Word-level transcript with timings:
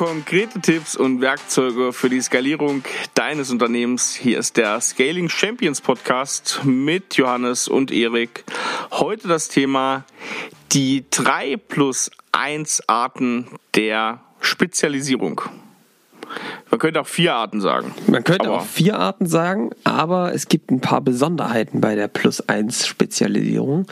konkrete 0.00 0.62
Tipps 0.62 0.96
und 0.96 1.20
Werkzeuge 1.20 1.92
für 1.92 2.08
die 2.08 2.22
Skalierung 2.22 2.82
deines 3.12 3.50
Unternehmens. 3.50 4.14
Hier 4.14 4.38
ist 4.38 4.56
der 4.56 4.80
Scaling 4.80 5.28
Champions 5.28 5.82
Podcast 5.82 6.62
mit 6.64 7.18
Johannes 7.18 7.68
und 7.68 7.92
Erik. 7.92 8.44
Heute 8.92 9.28
das 9.28 9.48
Thema 9.48 10.06
die 10.72 11.04
3 11.10 11.58
plus 11.58 12.10
1 12.32 12.88
Arten 12.88 13.46
der 13.74 14.22
Spezialisierung. 14.40 15.42
Man 16.70 16.78
könnte 16.78 17.00
auch 17.00 17.06
vier 17.06 17.34
Arten 17.34 17.60
sagen. 17.60 17.92
Man 18.06 18.22
könnte 18.22 18.46
aber 18.46 18.58
auch 18.58 18.64
vier 18.64 18.96
Arten 18.96 19.26
sagen, 19.26 19.70
aber 19.82 20.32
es 20.32 20.46
gibt 20.46 20.70
ein 20.70 20.80
paar 20.80 21.00
Besonderheiten 21.00 21.80
bei 21.80 21.96
der 21.96 22.06
Plus 22.06 22.48
1 22.48 22.86
Spezialisierung 22.86 23.86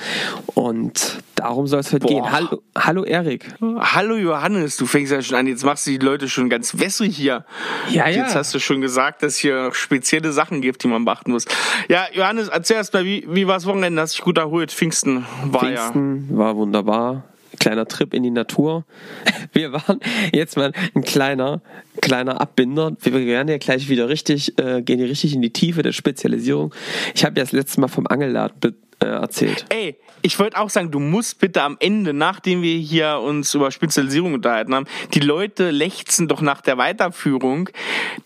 und 0.54 1.18
darum 1.34 1.66
soll 1.66 1.80
es 1.80 1.92
heute 1.92 2.06
Boah. 2.06 2.22
gehen. 2.22 2.32
Hallo, 2.32 2.62
hallo 2.76 3.04
Erik. 3.04 3.46
Hallo 3.60 4.14
Johannes, 4.14 4.76
du 4.76 4.86
fängst 4.86 5.10
ja 5.10 5.20
schon 5.22 5.36
an, 5.36 5.48
jetzt 5.48 5.64
machst 5.64 5.86
du 5.86 5.90
die 5.90 5.98
Leute 5.98 6.28
schon 6.28 6.48
ganz 6.48 6.78
wässrig 6.78 7.16
hier. 7.16 7.44
Ja, 7.90 8.08
ja. 8.08 8.22
Jetzt 8.22 8.36
hast 8.36 8.54
du 8.54 8.60
schon 8.60 8.80
gesagt, 8.80 9.24
dass 9.24 9.34
es 9.34 9.38
hier 9.38 9.64
noch 9.64 9.74
spezielle 9.74 10.30
Sachen 10.30 10.60
gibt, 10.60 10.84
die 10.84 10.88
man 10.88 11.04
beachten 11.04 11.32
muss. 11.32 11.46
Ja, 11.88 12.06
Johannes, 12.12 12.48
erzähl 12.48 12.76
erst 12.76 12.94
mal, 12.94 13.04
wie, 13.04 13.26
wie 13.28 13.48
war 13.48 13.54
das 13.54 13.66
Wochenende? 13.66 14.00
Hast 14.00 14.14
du 14.14 14.18
dich 14.18 14.24
gut 14.24 14.38
erholt? 14.38 14.70
Pfingsten 14.70 15.26
war 15.44 15.60
Pfingsten 15.62 16.28
ja. 16.30 16.38
war 16.38 16.56
wunderbar 16.56 17.24
kleiner 17.58 17.86
Trip 17.86 18.12
in 18.14 18.22
die 18.22 18.30
Natur. 18.30 18.84
Wir 19.52 19.72
waren 19.72 20.00
jetzt 20.32 20.56
mal 20.56 20.72
ein 20.94 21.02
kleiner, 21.02 21.60
kleiner 22.00 22.40
Abbinder. 22.40 22.96
Wir 23.00 23.12
werden 23.26 23.48
ja 23.48 23.58
gleich 23.58 23.88
wieder 23.88 24.08
richtig, 24.08 24.58
äh, 24.58 24.82
gehen 24.82 24.98
hier 24.98 25.08
richtig 25.08 25.34
in 25.34 25.42
die 25.42 25.52
Tiefe 25.52 25.82
der 25.82 25.92
Spezialisierung. 25.92 26.74
Ich 27.14 27.24
habe 27.24 27.38
ja 27.38 27.44
das 27.44 27.52
letzte 27.52 27.80
Mal 27.80 27.88
vom 27.88 28.06
Angelladen 28.06 28.76
äh, 29.00 29.06
erzählt. 29.06 29.64
Ey, 29.68 29.96
ich 30.22 30.38
wollte 30.38 30.58
auch 30.58 30.70
sagen, 30.70 30.90
du 30.90 30.98
musst 30.98 31.38
bitte 31.38 31.62
am 31.62 31.76
Ende, 31.80 32.12
nachdem 32.12 32.62
wir 32.62 32.76
hier 32.78 33.20
uns 33.20 33.54
über 33.54 33.70
Spezialisierung 33.70 34.34
unterhalten 34.34 34.74
haben, 34.74 34.86
die 35.14 35.20
Leute 35.20 35.70
lechzen 35.70 36.28
doch 36.28 36.40
nach 36.40 36.60
der 36.60 36.78
Weiterführung 36.78 37.70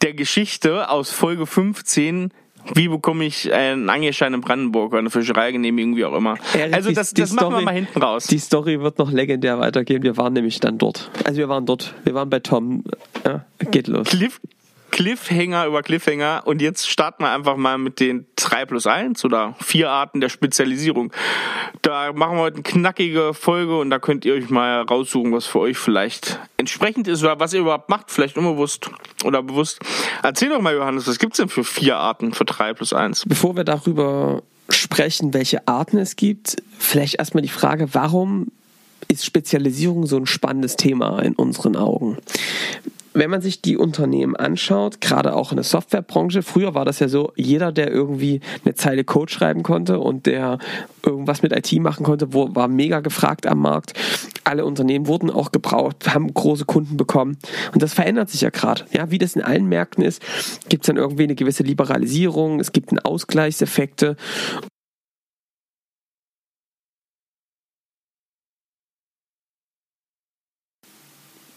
der 0.00 0.14
Geschichte 0.14 0.88
aus 0.88 1.10
Folge 1.10 1.46
15 1.46 2.32
wie 2.74 2.88
bekomme 2.88 3.24
ich 3.24 3.52
einen 3.52 3.90
Angelschein 3.90 4.34
in 4.34 4.40
Brandenburg 4.40 4.92
oder 4.92 5.00
eine 5.00 5.10
Fischereigenehmigung, 5.10 5.96
wie 5.96 6.04
auch 6.04 6.14
immer. 6.14 6.36
Erik, 6.54 6.74
also 6.74 6.92
das, 6.92 7.14
das 7.14 7.32
machen 7.32 7.54
wir 7.54 7.60
mal 7.62 7.74
hinten 7.74 8.00
raus. 8.00 8.26
Die 8.26 8.38
Story 8.38 8.80
wird 8.80 8.98
noch 8.98 9.10
legendär 9.10 9.58
weitergehen. 9.58 10.02
Wir 10.02 10.16
waren 10.16 10.32
nämlich 10.32 10.60
dann 10.60 10.78
dort. 10.78 11.10
Also 11.24 11.38
wir 11.38 11.48
waren 11.48 11.66
dort. 11.66 11.94
Wir 12.04 12.14
waren 12.14 12.30
bei 12.30 12.40
Tom. 12.40 12.84
Ja, 13.24 13.44
geht 13.70 13.88
los. 13.88 14.08
Cliff, 14.08 14.40
Cliffhanger 14.92 15.66
über 15.66 15.82
Cliffhanger 15.82 16.42
und 16.44 16.60
jetzt 16.60 16.88
starten 16.88 17.24
wir 17.24 17.30
einfach 17.30 17.56
mal 17.56 17.78
mit 17.78 17.98
den 17.98 18.26
3 18.36 18.66
plus 18.66 18.86
1 18.86 19.24
oder 19.24 19.56
vier 19.58 19.90
Arten 19.90 20.20
der 20.20 20.28
Spezialisierung. 20.28 21.12
Da 21.80 22.12
machen 22.12 22.36
wir 22.36 22.42
heute 22.42 22.56
eine 22.56 22.62
knackige 22.62 23.32
Folge 23.32 23.78
und 23.78 23.88
da 23.88 23.98
könnt 23.98 24.26
ihr 24.26 24.34
euch 24.34 24.50
mal 24.50 24.82
raussuchen, 24.82 25.32
was 25.32 25.46
für 25.46 25.60
euch 25.60 25.78
vielleicht 25.78 26.38
entsprechend 26.58 27.08
ist 27.08 27.24
oder 27.24 27.40
was 27.40 27.54
ihr 27.54 27.60
überhaupt 27.60 27.88
macht, 27.88 28.10
vielleicht 28.10 28.36
unbewusst 28.36 28.90
oder 29.24 29.42
bewusst. 29.42 29.80
Erzähl 30.22 30.50
doch 30.50 30.60
mal, 30.60 30.74
Johannes, 30.74 31.08
was 31.08 31.18
gibt's 31.18 31.38
denn 31.38 31.48
für 31.48 31.64
vier 31.64 31.96
Arten 31.96 32.34
für 32.34 32.44
3 32.44 32.74
plus 32.74 32.92
1? 32.92 33.24
Bevor 33.26 33.56
wir 33.56 33.64
darüber 33.64 34.42
sprechen, 34.68 35.32
welche 35.32 35.66
Arten 35.66 35.96
es 35.96 36.16
gibt, 36.16 36.56
vielleicht 36.78 37.14
erstmal 37.14 37.42
die 37.42 37.48
Frage, 37.48 37.94
warum 37.94 38.48
ist 39.08 39.24
Spezialisierung 39.24 40.06
so 40.06 40.18
ein 40.18 40.26
spannendes 40.26 40.76
Thema 40.76 41.20
in 41.20 41.34
unseren 41.34 41.76
Augen 41.76 42.18
wenn 43.14 43.30
man 43.30 43.40
sich 43.40 43.60
die 43.62 43.76
Unternehmen 43.76 44.36
anschaut, 44.36 45.00
gerade 45.00 45.34
auch 45.34 45.52
in 45.52 45.56
der 45.56 45.64
Softwarebranche, 45.64 46.42
früher 46.42 46.74
war 46.74 46.84
das 46.84 46.98
ja 46.98 47.08
so, 47.08 47.32
jeder, 47.36 47.72
der 47.72 47.90
irgendwie 47.90 48.40
eine 48.64 48.74
Zeile 48.74 49.04
Code 49.04 49.32
schreiben 49.32 49.62
konnte 49.62 49.98
und 49.98 50.26
der 50.26 50.58
irgendwas 51.04 51.42
mit 51.42 51.52
IT 51.52 51.72
machen 51.80 52.04
konnte, 52.04 52.32
war 52.32 52.68
mega 52.68 53.00
gefragt 53.00 53.46
am 53.46 53.60
Markt. 53.60 53.94
Alle 54.44 54.64
Unternehmen 54.64 55.06
wurden 55.06 55.30
auch 55.30 55.52
gebraucht, 55.52 56.14
haben 56.14 56.32
große 56.32 56.64
Kunden 56.64 56.96
bekommen. 56.96 57.38
Und 57.72 57.82
das 57.82 57.94
verändert 57.94 58.30
sich 58.30 58.40
ja 58.40 58.50
gerade. 58.50 58.84
Ja, 58.92 59.10
wie 59.10 59.18
das 59.18 59.36
in 59.36 59.42
allen 59.42 59.66
Märkten 59.66 60.04
ist, 60.04 60.22
gibt 60.68 60.84
es 60.84 60.86
dann 60.86 60.96
irgendwie 60.96 61.24
eine 61.24 61.34
gewisse 61.34 61.62
Liberalisierung, 61.62 62.60
es 62.60 62.72
gibt 62.72 62.90
einen 62.90 63.00
Ausgleichseffekte. 63.00 64.16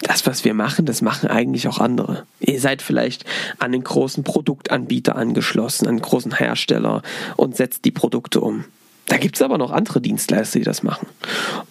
Das, 0.06 0.28
was 0.28 0.46
wir 0.46 0.54
machen, 0.54 0.86
das 0.86 1.02
machen 1.02 1.30
eigentlich 1.30 1.68
auch 1.68 1.80
andere. 1.80 2.26
Ihr 2.40 2.60
seid 2.60 2.84
vielleicht 2.84 3.26
an 3.58 3.72
den 3.72 3.84
großen 3.84 4.24
Produktanbieter 4.24 5.16
angeschlossen, 5.16 5.88
an 5.88 6.00
großen 6.00 6.36
Hersteller 6.36 7.02
und 7.38 7.56
setzt 7.56 7.86
die 7.86 7.92
Produkte 7.92 8.40
um. 8.40 8.66
Da 9.08 9.18
gibt 9.18 9.36
es 9.36 9.42
aber 9.42 9.58
noch 9.58 9.72
andere 9.72 10.02
Dienstleister, 10.02 10.60
die 10.60 10.66
das 10.66 10.84
machen. 10.84 11.08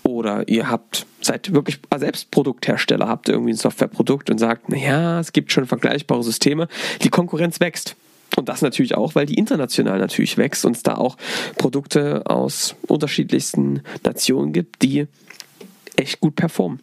Oder 0.02 0.48
ihr 0.48 0.68
habt, 0.68 1.06
seid 1.20 1.52
wirklich 1.52 1.78
selbst 1.96 2.30
Produkthersteller, 2.32 3.08
habt 3.08 3.28
irgendwie 3.28 3.52
ein 3.52 3.56
Softwareprodukt 3.56 4.30
und 4.30 4.38
sagt, 4.38 4.68
naja, 4.68 5.20
es 5.20 5.32
gibt 5.32 5.52
schon 5.52 5.66
vergleichbare 5.66 6.22
Systeme. 6.22 6.68
Die 7.02 7.10
Konkurrenz 7.10 7.60
wächst. 7.60 7.94
Und 8.36 8.48
das 8.48 8.62
natürlich 8.62 8.96
auch, 8.96 9.14
weil 9.14 9.26
die 9.26 9.34
international 9.34 9.98
natürlich 9.98 10.36
wächst 10.38 10.64
und 10.64 10.76
es 10.76 10.82
da 10.82 10.96
auch 10.96 11.16
Produkte 11.56 12.22
aus 12.26 12.74
unterschiedlichsten 12.88 13.82
Nationen 14.02 14.52
gibt, 14.52 14.82
die 14.82 15.06
echt 15.96 16.20
gut 16.20 16.34
performen. 16.34 16.80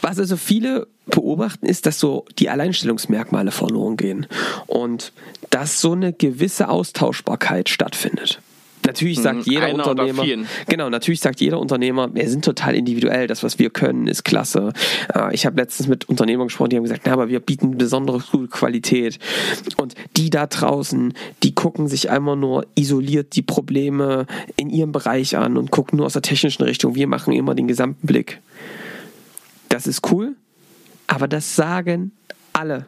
Was 0.00 0.18
also 0.18 0.36
viele 0.36 0.86
beobachten, 1.06 1.66
ist, 1.66 1.86
dass 1.86 1.98
so 1.98 2.24
die 2.38 2.48
Alleinstellungsmerkmale 2.48 3.50
verloren 3.50 3.96
gehen 3.96 4.26
und 4.66 5.12
dass 5.50 5.80
so 5.80 5.92
eine 5.92 6.12
gewisse 6.12 6.68
Austauschbarkeit 6.68 7.68
stattfindet. 7.68 8.40
Natürlich 8.86 9.18
mhm. 9.18 9.22
sagt 9.22 9.46
jeder 9.46 9.66
Einer 9.66 9.86
Unternehmer, 9.86 10.24
genau, 10.66 10.88
natürlich 10.88 11.20
sagt 11.20 11.40
jeder 11.40 11.58
Unternehmer, 11.58 12.14
wir 12.14 12.28
sind 12.28 12.44
total 12.44 12.74
individuell, 12.74 13.26
das, 13.26 13.42
was 13.42 13.58
wir 13.58 13.70
können, 13.70 14.06
ist 14.06 14.24
klasse. 14.24 14.72
Äh, 15.14 15.34
ich 15.34 15.44
habe 15.44 15.60
letztens 15.60 15.88
mit 15.88 16.08
Unternehmern 16.08 16.46
gesprochen, 16.46 16.70
die 16.70 16.76
haben 16.76 16.84
gesagt, 16.84 17.02
na, 17.04 17.12
aber 17.12 17.28
wir 17.28 17.40
bieten 17.40 17.76
besondere 17.76 18.22
gute 18.30 18.48
Qualität. 18.48 19.18
Und 19.76 19.94
die 20.16 20.30
da 20.30 20.46
draußen, 20.46 21.12
die 21.42 21.54
gucken 21.54 21.88
sich 21.88 22.10
einmal 22.10 22.36
nur 22.36 22.66
isoliert 22.74 23.36
die 23.36 23.42
Probleme 23.42 24.26
in 24.56 24.70
ihrem 24.70 24.92
Bereich 24.92 25.36
an 25.36 25.56
und 25.56 25.70
gucken 25.70 25.98
nur 25.98 26.06
aus 26.06 26.14
der 26.14 26.22
technischen 26.22 26.62
Richtung. 26.62 26.94
Wir 26.94 27.06
machen 27.06 27.34
immer 27.34 27.54
den 27.54 27.68
gesamten 27.68 28.06
Blick. 28.06 28.40
Das 29.70 29.86
ist 29.86 30.10
cool, 30.12 30.36
aber 31.06 31.26
das 31.26 31.56
sagen 31.56 32.12
alle. 32.52 32.86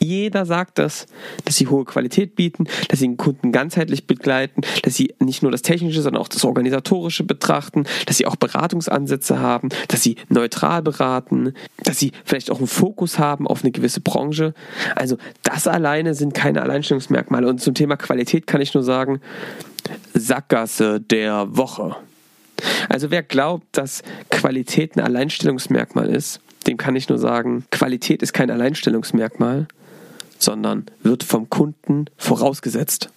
Jeder 0.00 0.46
sagt 0.46 0.78
das, 0.78 1.06
dass 1.44 1.56
sie 1.56 1.66
hohe 1.66 1.84
Qualität 1.84 2.36
bieten, 2.36 2.66
dass 2.88 3.00
sie 3.00 3.08
den 3.08 3.16
Kunden 3.16 3.50
ganzheitlich 3.50 4.06
begleiten, 4.06 4.60
dass 4.82 4.94
sie 4.94 5.14
nicht 5.18 5.42
nur 5.42 5.50
das 5.50 5.62
Technische, 5.62 6.02
sondern 6.02 6.22
auch 6.22 6.28
das 6.28 6.44
Organisatorische 6.44 7.24
betrachten, 7.24 7.84
dass 8.06 8.18
sie 8.18 8.26
auch 8.26 8.36
Beratungsansätze 8.36 9.40
haben, 9.40 9.70
dass 9.88 10.02
sie 10.02 10.16
neutral 10.28 10.82
beraten, 10.82 11.54
dass 11.82 11.98
sie 11.98 12.12
vielleicht 12.24 12.50
auch 12.50 12.58
einen 12.58 12.68
Fokus 12.68 13.18
haben 13.18 13.48
auf 13.48 13.64
eine 13.64 13.72
gewisse 13.72 14.00
Branche. 14.00 14.54
Also 14.94 15.16
das 15.42 15.66
alleine 15.66 16.14
sind 16.14 16.32
keine 16.32 16.62
Alleinstellungsmerkmale. 16.62 17.48
Und 17.48 17.60
zum 17.60 17.74
Thema 17.74 17.96
Qualität 17.96 18.46
kann 18.46 18.60
ich 18.60 18.74
nur 18.74 18.84
sagen, 18.84 19.20
Sackgasse 20.14 21.00
der 21.00 21.56
Woche. 21.56 21.96
Also 22.88 23.10
wer 23.10 23.22
glaubt, 23.22 23.66
dass 23.72 24.02
Qualität 24.30 24.96
ein 24.96 25.00
Alleinstellungsmerkmal 25.00 26.08
ist, 26.08 26.40
dem 26.66 26.76
kann 26.76 26.96
ich 26.96 27.08
nur 27.08 27.18
sagen, 27.18 27.64
Qualität 27.70 28.22
ist 28.22 28.32
kein 28.32 28.50
Alleinstellungsmerkmal, 28.50 29.66
sondern 30.38 30.86
wird 31.02 31.24
vom 31.24 31.48
Kunden 31.48 32.06
vorausgesetzt. 32.16 33.10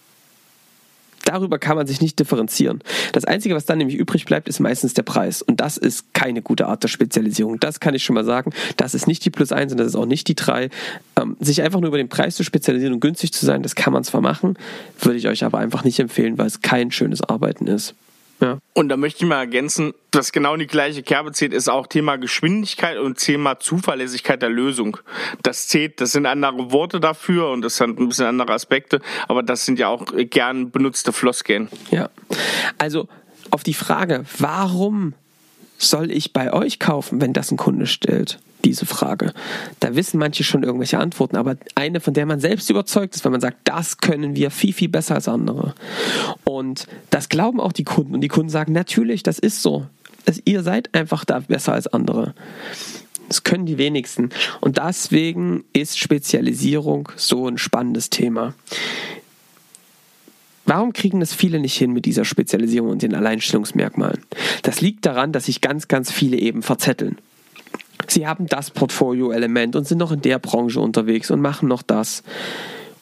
Darüber 1.25 1.59
kann 1.59 1.78
man 1.78 1.88
sich 1.88 2.01
nicht 2.01 2.19
differenzieren. 2.19 2.81
Das 3.13 3.25
Einzige, 3.25 3.56
was 3.56 3.66
dann 3.66 3.78
nämlich 3.78 3.97
übrig 3.97 4.25
bleibt, 4.25 4.47
ist 4.47 4.59
meistens 4.59 4.94
der 4.94 5.03
Preis. 5.03 5.41
Und 5.41 5.62
das 5.62 5.78
ist 5.78 6.13
keine 6.13 6.41
gute 6.41 6.68
Art 6.68 6.84
der 6.84 6.88
Spezialisierung. 6.88 7.59
Das 7.59 7.80
kann 7.80 7.94
ich 7.94 8.03
schon 8.03 8.16
mal 8.16 8.25
sagen. 8.25 8.51
Das 8.78 8.96
ist 8.96 9.07
nicht 9.07 9.24
die 9.24 9.30
Plus 9.30 9.51
1 9.51 9.72
und 9.72 9.78
das 9.78 9.88
ist 9.88 9.96
auch 9.96 10.06
nicht 10.06 10.28
die 10.28 10.35
3. 10.35 10.69
Ähm, 11.19 11.38
sich 11.40 11.62
einfach 11.62 11.80
nur 11.80 11.90
über 11.90 11.97
den 11.97 12.09
Preis 12.09 12.35
zu 12.35 12.44
spezialisieren 12.44 12.94
und 12.94 13.00
günstig 13.01 13.34
zu 13.34 13.46
sein, 13.46 13.62
das 13.63 13.75
kann 13.75 13.94
man 13.94 14.03
zwar 14.03 14.22
machen, 14.22 14.57
würde 15.00 15.18
ich 15.18 15.28
euch 15.28 15.44
aber 15.44 15.59
einfach 15.59 15.84
nicht 15.84 16.00
empfehlen, 16.00 16.38
weil 16.38 16.47
es 16.47 16.62
kein 16.62 16.91
schönes 16.91 17.22
Arbeiten 17.22 17.68
ist. 17.68 17.94
Ja. 18.41 18.57
Und 18.73 18.89
da 18.89 18.97
möchte 18.97 19.23
ich 19.23 19.29
mal 19.29 19.39
ergänzen, 19.39 19.93
dass 20.09 20.31
genau 20.31 20.53
in 20.55 20.59
die 20.59 20.67
gleiche 20.67 21.03
Kerbe 21.03 21.31
zählt, 21.31 21.53
ist 21.53 21.69
auch 21.69 21.85
Thema 21.85 22.17
Geschwindigkeit 22.17 22.97
und 22.97 23.19
Thema 23.19 23.59
Zuverlässigkeit 23.59 24.41
der 24.41 24.49
Lösung. 24.49 24.97
Das 25.43 25.67
zählt, 25.67 26.01
das 26.01 26.13
sind 26.13 26.25
andere 26.25 26.71
Worte 26.71 26.99
dafür 26.99 27.49
und 27.51 27.61
das 27.61 27.77
sind 27.77 27.99
ein 27.99 28.07
bisschen 28.09 28.25
andere 28.25 28.53
Aspekte, 28.53 28.99
aber 29.27 29.43
das 29.43 29.65
sind 29.65 29.77
ja 29.77 29.89
auch 29.89 30.07
gern 30.15 30.71
benutzte 30.71 31.13
Floskeln. 31.13 31.69
Ja. 31.91 32.09
Also 32.79 33.07
auf 33.51 33.63
die 33.63 33.75
Frage, 33.75 34.25
warum 34.39 35.13
soll 35.81 36.12
ich 36.12 36.33
bei 36.33 36.54
euch 36.54 36.80
kaufen, 36.80 37.22
wenn 37.22 37.33
das 37.33 37.51
ein 37.51 37.57
Kunde 37.57 37.88
stellt? 37.88 38.39
diese 38.63 38.86
Frage. 38.86 39.33
Da 39.80 39.95
wissen 39.95 40.19
manche 40.19 40.44
schon 40.44 40.63
irgendwelche 40.63 41.00
Antworten, 41.00 41.36
aber 41.36 41.57
eine, 41.75 42.00
von 42.00 42.13
der 42.13 42.25
man 42.25 42.39
selbst 42.39 42.69
überzeugt 42.69 43.16
ist, 43.16 43.25
wenn 43.25 43.31
man 43.31 43.42
sagt, 43.42 43.57
das 43.63 43.98
können 43.98 44.36
wir 44.36 44.51
viel, 44.51 44.74
viel 44.74 44.89
besser 44.89 45.16
als 45.16 45.28
andere. 45.28 45.74
Und 46.44 46.88
das 47.10 47.30
glauben 47.30 47.60
auch 47.60 47.72
die 47.72 47.83
Kunden. 47.83 48.13
Und 48.13 48.22
die 48.22 48.28
Kunden 48.28 48.50
sagen, 48.50 48.74
natürlich, 48.74 49.24
das 49.24 49.39
ist 49.39 49.62
so. 49.62 49.88
Ihr 50.45 50.63
seid 50.63 50.94
einfach 50.94 51.25
da 51.25 51.39
besser 51.39 51.74
als 51.74 51.88
andere. 51.88 52.36
Das 53.27 53.44
können 53.44 53.66
die 53.66 53.77
wenigsten. 53.77 54.30
Und 54.60 54.77
deswegen 54.77 55.63
ist 55.74 55.98
Spezialisierung 55.98 57.10
so 57.16 57.48
ein 57.48 57.57
spannendes 57.57 58.10
Thema. 58.10 58.54
Warum 60.73 60.94
kriegen 60.94 61.19
das 61.19 61.33
viele 61.33 61.59
nicht 61.59 61.75
hin 61.75 61.91
mit 61.91 62.06
dieser 62.06 62.23
Spezialisierung 62.23 62.91
und 62.91 63.01
den 63.01 63.13
Alleinstellungsmerkmalen? 63.13 64.21
Das 64.63 64.79
liegt 64.79 65.06
daran, 65.06 65.33
dass 65.33 65.47
sich 65.47 65.59
ganz, 65.59 65.89
ganz 65.89 66.13
viele 66.13 66.38
eben 66.38 66.62
verzetteln. 66.62 67.18
sie 68.07 68.25
haben 68.25 68.47
das 68.47 68.71
Portfolio-Element 68.71 69.75
und 69.75 69.85
sind 69.85 69.97
noch 69.97 70.13
in 70.13 70.21
der 70.21 70.39
Branche 70.39 70.79
unterwegs 70.79 71.29
und 71.29 71.41
machen 71.41 71.68
noch 71.68 71.81
das. 71.81 72.23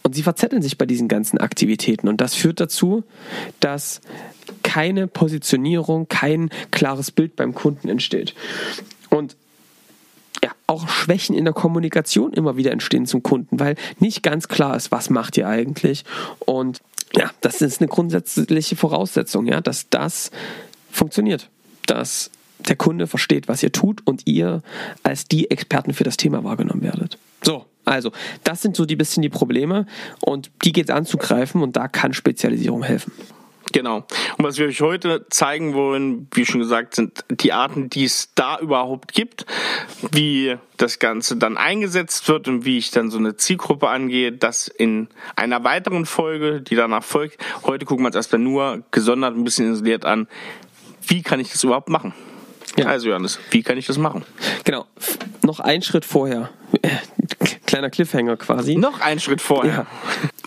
Und 0.01 0.16
sie 0.16 0.24
verzetteln 0.24 0.63
sich 0.63 0.80
bei 0.80 0.88
diesen 0.88 1.07
ganzen 1.07 1.38
Aktivitäten. 1.38 2.07
Und 2.07 2.21
das 2.21 2.33
führt 2.33 2.60
dazu, 2.60 3.04
dass 3.60 4.01
keine 4.63 5.06
Positionierung, 5.06 6.07
kein 6.07 6.50
klares 6.72 7.12
Bild 7.12 7.36
beim 7.36 7.54
Kunden 7.54 7.88
entsteht. 7.88 8.33
Und 9.12 9.36
ja, 10.44 10.50
auch 10.65 10.89
Schwächen 10.89 11.36
in 11.36 11.45
der 11.45 11.54
Kommunikation 11.54 12.33
immer 12.33 12.57
wieder 12.57 12.72
entstehen 12.72 13.06
zum 13.06 13.22
Kunden, 13.22 13.60
weil 13.60 13.75
nicht 14.00 14.24
ganz 14.24 14.48
klar 14.48 14.75
ist, 14.75 14.92
was 14.92 15.12
macht 15.12 15.38
ihr 15.38 15.48
eigentlich. 15.48 16.04
Und 16.39 16.81
ja, 17.16 17.32
das 17.42 17.62
ist 17.62 17.82
eine 17.82 17.88
grundsätzliche 17.88 18.76
Voraussetzung, 18.76 19.48
ja, 19.48 19.62
dass 19.62 19.90
das 19.90 20.32
funktioniert. 20.92 21.50
Dass 21.86 22.32
der 22.60 22.76
Kunde 22.76 23.08
versteht, 23.08 23.48
was 23.48 23.64
ihr 23.64 23.72
tut 23.72 24.06
und 24.06 24.28
ihr 24.28 24.62
als 25.04 25.26
die 25.26 25.50
Experten 25.50 25.94
für 25.94 26.04
das 26.04 26.18
Thema 26.18 26.44
wahrgenommen 26.44 26.84
werdet. 26.84 27.18
So, 27.44 27.66
also, 27.86 28.12
das 28.44 28.62
sind 28.62 28.76
so 28.76 28.86
die 28.86 28.96
bisschen 28.96 29.24
die 29.24 29.30
Probleme 29.30 29.88
und 30.20 30.52
die 30.64 30.74
geht 30.74 30.90
es 30.90 30.96
anzugreifen 30.96 31.64
und 31.64 31.76
da 31.76 31.88
kann 31.88 32.14
Spezialisierung 32.14 32.84
helfen. 32.84 33.14
Genau. 33.71 33.98
Und 34.38 34.45
was 34.45 34.57
wir 34.57 34.68
euch 34.68 34.81
heute 34.81 35.25
zeigen 35.30 35.74
wollen, 35.74 36.27
wie 36.33 36.45
schon 36.45 36.60
gesagt, 36.60 36.95
sind 36.95 37.24
die 37.30 37.54
Arten, 37.54 37.89
die 37.89 38.06
es 38.06 38.33
da 38.36 38.60
überhaupt 38.60 39.13
gibt, 39.13 39.45
wie 40.12 40.57
das 40.77 41.00
Ganze 41.00 41.38
dann 41.38 41.57
eingesetzt 41.57 42.27
wird 42.27 42.48
und 42.48 42.66
wie 42.66 42.77
ich 42.77 42.92
dann 42.92 43.12
so 43.12 43.18
eine 43.18 43.36
Zielgruppe 43.36 43.89
angehe, 43.89 44.31
das 44.31 44.68
in 44.68 45.07
einer 45.36 45.63
weiteren 45.63 46.06
Folge, 46.06 46.62
die 46.62 46.75
danach 46.75 47.04
folgt. 47.04 47.38
Heute 47.63 47.86
gucken 47.86 48.04
wir 48.04 48.07
uns 48.07 48.16
erstmal 48.16 48.42
nur 48.42 48.83
gesondert 48.92 49.36
ein 49.36 49.44
bisschen 49.44 49.72
isoliert 49.72 50.06
an, 50.06 50.27
wie 51.06 51.22
kann 51.22 51.39
ich 51.39 51.51
das 51.51 51.63
überhaupt 51.63 51.89
machen? 51.89 52.13
Ja. 52.77 52.86
Also 52.86 53.10
Johannes, 53.10 53.39
wie 53.51 53.63
kann 53.63 53.77
ich 53.77 53.88
das 53.88 53.98
machen? 53.98 54.24
Genau. 54.63 54.86
Noch 55.44 55.60
einen 55.60 55.81
Schritt 55.81 56.06
vorher. 56.06 56.50
Kleiner 57.69 57.92
Cliffhanger 57.92 58.36
quasi. 58.36 58.75
Noch 58.75 59.00
einen 59.00 59.19
Schritt 59.19 59.42
vorher. 59.42 59.74
Ja. 59.74 59.88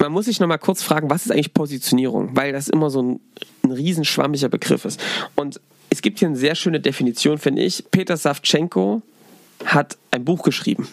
Man 0.00 0.10
muss 0.10 0.24
sich 0.24 0.40
noch 0.40 0.48
mal 0.48 0.58
kurz 0.58 0.82
fragen, 0.82 1.08
was 1.08 1.24
ist 1.24 1.30
eigentlich 1.30 1.54
Positionierung? 1.54 2.34
Weil 2.34 2.52
das 2.52 2.69
immer 2.69 2.90
so 2.90 3.00
ein, 3.00 3.20
ein 3.62 3.70
riesen 3.70 4.04
schwammiger 4.04 4.48
Begriff 4.48 4.84
ist. 4.84 5.00
Und 5.36 5.60
es 5.88 6.02
gibt 6.02 6.19
hier 6.19 6.26
eine 6.26 6.36
sehr 6.36 6.56
schöne 6.56 6.80
Definition, 6.80 7.38
finde 7.38 7.62
ich. 7.62 7.84
Peter 7.92 8.16
Savchenko 8.16 9.02
hat 9.64 9.96
ein 10.10 10.24
Buch 10.24 10.42
geschrieben. 10.42 10.88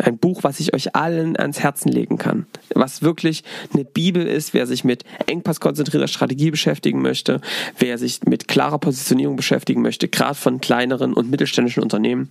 Ein 0.00 0.18
Buch, 0.18 0.42
was 0.42 0.60
ich 0.60 0.74
euch 0.74 0.94
allen 0.94 1.36
ans 1.36 1.60
Herzen 1.60 1.90
legen 1.90 2.18
kann. 2.18 2.46
Was 2.74 3.02
wirklich 3.02 3.44
eine 3.72 3.84
Bibel 3.84 4.26
ist, 4.26 4.54
wer 4.54 4.66
sich 4.66 4.84
mit 4.84 5.04
engpasskonzentrierter 5.26 6.08
Strategie 6.08 6.50
beschäftigen 6.50 7.02
möchte, 7.02 7.40
wer 7.78 7.98
sich 7.98 8.22
mit 8.24 8.48
klarer 8.48 8.78
Positionierung 8.78 9.36
beschäftigen 9.36 9.82
möchte, 9.82 10.08
gerade 10.08 10.34
von 10.34 10.60
kleineren 10.60 11.14
und 11.14 11.30
mittelständischen 11.30 11.82
Unternehmen. 11.82 12.30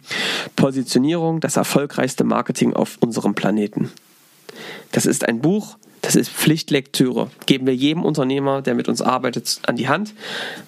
Positionierung, 0.55 1.39
das 1.39 1.57
erfolgreichste 1.57 2.23
Marketing 2.23 2.73
auf 2.73 2.97
unserem 2.99 3.35
Planeten. 3.35 3.91
Das 4.91 5.05
ist 5.05 5.27
ein 5.27 5.41
Buch, 5.41 5.77
das 6.03 6.17
ist 6.17 6.29
Pflichtlektüre. 6.29 7.31
Geben 7.45 7.65
wir 7.65 7.73
jedem 7.73 8.03
Unternehmer, 8.03 8.61
der 8.61 8.75
mit 8.75 8.89
uns 8.89 9.01
arbeitet, 9.01 9.61
an 9.65 9.77
die 9.77 9.87
Hand, 9.87 10.13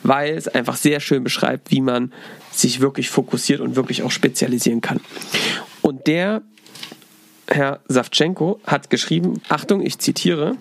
weil 0.01 0.33
es 0.33 0.47
einfach 0.47 0.77
sehr 0.77 1.01
schön 1.01 1.25
beschreibt, 1.25 1.71
wie 1.71 1.81
man 1.81 2.13
sich 2.51 2.80
wirklich 2.80 3.09
fokussiert 3.09 3.59
und 3.59 3.75
wirklich 3.75 4.03
auch 4.03 4.12
spezialisieren 4.12 4.80
kann. 4.80 5.01
Und 5.81 6.07
der 6.07 6.42
Herr 7.47 7.80
Savchenko 7.88 8.59
hat 8.65 8.89
geschrieben, 8.89 9.42
Achtung, 9.50 9.81
ich 9.81 10.00
zitiere, 10.00 10.57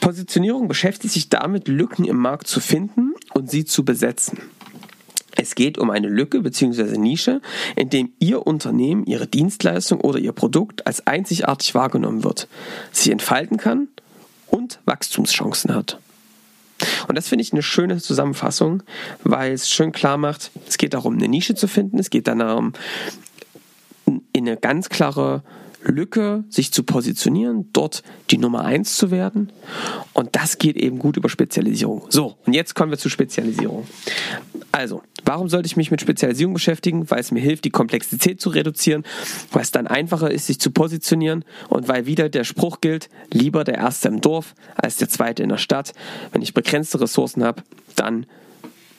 Positionierung 0.00 0.68
beschäftigt 0.68 1.12
sich 1.12 1.28
damit, 1.28 1.68
Lücken 1.68 2.04
im 2.04 2.16
Markt 2.16 2.46
zu 2.46 2.60
finden 2.60 3.14
und 3.34 3.50
sie 3.50 3.64
zu 3.64 3.84
besetzen. 3.84 4.38
Es 5.34 5.54
geht 5.54 5.78
um 5.78 5.90
eine 5.90 6.08
Lücke 6.08 6.40
bzw. 6.40 6.98
Nische, 6.98 7.40
in 7.74 7.90
dem 7.90 8.12
Ihr 8.18 8.46
Unternehmen, 8.46 9.06
Ihre 9.06 9.26
Dienstleistung 9.26 10.00
oder 10.00 10.18
Ihr 10.18 10.32
Produkt 10.32 10.86
als 10.86 11.06
einzigartig 11.06 11.74
wahrgenommen 11.74 12.22
wird, 12.22 12.48
sich 12.92 13.10
entfalten 13.10 13.56
kann 13.56 13.88
und 14.46 14.78
Wachstumschancen 14.84 15.74
hat. 15.74 15.98
Und 17.08 17.16
das 17.16 17.28
finde 17.28 17.42
ich 17.42 17.52
eine 17.52 17.62
schöne 17.62 17.98
Zusammenfassung, 17.98 18.82
weil 19.24 19.52
es 19.52 19.70
schön 19.70 19.92
klar 19.92 20.18
macht, 20.18 20.50
es 20.68 20.78
geht 20.78 20.94
darum, 20.94 21.14
eine 21.14 21.28
Nische 21.28 21.54
zu 21.54 21.66
finden, 21.66 21.98
es 21.98 22.10
geht 22.10 22.28
darum, 22.28 22.72
in 24.06 24.48
eine 24.48 24.56
ganz 24.56 24.88
klare 24.88 25.42
Lücke 25.84 26.44
sich 26.48 26.72
zu 26.72 26.84
positionieren, 26.84 27.68
dort 27.72 28.02
die 28.30 28.38
Nummer 28.38 28.64
eins 28.64 28.96
zu 28.96 29.10
werden. 29.10 29.50
Und 30.12 30.36
das 30.36 30.58
geht 30.58 30.76
eben 30.76 30.98
gut 30.98 31.16
über 31.16 31.28
Spezialisierung. 31.28 32.06
So, 32.08 32.36
und 32.46 32.52
jetzt 32.52 32.74
kommen 32.74 32.90
wir 32.90 32.98
zur 32.98 33.10
Spezialisierung. 33.10 33.86
Also, 34.70 35.02
warum 35.24 35.48
sollte 35.48 35.66
ich 35.66 35.76
mich 35.76 35.90
mit 35.90 36.00
Spezialisierung 36.00 36.54
beschäftigen? 36.54 37.10
Weil 37.10 37.20
es 37.20 37.30
mir 37.30 37.40
hilft, 37.40 37.64
die 37.64 37.70
Komplexität 37.70 38.40
zu 38.40 38.50
reduzieren, 38.50 39.04
weil 39.50 39.62
es 39.62 39.70
dann 39.70 39.86
einfacher 39.86 40.30
ist, 40.30 40.46
sich 40.46 40.60
zu 40.60 40.70
positionieren 40.70 41.44
und 41.68 41.88
weil 41.88 42.06
wieder 42.06 42.28
der 42.28 42.44
Spruch 42.44 42.80
gilt, 42.80 43.08
lieber 43.32 43.64
der 43.64 43.74
Erste 43.74 44.08
im 44.08 44.20
Dorf 44.20 44.54
als 44.76 44.96
der 44.96 45.08
Zweite 45.08 45.42
in 45.42 45.48
der 45.48 45.58
Stadt. 45.58 45.92
Wenn 46.32 46.42
ich 46.42 46.54
begrenzte 46.54 47.00
Ressourcen 47.00 47.44
habe, 47.44 47.62
dann 47.96 48.26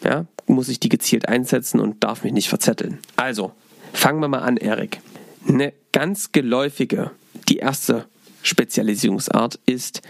ja, 0.03 0.25
muss 0.47 0.69
ich 0.69 0.79
die 0.79 0.89
gezielt 0.89 1.27
einsetzen 1.29 1.79
und 1.79 2.03
darf 2.03 2.23
mich 2.23 2.33
nicht 2.33 2.49
verzetteln. 2.49 2.99
Also, 3.15 3.53
fangen 3.93 4.19
wir 4.19 4.27
mal 4.27 4.39
an, 4.39 4.57
Erik. 4.57 4.99
Eine 5.47 5.73
ganz 5.93 6.33
geläufige, 6.33 7.11
die 7.47 7.57
erste 7.57 8.05
Spezialisierungsart 8.41 9.59
ist 9.65 10.01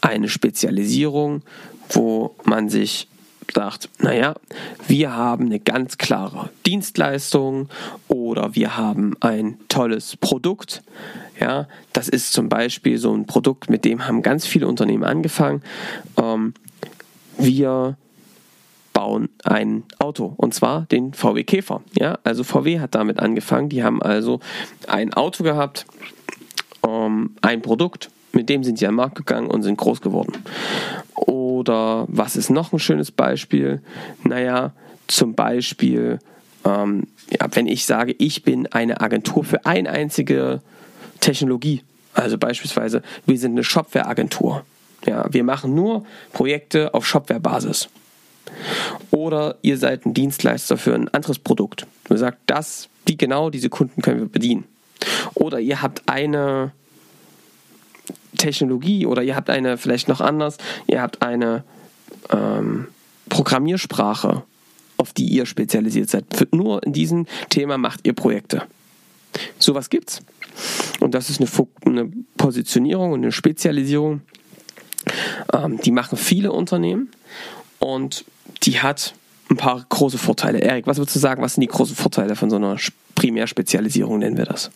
eine 0.00 0.30
Spezialisierung, 0.30 1.42
wo 1.90 2.34
man 2.44 2.70
sich 2.70 3.08
sagt, 3.52 3.90
naja, 3.98 4.34
wir 4.88 5.14
haben 5.14 5.46
eine 5.46 5.60
ganz 5.60 5.98
klare 5.98 6.48
Dienstleistung 6.64 7.68
oder 8.08 8.54
wir 8.54 8.76
haben 8.78 9.14
ein 9.20 9.58
tolles 9.68 10.16
Produkt. 10.16 10.82
Ja, 11.38 11.68
das 11.92 12.08
ist 12.08 12.32
zum 12.32 12.48
Beispiel 12.48 12.98
so 12.98 13.12
ein 13.12 13.26
Produkt, 13.26 13.68
mit 13.68 13.84
dem 13.84 14.06
haben 14.06 14.22
ganz 14.22 14.46
viele 14.46 14.68
Unternehmen 14.68 15.04
angefangen. 15.04 15.62
Ähm, 16.16 16.54
wir 17.36 17.96
bauen 18.92 19.28
ein 19.44 19.84
Auto 19.98 20.34
und 20.36 20.54
zwar 20.54 20.82
den 20.82 21.14
VW 21.14 21.44
Käfer. 21.44 21.82
Ja, 21.98 22.18
also 22.24 22.44
VW 22.44 22.80
hat 22.80 22.94
damit 22.94 23.18
angefangen. 23.18 23.68
Die 23.68 23.82
haben 23.82 24.02
also 24.02 24.40
ein 24.86 25.14
Auto 25.14 25.44
gehabt, 25.44 25.86
ähm, 26.86 27.36
ein 27.40 27.62
Produkt, 27.62 28.10
mit 28.32 28.48
dem 28.48 28.64
sind 28.64 28.78
sie 28.78 28.86
am 28.86 28.96
Markt 28.96 29.16
gegangen 29.16 29.48
und 29.48 29.62
sind 29.62 29.76
groß 29.76 30.00
geworden. 30.00 30.32
Oder 31.14 32.06
was 32.08 32.36
ist 32.36 32.50
noch 32.50 32.72
ein 32.72 32.78
schönes 32.78 33.10
Beispiel? 33.10 33.82
Naja, 34.24 34.72
zum 35.06 35.34
Beispiel, 35.34 36.18
ähm, 36.64 37.06
ja, 37.30 37.46
wenn 37.52 37.66
ich 37.66 37.84
sage, 37.84 38.14
ich 38.18 38.42
bin 38.42 38.66
eine 38.68 39.00
Agentur 39.00 39.44
für 39.44 39.66
eine 39.66 39.90
einzige 39.90 40.62
Technologie. 41.20 41.82
Also 42.14 42.38
beispielsweise, 42.38 43.02
wir 43.26 43.38
sind 43.38 43.52
eine 43.52 43.64
Shopware-Agentur. 43.64 44.64
Ja, 45.06 45.26
wir 45.30 45.44
machen 45.44 45.74
nur 45.74 46.04
Projekte 46.32 46.94
auf 46.94 47.06
Shopware-Basis. 47.06 47.88
Oder 49.10 49.56
ihr 49.62 49.78
seid 49.78 50.06
ein 50.06 50.14
Dienstleister 50.14 50.76
für 50.76 50.94
ein 50.94 51.08
anderes 51.08 51.38
Produkt. 51.38 51.86
Du 52.04 52.16
sagt, 52.16 52.38
das, 52.46 52.88
die 53.08 53.16
genau 53.16 53.50
diese 53.50 53.68
Kunden 53.68 54.02
können 54.02 54.20
wir 54.20 54.28
bedienen. 54.28 54.64
Oder 55.34 55.60
ihr 55.60 55.82
habt 55.82 56.02
eine 56.06 56.72
Technologie 58.36 59.06
oder 59.06 59.22
ihr 59.22 59.36
habt 59.36 59.50
eine, 59.50 59.78
vielleicht 59.78 60.08
noch 60.08 60.20
anders, 60.20 60.58
ihr 60.86 61.00
habt 61.00 61.22
eine 61.22 61.64
ähm, 62.30 62.88
Programmiersprache, 63.28 64.42
auf 64.96 65.12
die 65.12 65.26
ihr 65.26 65.46
spezialisiert 65.46 66.10
seid. 66.10 66.24
Für, 66.34 66.48
nur 66.50 66.82
in 66.82 66.92
diesem 66.92 67.26
Thema 67.50 67.78
macht 67.78 68.00
ihr 68.04 68.12
Projekte. 68.12 68.62
Sowas 69.58 69.90
gibt's. 69.90 70.20
Und 71.00 71.14
das 71.14 71.30
ist 71.30 71.40
eine, 71.40 71.48
eine 71.86 72.12
Positionierung 72.36 73.12
und 73.12 73.22
eine 73.22 73.32
Spezialisierung. 73.32 74.20
Ähm, 75.52 75.80
die 75.80 75.90
machen 75.90 76.18
viele 76.18 76.52
Unternehmen 76.52 77.10
und 77.78 78.24
die 78.62 78.80
hat 78.80 79.14
ein 79.50 79.56
paar 79.56 79.84
große 79.88 80.18
Vorteile. 80.18 80.60
Erik, 80.60 80.86
was 80.86 80.98
würdest 80.98 81.16
du 81.16 81.20
sagen, 81.20 81.42
was 81.42 81.54
sind 81.54 81.62
die 81.62 81.68
großen 81.68 81.96
Vorteile 81.96 82.36
von 82.36 82.50
so 82.50 82.56
einer 82.56 82.76
Primärspezialisierung, 83.14 84.18
nennen 84.18 84.36
wir 84.36 84.46
das? 84.46 84.70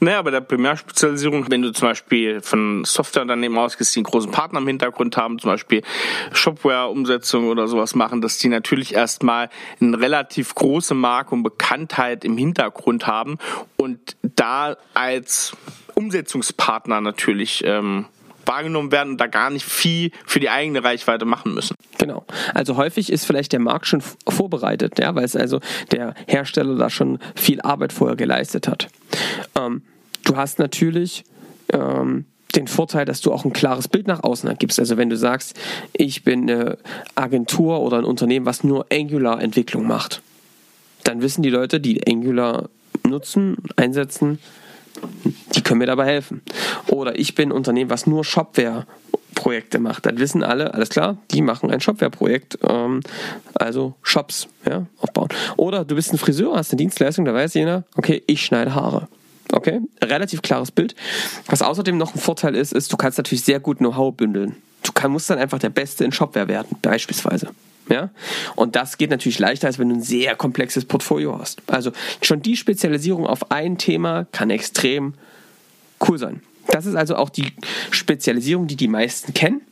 Naja, 0.00 0.22
bei 0.22 0.30
der 0.30 0.40
Primärspezialisierung, 0.40 1.50
wenn 1.50 1.62
du 1.62 1.72
zum 1.72 1.88
Beispiel 1.88 2.40
von 2.40 2.84
Softwareunternehmen 2.84 3.58
ausgehst, 3.58 3.94
die 3.94 4.00
einen 4.00 4.04
großen 4.04 4.30
Partner 4.30 4.60
im 4.60 4.66
Hintergrund 4.66 5.16
haben, 5.16 5.38
zum 5.38 5.50
Beispiel 5.50 5.82
Shopware-Umsetzung 6.32 7.48
oder 7.48 7.68
sowas 7.68 7.94
machen, 7.94 8.20
dass 8.20 8.38
die 8.38 8.48
natürlich 8.48 8.94
erstmal 8.94 9.50
eine 9.80 9.98
relativ 9.98 10.54
große 10.54 10.94
Marke 10.94 11.34
und 11.34 11.42
Bekanntheit 11.42 12.24
im 12.24 12.36
Hintergrund 12.36 13.06
haben 13.06 13.38
und 13.76 14.16
da 14.22 14.76
als 14.94 15.52
Umsetzungspartner 15.94 17.00
natürlich 17.00 17.62
ähm, 17.64 18.06
wahrgenommen 18.48 18.90
werden 18.90 19.10
und 19.10 19.20
da 19.20 19.26
gar 19.26 19.50
nicht 19.50 19.64
viel 19.64 20.10
für 20.26 20.40
die 20.40 20.50
eigene 20.50 20.82
Reichweite 20.82 21.24
machen 21.24 21.54
müssen. 21.54 21.76
Genau. 21.98 22.24
Also 22.54 22.76
häufig 22.76 23.12
ist 23.12 23.24
vielleicht 23.24 23.52
der 23.52 23.60
Markt 23.60 23.86
schon 23.86 24.02
vorbereitet, 24.28 24.98
ja, 24.98 25.14
weil 25.14 25.24
es 25.24 25.36
also 25.36 25.60
der 25.92 26.14
Hersteller 26.26 26.76
da 26.76 26.90
schon 26.90 27.18
viel 27.36 27.60
Arbeit 27.60 27.92
vorher 27.92 28.16
geleistet 28.16 28.66
hat. 28.66 28.88
Ähm, 29.56 29.82
du 30.24 30.36
hast 30.36 30.58
natürlich 30.58 31.24
ähm, 31.72 32.24
den 32.56 32.66
Vorteil, 32.66 33.04
dass 33.04 33.20
du 33.20 33.32
auch 33.32 33.44
ein 33.44 33.52
klares 33.52 33.88
Bild 33.88 34.06
nach 34.06 34.22
außen 34.22 34.52
gibst. 34.58 34.80
Also 34.80 34.96
wenn 34.96 35.10
du 35.10 35.16
sagst, 35.16 35.58
ich 35.92 36.24
bin 36.24 36.50
eine 36.50 36.78
Agentur 37.14 37.80
oder 37.80 37.98
ein 37.98 38.04
Unternehmen, 38.04 38.46
was 38.46 38.64
nur 38.64 38.86
Angular-Entwicklung 38.90 39.86
macht, 39.86 40.22
dann 41.04 41.22
wissen 41.22 41.42
die 41.42 41.50
Leute, 41.50 41.80
die 41.80 42.06
Angular 42.06 42.68
nutzen, 43.06 43.56
einsetzen, 43.76 44.38
die 45.54 45.62
können 45.62 45.78
mir 45.78 45.86
dabei 45.86 46.06
helfen. 46.06 46.42
Oder 46.88 47.18
ich 47.18 47.34
bin 47.34 47.50
ein 47.50 47.52
Unternehmen, 47.52 47.90
was 47.90 48.06
nur 48.06 48.24
Shopware-Projekte 48.24 49.78
macht. 49.78 50.06
Dann 50.06 50.18
wissen 50.18 50.42
alle, 50.42 50.74
alles 50.74 50.88
klar, 50.88 51.18
die 51.30 51.42
machen 51.42 51.70
ein 51.70 51.80
Shopware-Projekt, 51.80 52.58
ähm, 52.68 53.00
also 53.54 53.94
Shops 54.02 54.48
ja, 54.66 54.86
aufbauen. 55.00 55.28
Oder 55.56 55.84
du 55.84 55.94
bist 55.94 56.12
ein 56.12 56.18
Friseur, 56.18 56.56
hast 56.56 56.72
eine 56.72 56.78
Dienstleistung, 56.78 57.24
da 57.24 57.34
weiß 57.34 57.54
jeder, 57.54 57.84
okay, 57.96 58.22
ich 58.26 58.44
schneide 58.44 58.74
Haare. 58.74 59.08
Okay, 59.52 59.80
relativ 60.02 60.42
klares 60.42 60.70
Bild. 60.70 60.94
Was 61.46 61.62
außerdem 61.62 61.96
noch 61.96 62.14
ein 62.14 62.20
Vorteil 62.20 62.54
ist, 62.54 62.72
ist, 62.72 62.92
du 62.92 62.96
kannst 62.96 63.18
natürlich 63.18 63.44
sehr 63.44 63.60
gut 63.60 63.78
Know-how 63.78 64.14
bündeln. 64.14 64.56
Du 64.82 64.92
kann, 64.92 65.10
musst 65.10 65.30
dann 65.30 65.38
einfach 65.38 65.58
der 65.58 65.70
Beste 65.70 66.04
in 66.04 66.12
Shopware 66.12 66.48
werden, 66.48 66.76
beispielsweise. 66.82 67.48
Ja? 67.90 68.10
Und 68.56 68.76
das 68.76 68.98
geht 68.98 69.10
natürlich 69.10 69.38
leichter, 69.38 69.66
als 69.66 69.78
wenn 69.78 69.88
du 69.88 69.96
ein 69.96 70.02
sehr 70.02 70.36
komplexes 70.36 70.84
Portfolio 70.84 71.38
hast. 71.38 71.62
Also 71.66 71.92
schon 72.22 72.42
die 72.42 72.56
Spezialisierung 72.56 73.26
auf 73.26 73.50
ein 73.50 73.78
Thema 73.78 74.26
kann 74.32 74.50
extrem 74.50 75.14
cool 76.08 76.18
sein. 76.18 76.42
Das 76.68 76.86
ist 76.86 76.94
also 76.94 77.16
auch 77.16 77.30
die 77.30 77.52
Spezialisierung, 77.90 78.66
die 78.66 78.76
die 78.76 78.88
meisten 78.88 79.32
kennen 79.32 79.62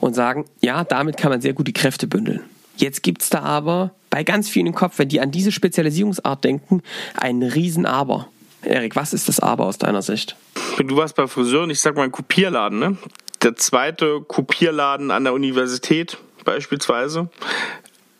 und 0.00 0.14
sagen, 0.14 0.44
ja, 0.60 0.84
damit 0.84 1.16
kann 1.16 1.30
man 1.30 1.40
sehr 1.40 1.52
gut 1.52 1.68
die 1.68 1.72
Kräfte 1.72 2.06
bündeln. 2.06 2.40
Jetzt 2.76 3.02
gibt 3.02 3.22
es 3.22 3.30
da 3.30 3.40
aber 3.40 3.92
bei 4.10 4.24
ganz 4.24 4.48
vielen 4.48 4.66
im 4.66 4.74
Kopf, 4.74 4.98
wenn 4.98 5.08
die 5.08 5.20
an 5.20 5.30
diese 5.30 5.52
Spezialisierungsart 5.52 6.44
denken, 6.44 6.82
ein 7.14 7.42
Riesen-Aber. 7.42 8.28
Erik, 8.62 8.96
was 8.96 9.12
ist 9.12 9.28
das 9.28 9.38
Aber 9.40 9.66
aus 9.66 9.78
deiner 9.78 10.02
Sicht? 10.02 10.36
Du 10.78 10.96
warst 10.96 11.14
bei 11.14 11.26
Friseuren, 11.26 11.70
ich 11.70 11.80
sag 11.80 11.96
mal 11.96 12.02
ein 12.02 12.12
Kopierladen, 12.12 12.78
ne? 12.78 12.96
Der 13.42 13.54
zweite 13.54 14.20
Kopierladen 14.26 15.12
an 15.12 15.24
der 15.24 15.32
Universität 15.32 16.18
beispielsweise 16.48 17.28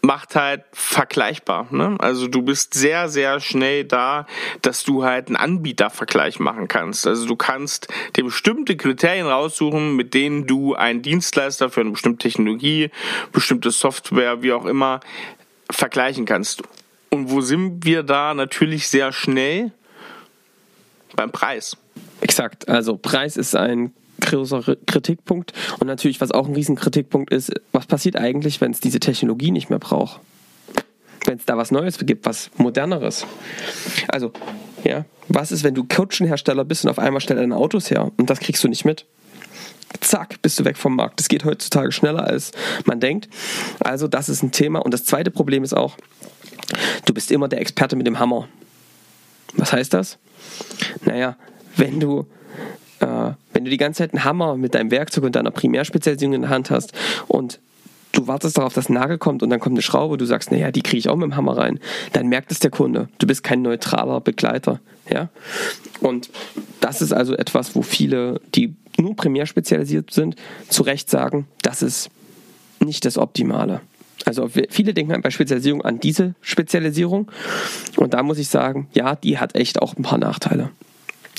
macht 0.03 0.37
halt 0.37 0.65
vergleichbar. 0.73 1.67
Ne? 1.71 1.97
Also 1.99 2.29
du 2.29 2.43
bist 2.43 2.75
sehr, 2.75 3.09
sehr 3.09 3.41
schnell 3.41 3.85
da, 3.85 4.27
dass 4.63 4.85
du 4.85 5.05
halt 5.05 5.29
einen 5.29 5.37
Anbietervergleich 5.37 6.39
machen 6.39 6.69
kannst. 6.69 7.07
Also 7.07 7.27
du 7.27 7.37
kannst 7.37 7.89
dir 8.15 8.25
bestimmte 8.25 8.77
Kriterien 8.77 9.27
raussuchen, 9.27 9.97
mit 9.97 10.15
denen 10.15 10.47
du 10.47 10.75
einen 10.75 11.03
Dienstleister 11.03 11.71
für 11.71 11.81
eine 11.81 11.91
bestimmte 11.91 12.29
Technologie, 12.29 12.91
bestimmte 13.33 13.71
Software, 13.71 14.43
wie 14.43 14.53
auch 14.53 14.67
immer, 14.67 15.01
vergleichen 15.71 16.27
kannst. 16.27 16.63
Und 17.11 17.31
wo 17.31 17.41
sind 17.41 17.85
wir 17.85 18.03
da 18.03 18.35
natürlich 18.35 18.89
sehr 18.89 19.13
schnell? 19.13 19.73
Beim 21.17 21.33
Preis. 21.33 21.77
Exakt. 22.21 22.69
Also 22.69 22.97
Preis 22.97 23.37
ist 23.37 23.57
ein 23.57 23.93
großer 24.31 24.77
Kritikpunkt. 24.87 25.53
Und 25.81 25.87
natürlich, 25.87 26.21
was 26.21 26.31
auch 26.31 26.47
ein 26.47 26.55
Riesenkritikpunkt 26.55 27.33
ist, 27.33 27.53
was 27.73 27.87
passiert 27.87 28.17
eigentlich, 28.17 28.61
wenn 28.61 28.71
es 28.71 28.81
diese 28.81 29.01
Technologie 29.01 29.51
nicht 29.51 29.71
mehr 29.71 29.79
braucht? 29.79 30.21
Wenn 31.25 31.39
es 31.39 31.45
da 31.45 31.57
was 31.57 31.71
Neues 31.71 31.99
gibt, 31.99 32.27
was 32.27 32.51
Moderneres. 32.57 33.27
Also, 34.09 34.33
ja, 34.85 35.05
was 35.29 35.53
ist, 35.53 35.65
wenn 35.65 35.75
du 35.75 35.85
Kutschenhersteller 35.85 36.65
bist 36.65 36.85
und 36.85 36.91
auf 36.91 36.99
einmal 36.99 37.21
stellt 37.21 37.41
deine 37.41 37.57
Autos 37.57 37.91
her 37.91 38.13
und 38.17 38.31
das 38.31 38.41
kriegst 38.41 38.63
du 38.65 38.69
nicht 38.69 38.85
mit? 38.85 39.05
Zack, 40.01 40.41
bist 40.43 40.59
du 40.59 40.65
weg 40.65 40.77
vom 40.77 40.97
Markt. 40.97 41.19
Das 41.19 41.29
geht 41.29 41.45
heutzutage 41.45 41.93
schneller, 41.93 42.25
als 42.25 42.53
man 42.85 43.01
denkt. 43.01 43.29
Also, 43.81 44.07
das 44.07 44.29
ist 44.29 44.43
ein 44.43 44.53
Thema. 44.53 44.81
Und 44.81 44.93
das 44.93 45.05
zweite 45.05 45.31
Problem 45.31 45.65
ist 45.65 45.75
auch, 45.75 45.97
du 47.07 47.15
bist 47.15 47.31
immer 47.31 47.49
der 47.49 47.61
Experte 47.61 47.97
mit 47.97 48.07
dem 48.07 48.19
Hammer. 48.19 48.49
Was 49.55 49.73
heißt 49.73 49.95
das? 49.95 50.19
Naja, 51.05 51.37
wenn 51.77 52.01
du 52.01 52.27
äh, 53.01 53.33
wenn 53.59 53.65
du 53.65 53.73
die 53.73 53.77
ganze 53.77 53.99
Zeit 53.99 54.15
einen 54.15 54.23
Hammer 54.23 54.57
mit 54.57 54.77
deinem 54.77 54.93
Werkzeug 54.93 55.25
und 55.25 55.35
deiner 55.35 55.51
Primärspezialisierung 55.51 56.33
in 56.33 56.43
der 56.43 56.51
Hand 56.51 56.71
hast 56.71 56.93
und 57.27 57.59
du 58.13 58.29
wartest 58.29 58.57
darauf, 58.57 58.73
dass 58.73 58.89
ein 58.89 58.93
Nagel 58.93 59.19
kommt 59.19 59.43
und 59.43 59.51
dann 59.51 59.59
kommt 59.59 59.75
eine 59.75 59.83
Schraube, 59.83 60.17
du 60.17 60.27
sagst, 60.27 60.53
naja, 60.53 60.71
die 60.71 60.81
kriege 60.81 60.99
ich 60.99 61.09
auch 61.09 61.17
mit 61.17 61.25
dem 61.25 61.35
Hammer 61.35 61.57
rein, 61.57 61.81
dann 62.13 62.29
merkt 62.29 62.53
es 62.53 62.61
der 62.61 62.71
Kunde. 62.71 63.09
Du 63.19 63.27
bist 63.27 63.43
kein 63.43 63.63
neutraler 63.63 64.21
Begleiter. 64.21 64.79
Ja? 65.11 65.29
Und 65.99 66.31
das 66.81 67.03
ist 67.03 67.13
also 67.13 67.35
etwas, 67.35 67.75
wo 67.75 67.83
viele, 67.83 68.41
die 68.55 68.77
nur 68.97 69.17
primär 69.17 69.47
spezialisiert 69.47 70.13
sind, 70.13 70.37
zu 70.69 70.85
Recht 70.85 71.11
sagen, 71.11 71.49
das 71.63 71.83
ist 71.83 72.11
nicht 72.79 73.05
das 73.07 73.19
Optimale. 73.19 73.81
Also 74.25 74.49
viele 74.71 74.95
denken 74.95 75.21
bei 75.21 75.31
Spezialisierung 75.31 75.83
an 75.83 75.99
diese 75.99 76.37
Spezialisierung 76.43 77.29
und 77.97 78.15
da 78.15 78.23
muss 78.23 78.39
ich 78.39 78.51
sagen, 78.51 78.87
ja, 78.93 79.17
die 79.17 79.39
hat 79.39 79.57
echt 79.57 79.83
auch 79.83 79.97
ein 79.97 80.05
paar 80.05 80.19
Nachteile. 80.19 80.71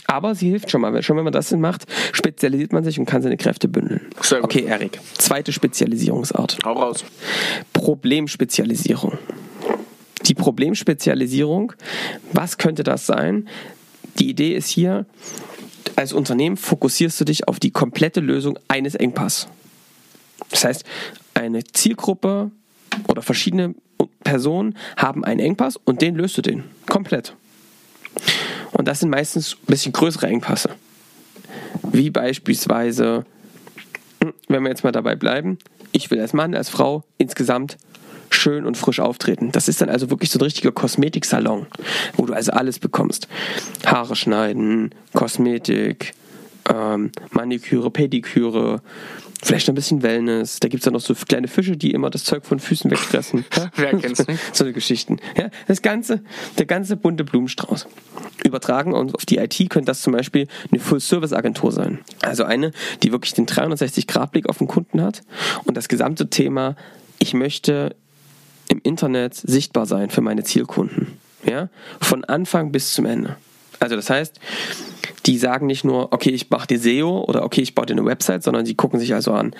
Aber 0.09 0.33
sie 0.33 0.49
hilft 0.49 0.71
schon 0.71 0.81
mal. 0.81 1.03
Schon 1.03 1.17
wenn 1.17 1.23
man 1.23 1.33
das 1.33 1.51
macht, 1.51 1.85
spezialisiert 2.13 2.73
man 2.73 2.83
sich 2.83 2.99
und 2.99 3.05
kann 3.05 3.21
seine 3.21 3.37
Kräfte 3.37 3.67
bündeln. 3.67 4.01
Okay, 4.41 4.63
Erik. 4.63 4.99
Zweite 5.19 5.53
Spezialisierungsart. 5.53 6.57
Hau 6.65 6.73
raus. 6.73 7.05
Problemspezialisierung. 7.73 9.19
Die 10.25 10.33
Problemspezialisierung, 10.33 11.73
was 12.33 12.57
könnte 12.57 12.81
das 12.81 13.05
sein? 13.05 13.47
Die 14.17 14.29
Idee 14.29 14.55
ist 14.55 14.69
hier, 14.69 15.05
als 15.95 16.11
Unternehmen 16.11 16.57
fokussierst 16.57 17.21
du 17.21 17.25
dich 17.25 17.47
auf 17.47 17.59
die 17.59 17.69
komplette 17.69 18.19
Lösung 18.19 18.57
eines 18.67 18.95
Engpass. 18.95 19.47
Das 20.49 20.65
heißt, 20.65 20.85
eine 21.35 21.63
Zielgruppe 21.63 22.49
oder 23.07 23.21
verschiedene 23.21 23.75
Personen 24.23 24.75
haben 24.97 25.23
einen 25.23 25.39
Engpass 25.39 25.77
und 25.77 26.01
den 26.01 26.15
löst 26.15 26.35
du 26.35 26.41
den 26.41 26.63
komplett. 26.87 27.35
Und 28.71 28.87
das 28.87 28.99
sind 28.99 29.09
meistens 29.09 29.53
ein 29.53 29.65
bisschen 29.67 29.93
größere 29.93 30.27
Engpässe. 30.27 30.69
Wie 31.91 32.09
beispielsweise, 32.09 33.25
wenn 34.47 34.63
wir 34.63 34.69
jetzt 34.69 34.83
mal 34.83 34.91
dabei 34.91 35.15
bleiben, 35.15 35.57
ich 35.91 36.11
will 36.11 36.19
als 36.19 36.33
Mann, 36.33 36.55
als 36.55 36.69
Frau 36.69 37.03
insgesamt 37.17 37.77
schön 38.29 38.65
und 38.65 38.77
frisch 38.77 38.99
auftreten. 38.99 39.51
Das 39.51 39.67
ist 39.67 39.81
dann 39.81 39.89
also 39.89 40.09
wirklich 40.09 40.29
so 40.29 40.39
ein 40.39 40.43
richtiger 40.43 40.71
Kosmetiksalon, 40.71 41.65
wo 42.15 42.25
du 42.25 42.33
also 42.33 42.51
alles 42.51 42.79
bekommst. 42.79 43.27
Haare 43.85 44.15
schneiden, 44.15 44.93
Kosmetik, 45.13 46.13
ähm, 46.67 47.11
Maniküre, 47.31 47.91
Pediküre, 47.91 48.81
vielleicht 49.41 49.67
noch 49.67 49.73
ein 49.73 49.75
bisschen 49.75 50.03
Wellness. 50.03 50.59
Da 50.59 50.67
gibt 50.67 50.81
es 50.81 50.85
dann 50.85 50.93
noch 50.93 51.01
so 51.01 51.13
kleine 51.13 51.47
Fische, 51.47 51.77
die 51.77 51.91
immer 51.91 52.09
das 52.09 52.23
Zeug 52.23 52.45
von 52.45 52.59
Füßen 52.59 52.91
wegfressen. 52.91 53.45
Wer 53.75 53.97
kennt's 53.97 54.27
nicht? 54.27 54.39
So 54.53 54.63
eine 54.63 54.73
Geschichten. 54.73 55.19
Ja, 55.37 55.49
das 55.67 55.81
ganze, 55.81 56.21
der 56.57 56.65
ganze 56.65 56.97
bunte 56.97 57.23
Blumenstrauß. 57.23 57.87
Übertragen 58.43 58.93
und 58.93 59.15
auf 59.15 59.25
die 59.25 59.37
IT 59.37 59.57
könnte 59.69 59.85
das 59.85 60.01
zum 60.01 60.13
Beispiel 60.13 60.47
eine 60.71 60.79
Full-Service-Agentur 60.79 61.71
sein. 61.71 61.99
Also 62.21 62.43
eine, 62.43 62.71
die 63.03 63.11
wirklich 63.11 63.33
den 63.33 63.45
360-Grad-Blick 63.45 64.47
auf 64.47 64.57
den 64.57 64.67
Kunden 64.67 65.01
hat 65.01 65.21
und 65.65 65.75
das 65.75 65.87
gesamte 65.87 66.29
Thema, 66.29 66.75
ich 67.19 67.33
möchte 67.33 67.95
im 68.69 68.79
Internet 68.83 69.35
sichtbar 69.35 69.85
sein 69.85 70.09
für 70.09 70.21
meine 70.21 70.43
Zielkunden. 70.43 71.19
Ja? 71.45 71.69
Von 71.99 72.23
Anfang 72.23 72.71
bis 72.71 72.93
zum 72.93 73.05
Ende. 73.05 73.35
Also 73.79 73.95
das 73.95 74.09
heißt, 74.09 74.39
die 75.25 75.37
sagen 75.37 75.67
nicht 75.67 75.83
nur, 75.83 76.13
okay, 76.13 76.29
ich 76.29 76.49
mache 76.49 76.67
dir 76.67 76.79
SEO 76.79 77.23
oder 77.27 77.43
okay, 77.43 77.61
ich 77.61 77.75
baue 77.75 77.85
dir 77.85 77.93
eine 77.93 78.05
Website, 78.05 78.43
sondern 78.43 78.65
sie 78.65 78.75
gucken 78.75 78.99
sich 78.99 79.13
also 79.13 79.31
an, 79.31 79.53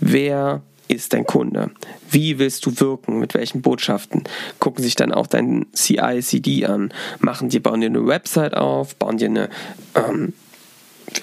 wer 0.00 0.62
ist 0.88 1.12
dein 1.12 1.24
Kunde? 1.24 1.70
Wie 2.10 2.38
willst 2.38 2.66
du 2.66 2.80
wirken? 2.80 3.20
Mit 3.20 3.34
welchen 3.34 3.62
Botschaften? 3.62 4.24
Gucken 4.58 4.82
sich 4.82 4.96
dann 4.96 5.12
auch 5.12 5.28
dein 5.28 5.66
CI, 5.72 6.20
CD 6.20 6.66
an, 6.66 6.92
machen 7.20 7.48
die, 7.48 7.60
bauen 7.60 7.80
dir 7.80 7.86
eine 7.86 8.06
Website 8.06 8.56
auf, 8.56 8.96
bauen 8.96 9.16
dir 9.16 9.28
eine 9.28 9.50
ähm, 9.94 10.32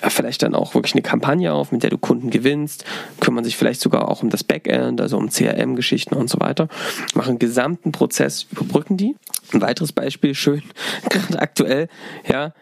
vielleicht 0.10 0.44
dann 0.44 0.56
auch 0.56 0.74
wirklich 0.74 0.94
eine 0.94 1.02
Kampagne 1.02 1.54
auf, 1.54 1.72
mit 1.72 1.84
der 1.84 1.90
du 1.90 1.98
Kunden 1.98 2.30
gewinnst, 2.30 2.86
kümmern 3.20 3.44
sich 3.44 3.58
vielleicht 3.58 3.82
sogar 3.82 4.10
auch 4.10 4.24
um 4.24 4.30
das 4.30 4.44
Backend, 4.44 5.02
also 5.02 5.18
um 5.18 5.30
CRM-Geschichten 5.30 6.16
und 6.16 6.30
so 6.30 6.40
weiter, 6.40 6.68
machen 7.14 7.32
einen 7.32 7.40
gesamten 7.40 7.92
Prozess, 7.92 8.48
überbrücken 8.52 8.98
die. 8.98 9.16
Ein 9.54 9.62
weiteres 9.62 9.94
Beispiel, 9.94 10.36
schön, 10.36 10.64
gerade 11.10 11.40
aktuell, 11.40 11.88
ja, 12.30 12.54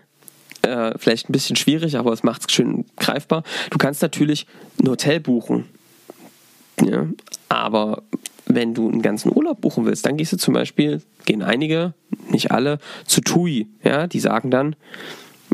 äh, 0.65 0.97
vielleicht 0.97 1.29
ein 1.29 1.33
bisschen 1.33 1.55
schwierig, 1.55 1.97
aber 1.97 2.11
es 2.13 2.23
macht 2.23 2.41
es 2.47 2.53
schön 2.53 2.85
greifbar. 2.97 3.43
Du 3.69 3.77
kannst 3.77 4.01
natürlich 4.01 4.47
ein 4.81 4.89
Hotel 4.89 5.19
buchen, 5.19 5.65
ja, 6.81 7.07
aber 7.49 8.03
wenn 8.45 8.73
du 8.73 8.89
einen 8.89 9.01
ganzen 9.01 9.35
Urlaub 9.35 9.61
buchen 9.61 9.85
willst, 9.85 10.05
dann 10.05 10.17
gehst 10.17 10.33
du 10.33 10.37
zum 10.37 10.53
Beispiel, 10.53 11.01
gehen 11.25 11.41
einige, 11.41 11.93
nicht 12.29 12.51
alle, 12.51 12.79
zu 13.05 13.21
TUI. 13.21 13.67
Ja, 13.83 14.07
die 14.07 14.19
sagen 14.19 14.51
dann, 14.51 14.75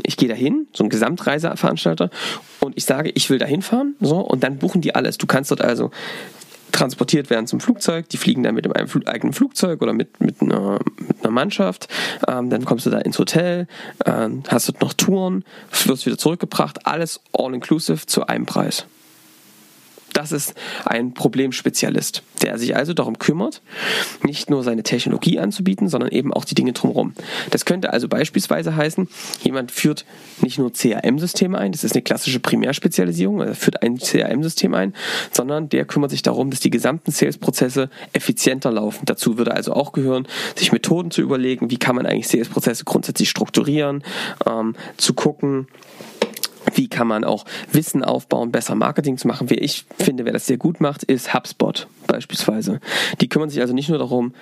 ich 0.04 0.16
gehe 0.16 0.28
dahin, 0.28 0.66
so 0.72 0.84
ein 0.84 0.90
Gesamtreiseveranstalter, 0.90 2.10
und 2.60 2.76
ich 2.76 2.84
sage, 2.84 3.10
ich 3.14 3.28
will 3.30 3.38
dahin 3.38 3.62
fahren, 3.62 3.94
so, 4.00 4.18
und 4.18 4.42
dann 4.42 4.58
buchen 4.58 4.80
die 4.80 4.94
alles. 4.94 5.18
Du 5.18 5.26
kannst 5.26 5.50
dort 5.50 5.62
also 5.62 5.90
transportiert 6.72 7.30
werden 7.30 7.46
zum 7.46 7.60
Flugzeug, 7.60 8.08
die 8.08 8.16
fliegen 8.16 8.42
dann 8.42 8.54
mit 8.54 8.64
einem 8.74 8.88
eigenen 9.06 9.32
Flugzeug 9.32 9.82
oder 9.82 9.92
mit, 9.92 10.20
mit, 10.20 10.40
einer, 10.40 10.78
mit 10.98 11.22
einer 11.22 11.30
Mannschaft, 11.30 11.88
ähm, 12.28 12.50
dann 12.50 12.64
kommst 12.64 12.86
du 12.86 12.90
da 12.90 12.98
ins 12.98 13.18
Hotel, 13.18 13.66
ähm, 14.06 14.42
hast 14.48 14.68
dort 14.68 14.80
noch 14.80 14.92
Touren, 14.92 15.44
wirst 15.84 16.06
wieder 16.06 16.18
zurückgebracht, 16.18 16.86
alles 16.86 17.20
all 17.32 17.54
inclusive 17.54 18.06
zu 18.06 18.26
einem 18.26 18.46
Preis. 18.46 18.86
Das 20.12 20.32
ist 20.32 20.54
ein 20.84 21.14
Problemspezialist, 21.14 22.22
der 22.42 22.58
sich 22.58 22.76
also 22.76 22.92
darum 22.94 23.18
kümmert, 23.18 23.62
nicht 24.24 24.50
nur 24.50 24.62
seine 24.62 24.82
Technologie 24.82 25.38
anzubieten, 25.38 25.88
sondern 25.88 26.10
eben 26.10 26.32
auch 26.32 26.44
die 26.44 26.54
Dinge 26.54 26.72
drumherum. 26.72 27.14
Das 27.50 27.64
könnte 27.64 27.92
also 27.92 28.08
beispielsweise 28.08 28.76
heißen, 28.76 29.08
jemand 29.42 29.72
führt 29.72 30.04
nicht 30.40 30.58
nur 30.58 30.72
CRM-Systeme 30.72 31.56
ein, 31.58 31.72
das 31.72 31.84
ist 31.84 31.94
eine 31.94 32.02
klassische 32.02 32.40
Primärspezialisierung, 32.40 33.40
er 33.40 33.54
führt 33.54 33.82
ein 33.82 33.98
CRM-System 33.98 34.74
ein, 34.74 34.94
sondern 35.30 35.68
der 35.68 35.84
kümmert 35.84 36.10
sich 36.10 36.22
darum, 36.22 36.50
dass 36.50 36.60
die 36.60 36.70
gesamten 36.70 37.10
Sales-Prozesse 37.10 37.90
effizienter 38.12 38.70
laufen. 38.70 39.06
Dazu 39.06 39.38
würde 39.38 39.52
also 39.54 39.72
auch 39.72 39.92
gehören, 39.92 40.26
sich 40.56 40.72
Methoden 40.72 41.10
zu 41.10 41.22
überlegen, 41.22 41.70
wie 41.70 41.78
kann 41.78 41.96
man 41.96 42.06
eigentlich 42.06 42.28
Sales-Prozesse 42.28 42.84
grundsätzlich 42.84 43.30
strukturieren, 43.30 44.02
ähm, 44.46 44.74
zu 44.96 45.14
gucken, 45.14 45.66
wie 46.74 46.88
kann 46.88 47.06
man 47.06 47.24
auch 47.24 47.44
Wissen 47.72 48.04
aufbauen, 48.04 48.52
besser 48.52 48.74
Marketing 48.74 49.18
zu 49.18 49.28
machen. 49.28 49.50
Wie 49.50 49.54
ich 49.54 49.84
finde, 49.98 50.24
wer 50.24 50.32
das 50.32 50.46
sehr 50.46 50.58
gut 50.58 50.80
macht, 50.80 51.02
ist 51.04 51.34
HubSpot 51.34 51.86
beispielsweise. 52.06 52.80
Die 53.20 53.28
kümmern 53.28 53.50
sich 53.50 53.60
also 53.60 53.74
nicht 53.74 53.88
nur 53.88 53.98
darum, 53.98 54.34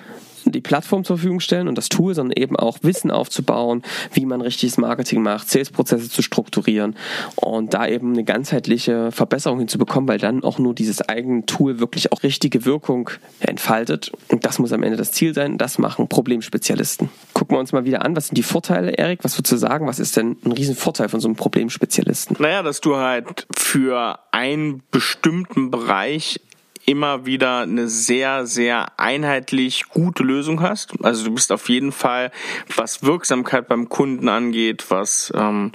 die 0.45 0.61
Plattform 0.61 1.03
zur 1.03 1.17
Verfügung 1.17 1.39
stellen 1.39 1.67
und 1.67 1.77
das 1.77 1.89
Tool, 1.89 2.15
sondern 2.15 2.37
eben 2.37 2.55
auch 2.55 2.79
Wissen 2.81 3.11
aufzubauen, 3.11 3.83
wie 4.13 4.25
man 4.25 4.41
richtiges 4.41 4.77
Marketing 4.77 5.21
macht, 5.21 5.49
Sales-Prozesse 5.49 6.09
zu 6.09 6.21
strukturieren 6.21 6.95
und 7.35 7.73
da 7.73 7.87
eben 7.87 8.13
eine 8.13 8.23
ganzheitliche 8.23 9.11
Verbesserung 9.11 9.59
hinzubekommen, 9.59 10.07
weil 10.07 10.17
dann 10.17 10.43
auch 10.43 10.59
nur 10.59 10.73
dieses 10.73 11.07
eigene 11.07 11.45
Tool 11.45 11.79
wirklich 11.79 12.11
auch 12.11 12.23
richtige 12.23 12.65
Wirkung 12.65 13.09
entfaltet. 13.39 14.11
Und 14.29 14.45
das 14.45 14.59
muss 14.59 14.73
am 14.73 14.83
Ende 14.83 14.97
das 14.97 15.11
Ziel 15.11 15.33
sein. 15.33 15.57
Das 15.57 15.77
machen 15.77 16.07
Problemspezialisten. 16.07 17.09
Gucken 17.33 17.55
wir 17.55 17.59
uns 17.59 17.71
mal 17.71 17.85
wieder 17.85 18.03
an, 18.03 18.15
was 18.15 18.27
sind 18.27 18.37
die 18.37 18.43
Vorteile, 18.43 18.91
Erik? 18.91 19.23
Was 19.23 19.37
würdest 19.37 19.51
du 19.51 19.57
sagen? 19.57 19.87
Was 19.87 19.99
ist 19.99 20.17
denn 20.17 20.37
ein 20.45 20.51
Riesenvorteil 20.51 21.09
von 21.09 21.19
so 21.19 21.27
einem 21.27 21.35
Problemspezialisten? 21.35 22.37
Naja, 22.39 22.63
dass 22.63 22.81
du 22.81 22.97
halt 22.97 23.47
für 23.55 24.19
einen 24.31 24.83
bestimmten 24.91 25.71
Bereich 25.71 26.39
immer 26.85 27.25
wieder 27.25 27.59
eine 27.59 27.87
sehr, 27.87 28.45
sehr 28.45 28.99
einheitlich 28.99 29.85
gute 29.89 30.23
Lösung 30.23 30.61
hast. 30.61 30.93
Also 31.03 31.25
du 31.25 31.33
bist 31.33 31.51
auf 31.51 31.69
jeden 31.69 31.91
Fall, 31.91 32.31
was 32.75 33.03
Wirksamkeit 33.03 33.67
beim 33.67 33.89
Kunden 33.89 34.29
angeht, 34.29 34.85
was 34.89 35.31
ähm, 35.35 35.71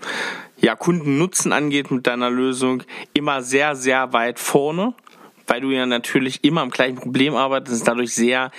ja, 0.58 0.74
Kundennutzen 0.74 1.52
angeht 1.52 1.90
mit 1.90 2.06
deiner 2.06 2.30
Lösung, 2.30 2.82
immer 3.14 3.42
sehr, 3.42 3.76
sehr 3.76 4.12
weit 4.12 4.38
vorne, 4.38 4.94
weil 5.46 5.60
du 5.60 5.70
ja 5.70 5.86
natürlich 5.86 6.44
immer 6.44 6.62
am 6.62 6.70
gleichen 6.70 6.96
Problem 6.96 7.34
arbeitest, 7.34 7.86
dadurch 7.86 8.14
sehr 8.14 8.50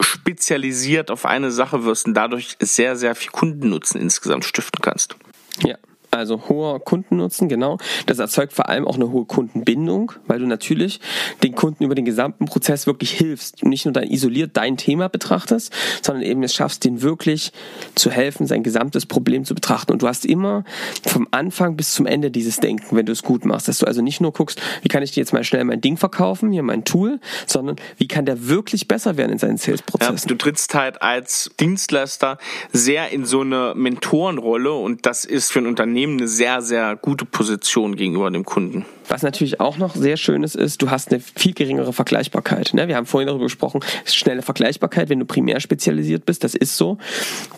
spezialisiert 0.00 1.10
auf 1.10 1.24
eine 1.24 1.50
Sache 1.50 1.84
wirst 1.84 2.06
und 2.06 2.14
dadurch 2.14 2.56
sehr, 2.60 2.96
sehr 2.96 3.14
viel 3.14 3.30
Kundennutzen 3.30 4.00
insgesamt 4.00 4.44
stiften 4.44 4.82
kannst. 4.82 5.16
Ja, 5.64 5.76
also 6.16 6.48
hoher 6.48 6.80
Kundennutzen, 6.80 7.48
genau. 7.48 7.78
Das 8.06 8.18
erzeugt 8.18 8.52
vor 8.52 8.68
allem 8.68 8.86
auch 8.86 8.96
eine 8.96 9.10
hohe 9.10 9.24
Kundenbindung, 9.24 10.12
weil 10.26 10.38
du 10.38 10.46
natürlich 10.46 11.00
den 11.42 11.54
Kunden 11.54 11.84
über 11.84 11.94
den 11.94 12.04
gesamten 12.04 12.46
Prozess 12.46 12.86
wirklich 12.86 13.10
hilfst 13.10 13.62
und 13.62 13.70
nicht 13.70 13.84
nur 13.84 13.92
dann 13.92 14.04
isoliert 14.04 14.56
dein 14.56 14.76
Thema 14.76 15.08
betrachtest, 15.08 15.72
sondern 16.02 16.24
eben 16.24 16.42
es 16.42 16.54
schaffst, 16.54 16.84
den 16.84 17.02
wirklich 17.02 17.52
zu 17.94 18.10
helfen, 18.10 18.46
sein 18.46 18.62
gesamtes 18.62 19.06
Problem 19.06 19.44
zu 19.44 19.54
betrachten. 19.54 19.92
Und 19.92 20.02
du 20.02 20.08
hast 20.08 20.24
immer 20.26 20.64
vom 21.06 21.28
Anfang 21.30 21.76
bis 21.76 21.92
zum 21.92 22.06
Ende 22.06 22.30
dieses 22.30 22.58
Denken, 22.58 22.96
wenn 22.96 23.06
du 23.06 23.12
es 23.12 23.22
gut 23.22 23.44
machst, 23.44 23.68
dass 23.68 23.78
du 23.78 23.86
also 23.86 24.02
nicht 24.02 24.20
nur 24.20 24.32
guckst, 24.32 24.60
wie 24.82 24.88
kann 24.88 25.02
ich 25.02 25.12
dir 25.12 25.20
jetzt 25.20 25.32
mal 25.32 25.44
schnell 25.44 25.64
mein 25.64 25.80
Ding 25.80 25.96
verkaufen, 25.96 26.52
hier 26.52 26.62
mein 26.62 26.84
Tool, 26.84 27.20
sondern 27.46 27.76
wie 27.96 28.08
kann 28.08 28.26
der 28.26 28.48
wirklich 28.48 28.88
besser 28.88 29.16
werden 29.16 29.32
in 29.32 29.38
seinen 29.38 29.56
Sales-Prozessen. 29.56 30.28
Ja, 30.28 30.34
du 30.34 30.34
trittst 30.36 30.74
halt 30.74 31.02
als 31.02 31.50
Dienstleister 31.58 32.38
sehr 32.72 33.10
in 33.10 33.24
so 33.24 33.40
eine 33.40 33.74
Mentorenrolle 33.74 34.72
und 34.72 35.06
das 35.06 35.24
ist 35.24 35.52
für 35.52 35.58
ein 35.58 35.66
Unternehmen 35.66 36.05
Unternehmen 36.06 36.20
eine 36.20 36.28
sehr, 36.28 36.62
sehr 36.62 36.96
gute 36.96 37.24
Position 37.24 37.96
gegenüber 37.96 38.30
dem 38.30 38.44
Kunden. 38.44 38.86
Was 39.08 39.22
natürlich 39.22 39.60
auch 39.60 39.76
noch 39.76 39.94
sehr 39.94 40.16
schönes 40.16 40.54
ist, 40.54 40.82
du 40.82 40.90
hast 40.90 41.10
eine 41.10 41.20
viel 41.20 41.52
geringere 41.52 41.92
Vergleichbarkeit. 41.92 42.74
Ne? 42.74 42.88
Wir 42.88 42.96
haben 42.96 43.06
vorhin 43.06 43.26
darüber 43.26 43.44
gesprochen, 43.44 43.80
schnelle 44.04 44.42
Vergleichbarkeit, 44.42 45.08
wenn 45.08 45.18
du 45.18 45.26
primär 45.26 45.60
spezialisiert 45.60 46.24
bist, 46.24 46.44
das 46.44 46.54
ist 46.54 46.76
so. 46.76 46.98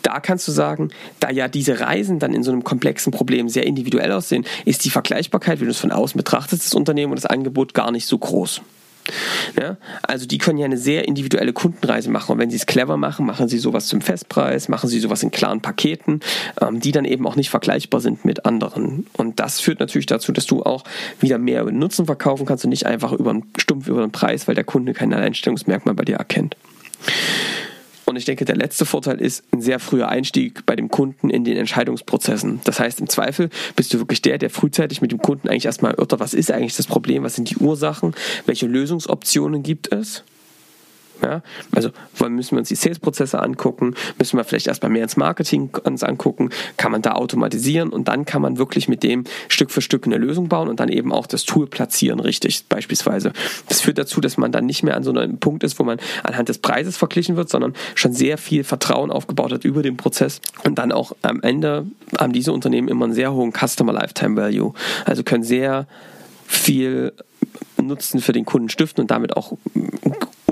Da 0.01 0.19
kannst 0.19 0.47
du 0.47 0.51
sagen, 0.51 0.89
da 1.19 1.29
ja 1.29 1.47
diese 1.47 1.79
Reisen 1.79 2.19
dann 2.19 2.33
in 2.33 2.43
so 2.43 2.51
einem 2.51 2.63
komplexen 2.63 3.11
Problem 3.11 3.49
sehr 3.49 3.65
individuell 3.65 4.11
aussehen, 4.11 4.45
ist 4.65 4.83
die 4.85 4.89
Vergleichbarkeit, 4.89 5.59
wenn 5.59 5.67
du 5.67 5.71
es 5.71 5.79
von 5.79 5.91
außen 5.91 6.17
betrachtest, 6.17 6.65
das 6.65 6.73
Unternehmen 6.73 7.11
und 7.11 7.17
das 7.17 7.25
Angebot 7.25 7.73
gar 7.73 7.91
nicht 7.91 8.05
so 8.05 8.17
groß. 8.17 8.61
Ja? 9.59 9.77
Also 10.03 10.25
die 10.25 10.37
können 10.37 10.57
ja 10.57 10.65
eine 10.65 10.77
sehr 10.77 11.07
individuelle 11.07 11.53
Kundenreise 11.53 12.09
machen. 12.09 12.33
Und 12.33 12.39
wenn 12.39 12.49
sie 12.49 12.57
es 12.57 12.65
clever 12.65 12.97
machen, 12.97 13.25
machen 13.25 13.47
sie 13.47 13.57
sowas 13.57 13.87
zum 13.87 14.01
Festpreis, 14.01 14.69
machen 14.69 14.89
sie 14.89 14.99
sowas 14.99 15.23
in 15.23 15.31
klaren 15.31 15.61
Paketen, 15.61 16.19
ähm, 16.61 16.79
die 16.79 16.91
dann 16.91 17.05
eben 17.05 17.25
auch 17.27 17.35
nicht 17.35 17.49
vergleichbar 17.49 18.01
sind 18.01 18.25
mit 18.25 18.45
anderen. 18.45 19.07
Und 19.13 19.39
das 19.39 19.59
führt 19.59 19.79
natürlich 19.79 20.05
dazu, 20.07 20.31
dass 20.31 20.45
du 20.45 20.63
auch 20.63 20.83
wieder 21.19 21.37
mehr 21.37 21.63
Nutzen 21.65 22.05
verkaufen 22.05 22.45
kannst 22.45 22.63
und 22.63 22.69
nicht 22.69 22.85
einfach 22.85 23.11
über 23.13 23.31
einen, 23.31 23.43
stumpf 23.57 23.87
über 23.87 24.01
den 24.01 24.11
Preis, 24.11 24.47
weil 24.47 24.55
der 24.55 24.63
Kunde 24.63 24.93
kein 24.93 25.13
Alleinstellungsmerkmal 25.13 25.95
bei 25.95 26.05
dir 26.05 26.15
erkennt. 26.15 26.55
Und 28.09 28.15
ich 28.15 28.25
denke, 28.25 28.43
der 28.43 28.55
letzte 28.55 28.85
Vorteil 28.85 29.21
ist 29.21 29.43
ein 29.53 29.61
sehr 29.61 29.79
früher 29.79 30.09
Einstieg 30.09 30.65
bei 30.65 30.75
dem 30.75 30.89
Kunden 30.89 31.29
in 31.29 31.43
den 31.43 31.57
Entscheidungsprozessen. 31.57 32.59
Das 32.63 32.79
heißt, 32.79 32.99
im 32.99 33.07
Zweifel 33.07 33.49
bist 33.75 33.93
du 33.93 33.99
wirklich 33.99 34.23
der, 34.23 34.39
der 34.39 34.49
frühzeitig 34.49 35.01
mit 35.01 35.11
dem 35.11 35.19
Kunden 35.19 35.47
eigentlich 35.47 35.65
erstmal 35.65 35.91
erörtert, 35.91 36.19
was 36.19 36.33
ist 36.33 36.51
eigentlich 36.51 36.75
das 36.75 36.87
Problem, 36.87 37.23
was 37.23 37.35
sind 37.35 37.51
die 37.51 37.57
Ursachen, 37.57 38.15
welche 38.47 38.65
Lösungsoptionen 38.65 39.61
gibt 39.61 39.93
es 39.93 40.23
ja? 41.21 41.41
Also 41.71 41.89
müssen 42.29 42.51
wir 42.51 42.59
uns 42.59 42.69
die 42.69 42.75
Sales-Prozesse 42.75 43.41
angucken, 43.41 43.95
müssen 44.17 44.37
wir 44.37 44.43
vielleicht 44.43 44.67
erstmal 44.67 44.91
mehr 44.91 45.03
ins 45.03 45.17
Marketing 45.17 45.69
uns 45.83 46.03
angucken, 46.03 46.49
kann 46.77 46.91
man 46.91 47.01
da 47.01 47.13
automatisieren 47.13 47.89
und 47.89 48.07
dann 48.07 48.25
kann 48.25 48.41
man 48.41 48.57
wirklich 48.57 48.87
mit 48.87 49.03
dem 49.03 49.23
Stück 49.47 49.71
für 49.71 49.81
Stück 49.81 50.05
eine 50.05 50.17
Lösung 50.17 50.49
bauen 50.49 50.69
und 50.69 50.79
dann 50.79 50.89
eben 50.89 51.11
auch 51.11 51.27
das 51.27 51.45
Tool 51.45 51.67
platzieren, 51.67 52.19
richtig 52.19 52.65
beispielsweise. 52.67 53.33
Das 53.67 53.81
führt 53.81 53.97
dazu, 53.97 54.21
dass 54.21 54.37
man 54.37 54.51
dann 54.51 54.65
nicht 54.65 54.83
mehr 54.83 54.95
an 54.95 55.03
so 55.03 55.11
einem 55.11 55.39
Punkt 55.39 55.63
ist, 55.63 55.79
wo 55.79 55.83
man 55.83 55.99
anhand 56.23 56.49
des 56.49 56.59
Preises 56.59 56.97
verglichen 56.97 57.35
wird, 57.35 57.49
sondern 57.49 57.73
schon 57.95 58.13
sehr 58.13 58.37
viel 58.37 58.63
Vertrauen 58.63 59.11
aufgebaut 59.11 59.51
hat 59.51 59.65
über 59.65 59.83
den 59.83 59.97
Prozess 59.97 60.41
und 60.63 60.77
dann 60.77 60.91
auch 60.91 61.13
am 61.21 61.41
Ende 61.41 61.85
haben 62.17 62.33
diese 62.33 62.53
Unternehmen 62.53 62.87
immer 62.87 63.05
einen 63.05 63.13
sehr 63.13 63.33
hohen 63.33 63.53
Customer 63.53 63.93
Lifetime 63.93 64.35
Value, 64.35 64.73
also 65.05 65.23
können 65.23 65.43
sehr 65.43 65.87
viel 66.47 67.13
Nutzen 67.81 68.19
für 68.21 68.33
den 68.33 68.45
Kunden 68.45 68.69
stiften 68.69 69.01
und 69.01 69.11
damit 69.11 69.37
auch 69.37 69.53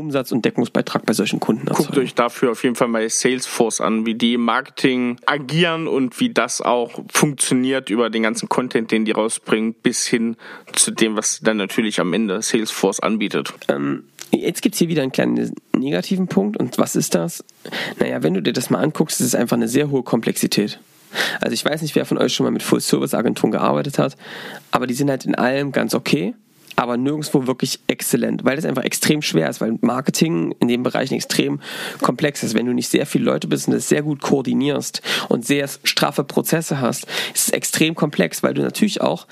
Umsatz 0.07 0.31
und 0.31 0.45
Deckungsbeitrag 0.45 1.05
bei 1.05 1.11
solchen 1.11 1.41
Kunden 1.41 1.67
erzeugen. 1.67 1.87
Guckt 1.87 1.97
euch 1.97 2.15
dafür 2.15 2.51
auf 2.51 2.63
jeden 2.63 2.75
Fall 2.75 2.87
mal 2.87 3.07
Salesforce 3.09 3.81
an, 3.81 4.05
wie 4.05 4.15
die 4.15 4.35
im 4.35 4.45
Marketing 4.45 5.17
agieren 5.25 5.87
und 5.87 6.19
wie 6.21 6.29
das 6.29 6.61
auch 6.61 7.03
funktioniert 7.11 7.89
über 7.89 8.09
den 8.09 8.23
ganzen 8.23 8.47
Content, 8.47 8.91
den 8.91 9.03
die 9.03 9.11
rausbringen, 9.11 9.73
bis 9.73 10.07
hin 10.07 10.37
zu 10.73 10.91
dem, 10.91 11.17
was 11.17 11.41
dann 11.41 11.57
natürlich 11.57 11.99
am 11.99 12.13
Ende 12.13 12.41
Salesforce 12.41 13.01
anbietet. 13.01 13.53
Ähm, 13.67 14.05
jetzt 14.31 14.61
gibt 14.61 14.75
es 14.75 14.79
hier 14.79 14.87
wieder 14.87 15.01
einen 15.01 15.11
kleinen 15.11 15.53
negativen 15.75 16.27
Punkt. 16.27 16.57
Und 16.57 16.77
was 16.77 16.95
ist 16.95 17.13
das? 17.13 17.43
Naja, 17.99 18.23
wenn 18.23 18.33
du 18.33 18.41
dir 18.41 18.53
das 18.53 18.69
mal 18.69 18.79
anguckst, 18.79 19.19
ist 19.19 19.27
es 19.27 19.35
einfach 19.35 19.57
eine 19.57 19.67
sehr 19.67 19.89
hohe 19.89 20.03
Komplexität. 20.03 20.79
Also 21.41 21.53
ich 21.53 21.65
weiß 21.65 21.81
nicht, 21.81 21.95
wer 21.95 22.05
von 22.05 22.17
euch 22.17 22.33
schon 22.33 22.45
mal 22.45 22.51
mit 22.51 22.63
Full-Service-Agenturen 22.63 23.51
gearbeitet 23.51 23.99
hat, 23.99 24.15
aber 24.71 24.87
die 24.87 24.93
sind 24.93 25.09
halt 25.09 25.25
in 25.25 25.35
allem 25.35 25.71
ganz 25.71 25.93
okay 25.93 26.33
aber 26.77 26.95
nirgendwo 26.95 27.47
wirklich 27.47 27.79
exzellent, 27.87 28.45
weil 28.45 28.55
das 28.55 28.63
einfach 28.63 28.83
extrem 28.83 29.23
schwer 29.23 29.49
ist, 29.49 29.59
weil 29.59 29.77
Marketing 29.81 30.55
in 30.59 30.67
dem 30.67 30.83
Bereich 30.83 31.11
extrem 31.11 31.59
komplex 32.01 32.43
ist. 32.43 32.53
Wenn 32.53 32.67
du 32.67 32.73
nicht 32.73 32.87
sehr 32.87 33.07
viele 33.07 33.25
Leute 33.25 33.47
bist 33.47 33.67
und 33.67 33.73
das 33.73 33.89
sehr 33.89 34.03
gut 34.03 34.21
koordinierst 34.21 35.01
und 35.27 35.43
sehr 35.43 35.67
straffe 35.83 36.23
Prozesse 36.23 36.79
hast, 36.79 37.07
ist 37.33 37.47
es 37.47 37.49
extrem 37.49 37.95
komplex, 37.95 38.43
weil 38.43 38.53
du 38.53 38.61
natürlich 38.61 39.01
auch, 39.01 39.25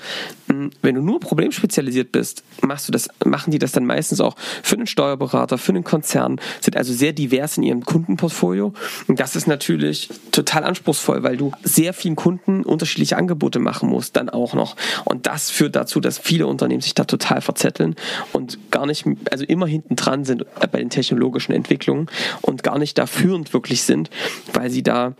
hm, 0.48 0.70
wenn 0.82 0.96
du 0.96 1.02
nur 1.02 1.20
problemspezialisiert 1.20 2.10
bist, 2.10 2.42
machst 2.62 2.88
du 2.88 2.92
das, 2.92 3.08
machen 3.24 3.52
die 3.52 3.60
das 3.60 3.70
dann 3.70 3.86
meistens 3.86 4.20
auch 4.20 4.34
für 4.64 4.74
einen 4.74 4.88
Steuerberater, 4.88 5.56
für 5.56 5.70
einen 5.70 5.84
Konzern, 5.84 6.40
sind 6.60 6.76
also 6.76 6.92
sehr 6.92 7.12
divers 7.12 7.58
in 7.58 7.62
ihrem 7.62 7.84
Kundenportfolio. 7.84 8.74
Und 9.06 9.20
das 9.20 9.36
ist 9.36 9.46
natürlich 9.46 10.10
total 10.32 10.64
anspruchsvoll, 10.64 11.22
weil 11.22 11.36
du 11.36 11.52
sehr 11.62 11.92
vielen 11.92 12.16
Kunden 12.16 12.64
unterschiedliche 12.64 13.16
Angebote 13.16 13.60
machen 13.60 13.88
musst, 13.88 14.16
dann 14.16 14.30
auch 14.30 14.54
noch. 14.54 14.74
Und 15.04 15.26
das 15.28 15.50
führt 15.50 15.76
dazu, 15.76 16.00
dass 16.00 16.18
viele 16.18 16.48
Unternehmen 16.48 16.80
sich 16.80 16.94
da 16.94 17.04
total 17.04 17.35
total 17.36 17.40
verzetteln 17.40 17.94
und 18.32 18.70
gar 18.70 18.86
nicht, 18.86 19.04
also 19.30 19.44
immer 19.44 19.66
hinten 19.66 19.96
dran 19.96 20.24
sind 20.24 20.44
bei 20.70 20.78
den 20.78 20.90
technologischen 20.90 21.52
Entwicklungen 21.52 22.08
und 22.42 22.62
gar 22.62 22.78
nicht 22.78 22.98
da 22.98 23.06
führend 23.06 23.52
wirklich 23.52 23.82
sind, 23.82 24.10
weil 24.52 24.70
sie 24.70 24.82
da 24.82 25.14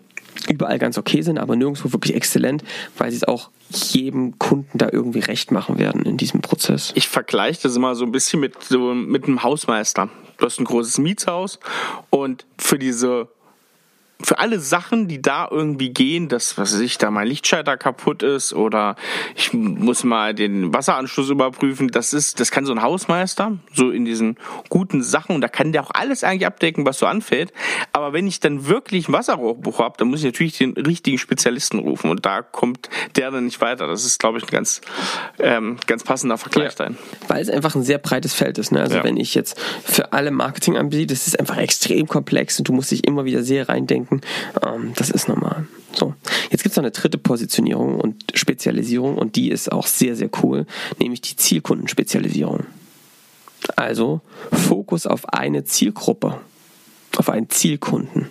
überall 0.48 0.78
ganz 0.78 0.98
okay 0.98 1.22
sind, 1.22 1.38
aber 1.38 1.56
nirgendwo 1.56 1.92
wirklich 1.92 2.14
exzellent, 2.14 2.62
weil 2.98 3.10
sie 3.10 3.16
es 3.16 3.24
auch 3.24 3.50
jedem 3.70 4.38
Kunden 4.38 4.78
da 4.78 4.88
irgendwie 4.92 5.20
recht 5.20 5.50
machen 5.50 5.78
werden 5.78 6.04
in 6.04 6.18
diesem 6.18 6.40
Prozess. 6.40 6.92
Ich 6.94 7.08
vergleiche 7.08 7.62
das 7.62 7.76
immer 7.76 7.94
so 7.94 8.04
ein 8.04 8.12
bisschen 8.12 8.40
mit, 8.40 8.62
so, 8.62 8.94
mit 8.94 9.24
einem 9.24 9.42
Hausmeister. 9.42 10.10
Du 10.38 10.44
hast 10.44 10.60
ein 10.60 10.66
großes 10.66 10.98
Mietshaus 10.98 11.58
und 12.10 12.44
für 12.58 12.78
diese 12.78 13.28
für 14.22 14.38
alle 14.38 14.60
Sachen, 14.60 15.08
die 15.08 15.20
da 15.20 15.46
irgendwie 15.50 15.90
gehen, 15.90 16.28
dass, 16.28 16.56
was 16.56 16.72
weiß 16.72 16.80
ich, 16.80 16.96
da 16.96 17.10
mein 17.10 17.28
Lichtschalter 17.28 17.76
kaputt 17.76 18.22
ist 18.22 18.54
oder 18.54 18.96
ich 19.34 19.52
muss 19.52 20.04
mal 20.04 20.34
den 20.34 20.72
Wasseranschluss 20.72 21.28
überprüfen, 21.28 21.88
das 21.88 22.14
ist, 22.14 22.40
das 22.40 22.50
kann 22.50 22.64
so 22.64 22.72
ein 22.72 22.80
Hausmeister, 22.80 23.58
so 23.74 23.90
in 23.90 24.06
diesen 24.06 24.38
guten 24.70 25.02
Sachen 25.02 25.34
und 25.34 25.42
da 25.42 25.48
kann 25.48 25.72
der 25.72 25.82
auch 25.82 25.90
alles 25.92 26.24
eigentlich 26.24 26.46
abdecken, 26.46 26.86
was 26.86 26.98
so 26.98 27.06
anfällt. 27.06 27.52
Aber 27.92 28.14
wenn 28.14 28.26
ich 28.26 28.40
dann 28.40 28.66
wirklich 28.66 29.08
ein 29.08 29.12
Wasserrohrbruch 29.12 29.80
habe, 29.80 29.96
dann 29.98 30.08
muss 30.08 30.20
ich 30.20 30.26
natürlich 30.26 30.56
den 30.56 30.72
richtigen 30.72 31.18
Spezialisten 31.18 31.78
rufen 31.78 32.10
und 32.10 32.24
da 32.24 32.40
kommt 32.40 32.88
der 33.16 33.30
dann 33.30 33.44
nicht 33.44 33.60
weiter. 33.60 33.86
Das 33.86 34.06
ist, 34.06 34.18
glaube 34.18 34.38
ich, 34.38 34.44
ein 34.44 34.50
ganz, 34.50 34.80
ähm, 35.38 35.76
ganz 35.86 36.04
passender 36.04 36.38
Vergleich 36.38 36.72
ja. 36.72 36.78
dahin. 36.78 36.96
Weil 37.28 37.42
es 37.42 37.50
einfach 37.50 37.74
ein 37.74 37.82
sehr 37.82 37.98
breites 37.98 38.32
Feld 38.32 38.56
ist. 38.56 38.72
Ne? 38.72 38.80
Also 38.80 38.96
ja. 38.96 39.04
wenn 39.04 39.18
ich 39.18 39.34
jetzt 39.34 39.60
für 39.84 40.14
alle 40.14 40.30
Marketing 40.30 40.78
anbiete, 40.78 41.12
das 41.12 41.26
ist 41.26 41.38
einfach 41.38 41.58
extrem 41.58 42.08
komplex 42.08 42.58
und 42.58 42.68
du 42.68 42.72
musst 42.72 42.90
dich 42.90 43.06
immer 43.06 43.26
wieder 43.26 43.42
sehr 43.42 43.68
reindenken 43.68 44.05
denken. 44.06 44.20
Ähm, 44.64 44.92
das 44.96 45.10
ist 45.10 45.28
normal. 45.28 45.66
So, 45.92 46.14
jetzt 46.50 46.62
gibt 46.62 46.72
es 46.72 46.76
noch 46.76 46.84
eine 46.84 46.90
dritte 46.90 47.18
Positionierung 47.18 48.00
und 48.00 48.24
Spezialisierung 48.34 49.16
und 49.16 49.36
die 49.36 49.50
ist 49.50 49.72
auch 49.72 49.86
sehr, 49.86 50.16
sehr 50.16 50.30
cool, 50.42 50.66
nämlich 50.98 51.20
die 51.20 51.36
Zielkundenspezialisierung. 51.36 52.66
Also 53.74 54.20
Fokus 54.52 55.06
auf 55.06 55.32
eine 55.32 55.64
Zielgruppe, 55.64 56.40
auf 57.16 57.28
einen 57.28 57.48
Zielkunden. 57.48 58.28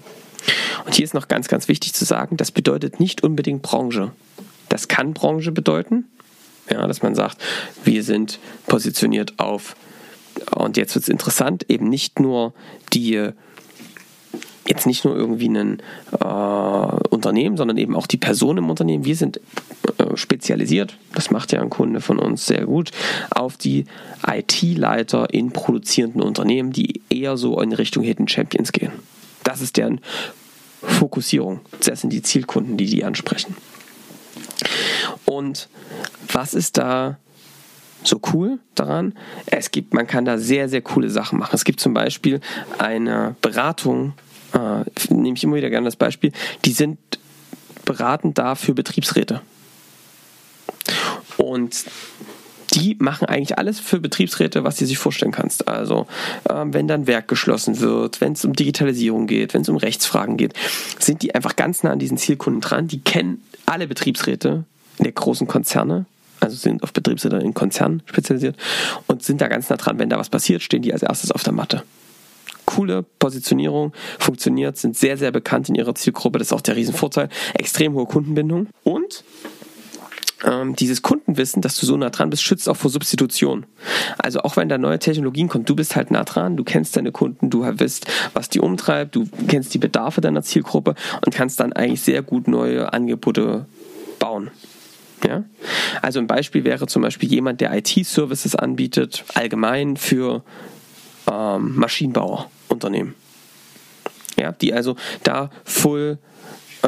Und 0.86 0.94
hier 0.94 1.04
ist 1.04 1.16
noch 1.16 1.28
ganz, 1.28 1.48
ganz 1.48 1.68
wichtig 1.68 1.94
zu 1.94 2.06
sagen, 2.06 2.38
das 2.38 2.52
bedeutet 2.52 3.00
nicht 3.00 3.24
unbedingt 3.24 3.64
Branche. 3.64 4.12
Das 4.70 4.88
kann 4.88 5.14
Branche 5.14 5.52
bedeuten, 5.52 6.06
ja, 6.70 6.86
dass 6.88 7.02
man 7.02 7.16
sagt, 7.16 7.42
wir 7.84 8.04
sind 8.04 8.40
positioniert 8.68 9.34
auf, 9.38 9.76
und 10.54 10.78
jetzt 10.78 10.94
wird 10.96 11.04
es 11.04 11.10
interessant, 11.10 11.66
eben 11.70 11.90
nicht 11.90 12.20
nur 12.20 12.54
die 12.94 13.32
jetzt 14.68 14.88
nicht 14.88 15.06
nur 15.06 15.16
irgendwie 15.16 15.50
ein 15.50 15.80
äh, 16.20 16.26
Unternehmen, 17.10 17.58
sondern 17.58 17.78
eben 17.78 17.96
auch 17.96 18.08
die 18.08 18.18
Person 18.18 18.58
im 18.58 18.70
Unternehmen. 18.70 19.06
Wir 19.06 19.16
sind 19.16 19.40
äh, 19.98 20.16
spezialisiert, 20.16 20.98
das 21.14 21.32
macht 21.32 21.52
ja 21.52 21.62
ein 21.62 21.70
Kunde 21.70 22.02
von 22.02 22.20
uns 22.20 22.46
sehr 22.46 22.66
gut, 22.66 22.92
auf 23.30 23.58
die 23.58 23.86
IT-Leiter 24.26 25.34
in 25.34 25.52
produzierenden 25.52 26.22
Unternehmen, 26.22 26.72
die 26.72 27.02
eher 27.10 27.38
so 27.38 27.60
in 27.62 27.74
Richtung 27.74 28.04
Hidden 28.04 28.28
Champions 28.28 28.72
gehen. 28.72 28.92
Das 29.44 29.62
ist 29.62 29.78
deren 29.78 30.02
Fokussierung. 30.82 31.62
Das 31.84 32.02
sind 32.02 32.12
die 32.12 32.22
Zielkunden, 32.22 32.78
die 32.78 32.86
die 32.86 33.04
ansprechen. 33.04 33.56
Und 35.26 35.70
was 36.32 36.54
ist 36.54 36.78
da 36.78 37.18
so 38.04 38.20
cool 38.34 38.60
daran? 38.76 39.14
Es 39.46 39.72
gibt, 39.72 39.94
man 39.94 40.08
kann 40.08 40.26
da 40.26 40.38
sehr, 40.38 40.70
sehr 40.70 40.82
coole 40.82 41.10
Sachen 41.10 41.40
machen. 41.40 41.56
Es 41.56 41.64
gibt 41.64 41.80
zum 41.80 41.94
Beispiel 41.94 42.40
eine 42.78 43.36
Beratung 43.42 44.14
äh, 44.56 45.14
nehme 45.14 45.38
ich 45.38 45.44
immer 45.44 45.56
wieder 45.56 45.70
gerne 45.70 45.86
das 45.86 45.96
Beispiel, 45.96 46.32
die 46.64 46.72
sind 46.72 46.98
beratend 47.84 48.38
da 48.38 48.56
für 48.56 48.74
Betriebsräte. 48.74 49.42
Und 51.38 51.86
die 52.74 52.98
machen 53.00 53.28
eigentlich 53.28 53.58
alles 53.58 53.80
für 53.80 54.00
Betriebsräte, 54.00 54.64
was 54.64 54.78
du 54.78 54.86
sich 54.86 54.98
vorstellen 54.98 55.32
kannst. 55.32 55.68
Also 55.68 56.08
äh, 56.50 56.66
wenn 56.66 56.88
dann 56.88 57.08
Werk 57.08 57.28
geschlossen 57.28 57.80
wird, 57.80 58.22
wenn 58.22 58.34
es 58.34 58.44
um 58.44 58.54
Digitalisierung 58.54 59.28
geht, 59.28 59.54
wenn 59.54 59.62
es 59.62 59.70
um 59.70 59.78
Rechtsfragen 59.78 60.38
geht, 60.38 60.54
sind 61.00 61.22
die 61.22 61.36
einfach 61.36 61.56
ganz 61.56 61.84
nah 61.84 61.92
an 61.92 62.00
diesen 62.00 62.18
Zielkunden 62.18 62.62
dran. 62.62 62.88
Die 62.88 63.00
kennen 63.00 63.42
alle 63.66 63.88
Betriebsräte 63.88 64.64
der 65.00 65.12
großen 65.12 65.48
Konzerne, 65.48 66.06
also 66.40 66.56
sind 66.56 66.84
auf 66.84 66.92
Betriebsräte 66.92 67.38
in 67.38 67.54
Konzernen 67.54 68.02
spezialisiert 68.06 68.58
und 69.08 69.24
sind 69.24 69.42
da 69.42 69.48
ganz 69.48 69.70
nah 69.70 69.78
dran. 69.78 70.00
Wenn 70.00 70.10
da 70.10 70.18
was 70.18 70.30
passiert, 70.30 70.62
stehen 70.62 70.82
die 70.82 70.94
als 70.94 71.04
erstes 71.04 71.32
auf 71.32 71.44
der 71.44 71.54
Matte 71.54 71.84
coole 72.76 73.04
Positionierung, 73.20 73.94
funktioniert, 74.20 74.78
sind 74.78 74.98
sehr, 74.98 75.18
sehr 75.18 75.32
bekannt 75.32 75.70
in 75.70 75.76
ihrer 75.76 75.96
Zielgruppe. 75.96 76.40
Das 76.40 76.48
ist 76.48 76.54
auch 76.54 76.62
der 76.62 76.76
Riesenvorteil. 76.76 77.30
Extrem 77.54 77.94
hohe 77.94 78.06
Kundenbindung. 78.06 78.68
Und 78.84 79.24
ähm, 80.44 80.76
dieses 80.76 81.02
Kundenwissen, 81.02 81.62
dass 81.62 81.80
du 81.80 81.86
so 81.86 81.96
nah 81.96 82.10
dran 82.10 82.30
bist, 82.30 82.44
schützt 82.44 82.68
auch 82.68 82.76
vor 82.76 82.92
Substitution. 82.92 83.66
Also 84.18 84.42
auch 84.42 84.58
wenn 84.58 84.68
da 84.68 84.78
neue 84.78 85.00
Technologien 85.00 85.48
kommen, 85.48 85.64
du 85.64 85.76
bist 85.76 85.96
halt 85.96 86.12
nah 86.12 86.26
dran, 86.26 86.58
du 86.58 86.66
kennst 86.66 86.98
deine 86.98 87.14
Kunden, 87.14 87.50
du 87.50 87.62
weißt, 87.62 88.08
was 88.34 88.50
die 88.50 88.60
umtreibt, 88.60 89.16
du 89.16 89.26
kennst 89.48 89.74
die 89.74 89.80
Bedarfe 89.80 90.20
deiner 90.20 90.44
Zielgruppe 90.44 90.96
und 91.26 91.34
kannst 91.34 91.62
dann 91.62 91.72
eigentlich 91.72 92.02
sehr 92.02 92.22
gut 92.22 92.50
neue 92.50 92.92
Angebote 92.92 93.66
bauen. 94.20 94.52
Ja? 95.26 95.46
Also 96.02 96.20
ein 96.20 96.28
Beispiel 96.28 96.66
wäre 96.66 96.88
zum 96.88 97.02
Beispiel 97.02 97.30
jemand, 97.30 97.62
der 97.62 97.74
IT-Services 97.74 98.56
anbietet, 98.56 99.24
allgemein 99.34 99.96
für 99.96 100.44
ähm, 101.32 101.76
Maschinenbauer. 101.76 102.50
Unternehmen. 102.76 103.16
Ja, 104.38 104.52
die 104.52 104.74
also 104.74 104.96
da 105.24 105.50
voll, 105.64 106.18
äh, 106.84 106.88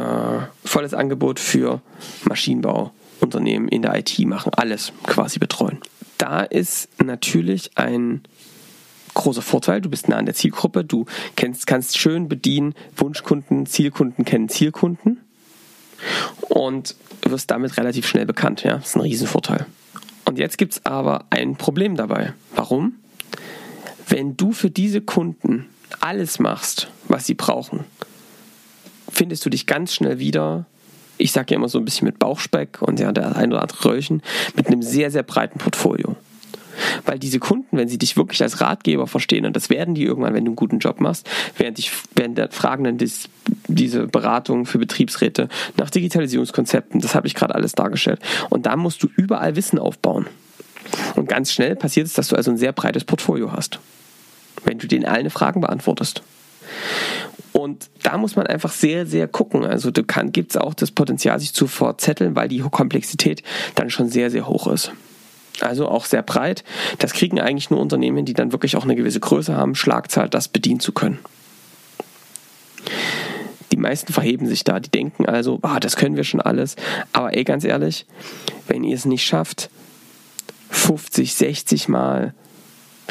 volles 0.65 0.93
Angebot 0.93 1.39
für 1.39 1.81
Maschinenbauunternehmen 2.25 3.69
in 3.69 3.81
der 3.81 3.97
IT 3.97 4.19
machen, 4.19 4.51
alles 4.55 4.91
quasi 5.03 5.39
betreuen. 5.39 5.79
Da 6.17 6.41
ist 6.41 6.89
natürlich 7.03 7.71
ein 7.75 8.21
großer 9.13 9.41
Vorteil. 9.41 9.81
Du 9.81 9.89
bist 9.89 10.09
nah 10.09 10.17
an 10.17 10.25
der 10.25 10.35
Zielgruppe, 10.35 10.83
du 10.83 11.05
kennst, 11.35 11.67
kannst 11.67 11.97
schön 11.97 12.27
bedienen, 12.27 12.75
Wunschkunden, 12.95 13.65
Zielkunden 13.65 14.25
kennen 14.25 14.49
Zielkunden 14.49 15.21
und 16.49 16.95
wirst 17.23 17.51
damit 17.51 17.77
relativ 17.77 18.07
schnell 18.07 18.25
bekannt. 18.25 18.63
Ja, 18.63 18.77
das 18.77 18.89
ist 18.89 18.95
ein 18.95 19.01
Riesenvorteil. 19.01 19.65
Und 20.25 20.37
jetzt 20.37 20.57
gibt 20.57 20.73
es 20.73 20.85
aber 20.85 21.25
ein 21.29 21.55
Problem 21.55 21.95
dabei. 21.95 22.33
Warum? 22.55 22.95
Wenn 24.07 24.37
du 24.37 24.51
für 24.51 24.69
diese 24.69 25.01
Kunden 25.01 25.67
alles 25.99 26.39
machst, 26.39 26.89
was 27.07 27.25
sie 27.25 27.33
brauchen, 27.33 27.85
findest 29.09 29.45
du 29.45 29.49
dich 29.49 29.65
ganz 29.65 29.93
schnell 29.93 30.19
wieder, 30.19 30.65
ich 31.17 31.31
sage 31.31 31.51
ja 31.51 31.57
immer 31.57 31.69
so 31.69 31.79
ein 31.79 31.85
bisschen 31.85 32.05
mit 32.05 32.19
Bauchspeck 32.19 32.81
und 32.81 32.99
ja, 32.99 33.11
der 33.11 33.35
ein 33.35 33.51
oder 33.51 33.61
andere 33.61 33.85
Röllchen, 33.85 34.21
mit 34.55 34.67
einem 34.67 34.81
sehr, 34.81 35.11
sehr 35.11 35.23
breiten 35.23 35.59
Portfolio. 35.59 36.15
Weil 37.05 37.17
diese 37.17 37.39
Kunden, 37.39 37.75
wenn 37.75 37.87
sie 37.87 37.97
dich 37.97 38.17
wirklich 38.17 38.43
als 38.43 38.61
Ratgeber 38.61 39.07
verstehen, 39.07 39.45
und 39.45 39.55
das 39.55 39.71
werden 39.71 39.95
die 39.95 40.03
irgendwann, 40.03 40.35
wenn 40.35 40.45
du 40.45 40.49
einen 40.49 40.55
guten 40.55 40.77
Job 40.77 41.01
machst, 41.01 41.27
werden 41.57 41.73
dich 41.73 41.91
werden 42.13 42.35
der 42.35 42.51
fragen 42.51 42.83
dann 42.83 42.99
dies, 42.99 43.29
diese 43.67 44.05
Beratung 44.05 44.67
für 44.67 44.77
Betriebsräte 44.77 45.49
nach 45.77 45.89
Digitalisierungskonzepten, 45.89 47.01
das 47.01 47.15
habe 47.15 47.25
ich 47.25 47.33
gerade 47.33 47.55
alles 47.55 47.71
dargestellt. 47.71 48.19
Und 48.51 48.67
da 48.67 48.75
musst 48.75 49.01
du 49.01 49.09
überall 49.15 49.55
Wissen 49.55 49.79
aufbauen. 49.79 50.27
Und 51.15 51.27
ganz 51.27 51.51
schnell 51.51 51.75
passiert 51.75 52.05
es, 52.05 52.13
dass 52.13 52.27
du 52.27 52.35
also 52.35 52.51
ein 52.51 52.57
sehr 52.57 52.73
breites 52.73 53.03
Portfolio 53.03 53.51
hast 53.51 53.79
wenn 54.63 54.77
du 54.79 54.87
denen 54.87 55.05
alle 55.05 55.29
Fragen 55.29 55.61
beantwortest. 55.61 56.21
Und 57.53 57.89
da 58.03 58.17
muss 58.17 58.35
man 58.35 58.45
einfach 58.45 58.71
sehr, 58.71 59.07
sehr 59.07 59.27
gucken. 59.27 59.65
Also 59.65 59.89
da 59.89 60.03
gibt 60.23 60.51
es 60.51 60.57
auch 60.57 60.73
das 60.73 60.91
Potenzial, 60.91 61.39
sich 61.39 61.53
zu 61.53 61.67
verzetteln, 61.67 62.35
weil 62.35 62.47
die 62.47 62.59
Komplexität 62.59 63.41
dann 63.75 63.89
schon 63.89 64.09
sehr, 64.09 64.29
sehr 64.29 64.47
hoch 64.47 64.67
ist. 64.67 64.91
Also 65.61 65.87
auch 65.87 66.05
sehr 66.05 66.21
breit. 66.21 66.63
Das 66.99 67.13
kriegen 67.13 67.39
eigentlich 67.39 67.71
nur 67.71 67.79
Unternehmen, 67.79 68.25
die 68.25 68.33
dann 68.33 68.51
wirklich 68.51 68.75
auch 68.75 68.83
eine 68.83 68.95
gewisse 68.95 69.19
Größe 69.19 69.55
haben, 69.55 69.73
Schlagzahl, 69.73 70.29
das 70.29 70.49
bedienen 70.49 70.79
zu 70.79 70.91
können. 70.91 71.17
Die 73.71 73.77
meisten 73.77 74.13
verheben 74.13 74.45
sich 74.47 74.63
da. 74.63 74.79
Die 74.79 74.91
denken 74.91 75.25
also, 75.25 75.59
ah, 75.63 75.79
das 75.79 75.95
können 75.95 76.15
wir 76.15 76.23
schon 76.23 76.41
alles. 76.41 76.75
Aber 77.11 77.35
ey, 77.35 77.43
ganz 77.43 77.63
ehrlich, 77.63 78.05
wenn 78.67 78.83
ihr 78.83 78.95
es 78.95 79.05
nicht 79.05 79.25
schafft, 79.25 79.69
50, 80.69 81.33
60 81.33 81.87
Mal 81.87 82.33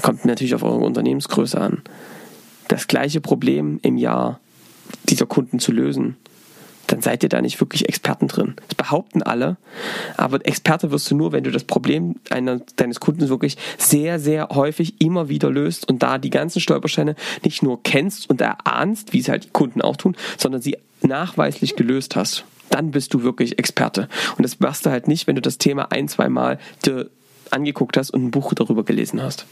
kommt 0.02 0.24
natürlich 0.24 0.54
auf 0.54 0.62
eure 0.62 0.84
Unternehmensgröße 0.84 1.60
an, 1.60 1.82
das 2.68 2.86
gleiche 2.86 3.20
Problem 3.20 3.78
im 3.82 3.96
Jahr 3.96 4.40
dieser 5.08 5.26
Kunden 5.26 5.58
zu 5.58 5.72
lösen, 5.72 6.16
dann 6.86 7.02
seid 7.02 7.22
ihr 7.22 7.28
da 7.28 7.40
nicht 7.42 7.60
wirklich 7.60 7.88
Experten 7.88 8.28
drin. 8.28 8.54
Das 8.68 8.76
behaupten 8.76 9.22
alle, 9.22 9.56
aber 10.16 10.44
Experte 10.46 10.90
wirst 10.90 11.10
du 11.10 11.16
nur, 11.16 11.32
wenn 11.32 11.44
du 11.44 11.50
das 11.50 11.64
Problem 11.64 12.16
einer, 12.30 12.60
deines 12.76 13.00
Kunden 13.00 13.28
wirklich 13.28 13.56
sehr, 13.78 14.18
sehr 14.20 14.48
häufig 14.50 15.00
immer 15.00 15.28
wieder 15.28 15.50
löst 15.50 15.88
und 15.88 16.02
da 16.02 16.18
die 16.18 16.30
ganzen 16.30 16.60
Stolpersteine 16.60 17.16
nicht 17.42 17.62
nur 17.62 17.82
kennst 17.82 18.30
und 18.30 18.40
erahnst, 18.40 19.12
wie 19.12 19.20
es 19.20 19.28
halt 19.28 19.44
die 19.44 19.50
Kunden 19.50 19.82
auch 19.82 19.96
tun, 19.96 20.16
sondern 20.38 20.62
sie 20.62 20.76
nachweislich 21.02 21.76
gelöst 21.76 22.16
hast. 22.16 22.44
Dann 22.70 22.90
bist 22.90 23.14
du 23.14 23.22
wirklich 23.22 23.58
Experte. 23.58 24.08
Und 24.36 24.42
das 24.42 24.60
machst 24.60 24.86
du 24.86 24.90
halt 24.90 25.08
nicht, 25.08 25.26
wenn 25.26 25.36
du 25.36 25.42
das 25.42 25.58
Thema 25.58 25.92
ein, 25.92 26.08
zwei 26.08 26.28
Mal 26.28 26.58
angeguckt 27.50 27.96
hast 27.96 28.10
und 28.10 28.24
ein 28.24 28.30
Buch 28.32 28.52
darüber 28.54 28.84
gelesen 28.84 29.22
hast 29.22 29.46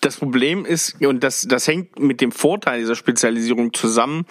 das 0.00 0.16
Problem 0.16 0.64
ist, 0.64 1.00
und 1.02 1.24
das, 1.24 1.46
das 1.48 1.66
hängt 1.66 1.98
mit 1.98 2.20
dem 2.20 2.32
Vorteil 2.32 2.80
dieser 2.80 2.94
Spezialisierung 2.94 3.72
zusammen, 3.74 4.26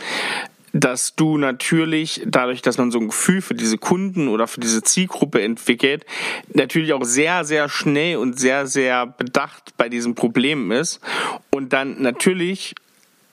dass 0.73 1.15
du 1.15 1.37
natürlich 1.37 2.21
dadurch, 2.25 2.61
dass 2.61 2.77
man 2.77 2.91
so 2.91 2.99
ein 2.99 3.07
Gefühl 3.07 3.41
für 3.41 3.55
diese 3.55 3.77
Kunden 3.77 4.27
oder 4.27 4.47
für 4.47 4.59
diese 4.59 4.83
Zielgruppe 4.83 5.41
entwickelt, 5.41 6.05
natürlich 6.53 6.93
auch 6.93 7.03
sehr, 7.03 7.45
sehr 7.45 7.69
schnell 7.69 8.17
und 8.17 8.39
sehr, 8.39 8.67
sehr 8.67 9.07
bedacht 9.07 9.73
bei 9.77 9.89
diesem 9.89 10.15
Problem 10.15 10.71
ist 10.71 10.99
und 11.51 11.73
dann 11.73 12.01
natürlich 12.01 12.75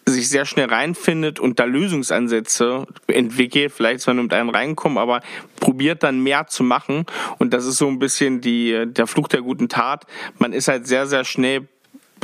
sich 0.06 0.28
sehr 0.28 0.44
schnell 0.44 0.66
reinfindet 0.66 1.40
und 1.40 1.58
da 1.58 1.64
Lösungsansätze 1.64 2.86
entwickelt, 3.06 3.72
vielleicht 3.72 4.00
zwar 4.00 4.14
nur 4.14 4.24
mit 4.24 4.34
einem 4.34 4.50
reinkommen, 4.50 4.98
aber 4.98 5.22
probiert 5.60 6.02
dann 6.02 6.22
mehr 6.22 6.46
zu 6.46 6.62
machen 6.62 7.06
und 7.38 7.54
das 7.54 7.64
ist 7.64 7.78
so 7.78 7.88
ein 7.88 7.98
bisschen 7.98 8.40
die, 8.42 8.84
der 8.86 9.06
Fluch 9.06 9.28
der 9.28 9.40
guten 9.40 9.68
Tat. 9.68 10.06
Man 10.38 10.52
ist 10.52 10.68
halt 10.68 10.86
sehr, 10.86 11.06
sehr 11.06 11.24
schnell 11.24 11.68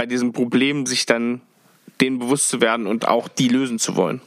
bei 0.00 0.06
diesem 0.06 0.32
Problem 0.32 0.86
sich 0.86 1.04
dann 1.04 1.42
denen 2.00 2.18
bewusst 2.20 2.48
zu 2.48 2.62
werden 2.62 2.86
und 2.86 3.06
auch 3.06 3.28
die 3.28 3.48
lösen 3.48 3.78
zu 3.78 3.96
wollen. 3.96 4.22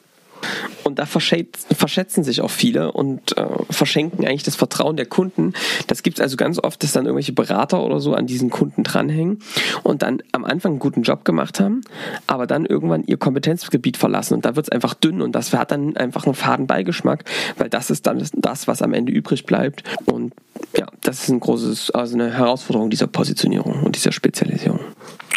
Und 0.84 0.99
da 0.99 1.06
verschätzen 1.06 2.23
sich 2.23 2.41
auch 2.41 2.51
viele 2.51 2.91
und 2.91 3.38
äh, 3.38 3.45
verschenken 3.69 4.25
eigentlich 4.27 4.43
das 4.43 4.56
Vertrauen 4.56 4.97
der 4.97 5.06
Kunden. 5.06 5.53
Das 5.88 6.03
gibt 6.03 6.17
es 6.17 6.21
also 6.21 6.38
ganz 6.38 6.60
oft, 6.60 6.84
dass 6.84 6.91
dann 6.91 7.06
irgendwelche 7.06 7.34
Berater 7.34 7.84
oder 7.84 7.99
so 7.99 8.13
an 8.13 8.27
diesen 8.27 8.49
Kunden 8.49 8.84
dranhängen 8.84 9.39
und 9.84 10.01
dann 10.01 10.21
am 10.32 10.45
Anfang 10.45 10.73
einen 10.73 10.79
guten 10.79 11.03
Job 11.03 11.25
gemacht 11.25 11.60
haben, 11.60 11.82
aber 12.27 12.47
dann 12.47 12.65
irgendwann 12.65 13.03
ihr 13.06 13.17
Kompetenzgebiet 13.17 13.97
verlassen. 13.97 14.36
Und 14.36 14.45
da 14.45 14.56
wird 14.56 14.67
es 14.67 14.71
einfach 14.71 14.93
dünn 14.93 15.21
und 15.21 15.34
das 15.34 15.53
hat 15.53 15.71
dann 15.71 15.95
einfach 15.97 16.25
einen 16.25 16.36
faden 16.36 16.67
Beigeschmack, 16.67 17.23
weil 17.58 17.69
das 17.69 17.89
ist 17.89 18.06
dann 18.08 18.23
das, 18.34 18.67
was 18.67 18.82
am 18.82 18.93
Ende 18.93 19.12
übrig 19.12 19.45
bleibt. 19.45 19.84
Und 20.06 20.34
ja, 20.77 20.88
das 21.01 21.23
ist 21.23 21.29
ein 21.29 21.39
großes, 21.39 21.91
also 21.91 22.15
eine 22.15 22.32
Herausforderung 22.32 22.89
dieser 22.89 23.08
Positionierung 23.08 23.84
und 23.84 23.95
dieser 23.95 24.12
Spezialisierung. 24.12 24.79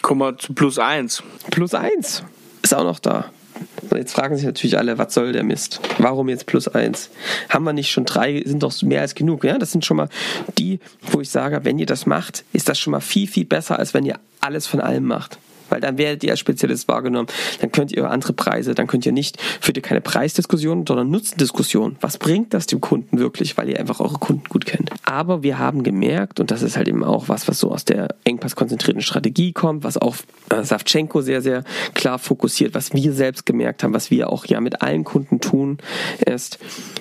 Kommen 0.02 0.20
wir 0.20 0.38
zu 0.38 0.54
Plus 0.54 0.78
1. 0.78 1.22
Plus 1.50 1.74
1 1.74 2.24
ist 2.62 2.74
auch 2.74 2.84
noch 2.84 2.98
da. 2.98 3.26
Jetzt 3.94 4.12
fragen 4.14 4.36
sich 4.36 4.44
natürlich 4.44 4.78
alle, 4.78 4.98
was 4.98 5.14
soll 5.14 5.32
der 5.32 5.44
Mist? 5.44 5.80
Warum 5.98 6.28
jetzt 6.28 6.46
plus 6.46 6.68
eins? 6.68 7.10
Haben 7.48 7.64
wir 7.64 7.72
nicht 7.72 7.90
schon 7.90 8.04
drei, 8.04 8.42
sind 8.44 8.62
doch 8.62 8.82
mehr 8.82 9.00
als 9.00 9.14
genug. 9.14 9.44
Ja, 9.44 9.58
das 9.58 9.72
sind 9.72 9.84
schon 9.84 9.96
mal 9.96 10.08
die, 10.58 10.80
wo 11.10 11.20
ich 11.20 11.30
sage, 11.30 11.60
wenn 11.64 11.78
ihr 11.78 11.86
das 11.86 12.06
macht, 12.06 12.44
ist 12.52 12.68
das 12.68 12.78
schon 12.78 12.90
mal 12.92 13.00
viel, 13.00 13.28
viel 13.28 13.44
besser, 13.44 13.78
als 13.78 13.94
wenn 13.94 14.04
ihr 14.04 14.18
alles 14.40 14.66
von 14.66 14.80
allem 14.80 15.04
macht 15.04 15.38
weil 15.70 15.80
dann 15.80 15.98
werdet 15.98 16.24
ihr 16.24 16.30
als 16.30 16.40
Spezialist 16.40 16.88
wahrgenommen. 16.88 17.28
Dann 17.60 17.72
könnt 17.72 17.92
ihr 17.92 18.08
andere 18.10 18.32
Preise, 18.32 18.74
dann 18.74 18.86
könnt 18.86 19.06
ihr 19.06 19.12
nicht, 19.12 19.40
führt 19.60 19.76
ihr 19.76 19.82
keine 19.82 20.00
Preisdiskussion, 20.00 20.86
sondern 20.86 21.10
Nutzendiskussion. 21.10 21.96
Was 22.00 22.18
bringt 22.18 22.54
das 22.54 22.66
dem 22.66 22.80
Kunden 22.80 23.18
wirklich, 23.18 23.56
weil 23.56 23.68
ihr 23.68 23.78
einfach 23.78 24.00
eure 24.00 24.18
Kunden 24.18 24.44
gut 24.48 24.66
kennt? 24.66 24.90
Aber 25.04 25.42
wir 25.42 25.58
haben 25.58 25.82
gemerkt, 25.82 26.40
und 26.40 26.50
das 26.50 26.62
ist 26.62 26.76
halt 26.76 26.88
eben 26.88 27.04
auch 27.04 27.28
was, 27.28 27.48
was 27.48 27.58
so 27.58 27.70
aus 27.70 27.84
der 27.84 28.14
engpasskonzentrierten 28.24 29.02
Strategie 29.02 29.52
kommt, 29.52 29.84
was 29.84 29.96
auch 29.98 30.16
äh, 30.50 30.62
Savchenko 30.62 31.20
sehr, 31.20 31.42
sehr 31.42 31.64
klar 31.94 32.18
fokussiert, 32.18 32.74
was 32.74 32.92
wir 32.92 33.12
selbst 33.12 33.46
gemerkt 33.46 33.82
haben, 33.82 33.94
was 33.94 34.10
wir 34.10 34.30
auch 34.30 34.46
ja 34.46 34.60
mit 34.60 34.82
allen 34.82 35.04
Kunden 35.04 35.40
tun, 35.40 35.78
ist, 36.24 36.58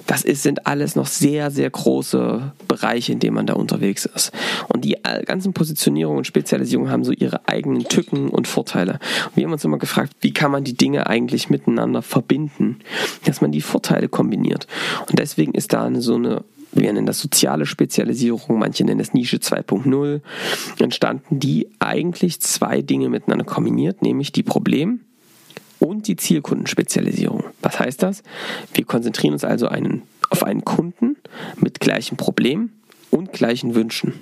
das 0.07 0.23
ist, 0.23 0.43
sind 0.43 0.67
alles 0.67 0.95
noch 0.95 1.07
sehr, 1.07 1.51
sehr 1.51 1.69
große 1.69 2.53
Bereiche, 2.67 3.11
in 3.11 3.19
denen 3.19 3.35
man 3.35 3.47
da 3.47 3.53
unterwegs 3.53 4.05
ist. 4.05 4.31
Und 4.67 4.85
die 4.85 4.97
ganzen 5.25 5.53
Positionierungen 5.53 6.19
und 6.19 6.27
Spezialisierungen 6.27 6.91
haben 6.91 7.03
so 7.03 7.11
ihre 7.11 7.47
eigenen 7.47 7.85
Tücken 7.85 8.29
und 8.29 8.47
Vorteile. 8.55 8.99
Und 9.25 9.35
wir 9.35 9.43
haben 9.43 9.53
uns 9.53 9.65
immer 9.65 9.77
gefragt, 9.77 10.13
wie 10.21 10.33
kann 10.33 10.51
man 10.51 10.63
die 10.63 10.77
Dinge 10.77 11.07
eigentlich 11.07 11.49
miteinander 11.49 12.01
verbinden, 12.01 12.79
dass 13.25 13.41
man 13.41 13.51
die 13.51 13.61
Vorteile 13.61 14.07
kombiniert. 14.07 14.67
Und 15.09 15.19
deswegen 15.19 15.53
ist 15.53 15.73
da 15.73 15.89
so 15.99 16.15
eine 16.15 16.43
wir 16.75 16.91
nennen 16.91 17.05
das 17.05 17.19
soziale 17.19 17.65
Spezialisierung, 17.65 18.59
manche 18.59 18.83
nennen 18.83 18.99
es 18.99 19.13
Nische 19.13 19.37
2.0, 19.37 20.19
entstanden, 20.79 21.39
die 21.39 21.69
eigentlich 21.79 22.41
zwei 22.41 22.81
Dinge 22.81 23.07
miteinander 23.07 23.45
kombiniert, 23.45 24.01
nämlich 24.01 24.33
die 24.33 24.43
Problem- 24.43 24.99
und 25.79 26.07
die 26.07 26.17
Zielkundenspezialisierung. 26.17 27.45
Was 27.61 27.79
heißt 27.79 28.03
das? 28.03 28.23
Wir 28.73 28.83
konzentrieren 28.83 29.33
uns 29.33 29.45
also 29.45 29.69
einen, 29.69 30.01
auf 30.29 30.43
einen 30.43 30.65
Kunden 30.65 31.15
mit 31.55 31.79
gleichem 31.79 32.17
Problem 32.17 32.71
und 33.09 33.31
gleichen 33.31 33.73
Wünschen. 33.73 34.13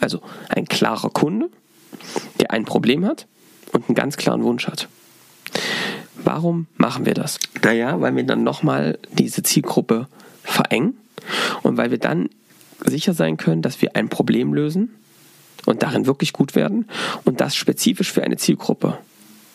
Also 0.00 0.20
ein 0.50 0.66
klarer 0.66 1.08
Kunde 1.08 1.48
der 2.40 2.50
ein 2.50 2.64
Problem 2.64 3.04
hat 3.04 3.26
und 3.72 3.88
einen 3.88 3.94
ganz 3.94 4.16
klaren 4.16 4.42
Wunsch 4.42 4.66
hat. 4.66 4.88
Warum 6.16 6.66
machen 6.76 7.06
wir 7.06 7.14
das? 7.14 7.38
Naja, 7.62 8.00
weil 8.00 8.16
wir 8.16 8.24
dann 8.24 8.44
nochmal 8.44 8.98
diese 9.12 9.42
Zielgruppe 9.42 10.08
verengen 10.42 10.96
und 11.62 11.76
weil 11.76 11.90
wir 11.90 11.98
dann 11.98 12.30
sicher 12.84 13.14
sein 13.14 13.36
können, 13.36 13.62
dass 13.62 13.80
wir 13.82 13.96
ein 13.96 14.08
Problem 14.08 14.54
lösen 14.54 14.94
und 15.66 15.82
darin 15.82 16.06
wirklich 16.06 16.32
gut 16.32 16.54
werden 16.54 16.88
und 17.24 17.40
das 17.40 17.56
spezifisch 17.56 18.12
für 18.12 18.22
eine 18.22 18.36
Zielgruppe 18.36 18.98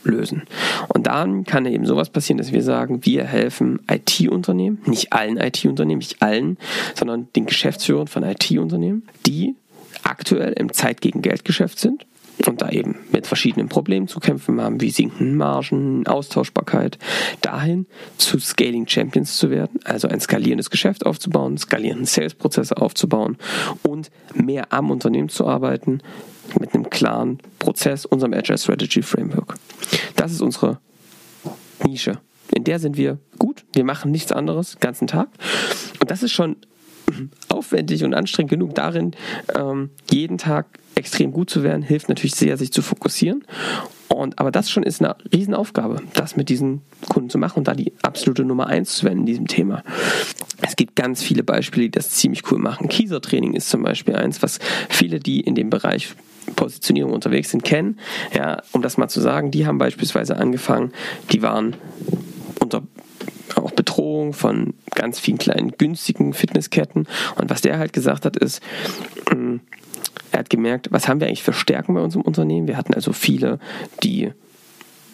lösen. 0.04 0.44
Und 0.88 1.08
dann 1.08 1.44
kann 1.44 1.66
eben 1.66 1.86
sowas 1.86 2.10
passieren, 2.10 2.38
dass 2.38 2.52
wir 2.52 2.64
sagen, 2.64 3.06
wir 3.06 3.26
helfen 3.26 3.80
IT-Unternehmen, 3.90 4.80
nicht 4.86 5.14
allen 5.14 5.38
IT-Unternehmen, 5.38 6.00
nicht 6.00 6.22
allen, 6.22 6.58
sondern 6.96 7.28
den 7.36 7.46
Geschäftsführern 7.46 8.08
von 8.08 8.24
IT-Unternehmen, 8.24 9.08
die 9.26 9.56
aktuell 10.04 10.54
im 10.54 10.72
Zeit 10.72 11.02
gegen 11.02 11.22
Geldgeschäft 11.22 11.80
sind 11.80 12.06
und 12.48 12.62
da 12.62 12.70
eben 12.70 12.96
mit 13.12 13.28
verschiedenen 13.28 13.70
Problemen 13.70 14.08
zu 14.08 14.20
kämpfen 14.20 14.62
haben, 14.62 14.82
wie 14.82 14.90
sinkenden 14.90 15.36
Margen, 15.36 16.08
Austauschbarkeit, 16.08 16.98
dahin 17.42 17.86
zu 18.18 18.40
Scaling 18.40 18.88
Champions 18.88 19.38
zu 19.38 19.50
werden, 19.50 19.80
also 19.84 20.08
ein 20.08 20.20
skalierendes 20.20 20.70
Geschäft 20.70 21.06
aufzubauen, 21.06 21.58
skalierende 21.58 22.06
Sales-Prozesse 22.06 22.78
aufzubauen 22.78 23.38
und 23.84 24.10
mehr 24.34 24.72
am 24.72 24.92
Unternehmen 24.92 25.30
zu 25.30 25.48
arbeiten 25.48 26.02
mit 26.60 26.74
einem 26.74 26.90
klaren 26.90 27.40
Prozess, 27.60 28.06
unserem 28.06 28.34
Agile 28.34 28.58
Strategy 28.58 29.02
Framework. 29.02 29.56
Das 30.16 30.32
ist 30.32 30.42
unsere 30.42 30.80
Nische. 31.86 32.20
In 32.56 32.64
der 32.64 32.80
sind 32.80 32.98
wir 32.98 33.20
gut. 33.38 33.66
Wir 33.74 33.84
machen 33.84 34.12
nichts 34.12 34.32
anderes 34.32 34.72
den 34.74 34.80
ganzen 34.80 35.08
Tag. 35.08 35.28
Und 36.02 36.10
das 36.10 36.24
ist 36.24 36.32
schon 36.32 36.56
aufwendig 37.50 38.04
und 38.04 38.14
anstrengend 38.14 38.52
genug 38.52 38.76
darin, 38.76 39.12
ähm, 39.56 39.90
jeden 40.12 40.38
Tag 40.38 40.66
extrem 40.96 41.32
gut 41.32 41.50
zu 41.50 41.64
werden, 41.64 41.82
hilft 41.82 42.10
natürlich 42.10 42.36
sehr, 42.36 42.58
sich 42.58 42.72
zu 42.72 42.82
fokussieren. 42.82 43.44
Und, 44.10 44.40
aber 44.40 44.52
das 44.52 44.70
schon 44.70 44.84
ist 44.84 45.02
eine 45.02 45.16
Riesenaufgabe, 45.32 46.02
das 46.14 46.36
mit 46.36 46.50
diesen 46.50 46.82
Kunden 47.08 47.30
zu 47.30 47.38
machen 47.38 47.60
und 47.60 47.68
da 47.68 47.74
die 47.74 47.94
absolute 48.02 48.44
Nummer 48.44 48.68
eins 48.68 48.98
zu 48.98 49.06
werden 49.06 49.20
in 49.20 49.26
diesem 49.26 49.48
Thema. 49.48 49.84
Es 50.62 50.76
gibt 50.76 50.96
ganz 50.96 51.24
viele 51.24 51.44
Beispiele, 51.44 51.86
die 51.86 51.92
das 51.92 52.10
ziemlich 52.10 52.52
cool 52.52 52.60
machen. 52.60 52.90
Kieser-Training 52.90 53.54
ist 53.54 53.70
zum 53.70 53.84
Beispiel 53.84 54.16
eins, 54.16 54.42
was 54.42 54.60
viele, 54.90 55.20
die 55.20 55.40
in 55.40 55.56
dem 55.56 55.70
Bereich 55.70 56.16
Positionierung 56.56 57.14
unterwegs 57.14 57.52
sind, 57.52 57.64
kennen. 57.64 58.00
Ja, 58.34 58.62
um 58.72 58.82
das 58.82 58.98
mal 58.98 59.08
zu 59.08 59.22
sagen, 59.22 59.52
die 59.52 59.68
haben 59.68 59.78
beispielsweise 59.78 60.38
angefangen, 60.38 60.92
die 61.32 61.42
waren 61.42 61.76
Bedrohung 64.10 64.34
von 64.34 64.74
ganz 64.96 65.20
vielen 65.20 65.38
kleinen 65.38 65.72
günstigen 65.78 66.34
Fitnessketten. 66.34 67.08
Und 67.36 67.50
was 67.50 67.62
der 67.62 67.78
halt 67.78 67.94
gesagt 67.94 68.26
hat, 68.26 68.38
ist, 68.38 68.62
mm, 69.32 69.58
er 70.32 70.40
hat 70.40 70.50
gemerkt, 70.50 70.88
was 70.92 71.08
haben 71.08 71.20
wir 71.20 71.28
eigentlich 71.28 71.44
für 71.44 71.54
Stärken 71.54 71.94
bei 71.94 72.02
uns 72.02 72.16
im 72.16 72.22
Unternehmen? 72.22 72.68
Wir 72.68 72.78
hatten 72.78 72.96
also 72.96 73.14
viele, 73.14 73.60
die 74.04 74.32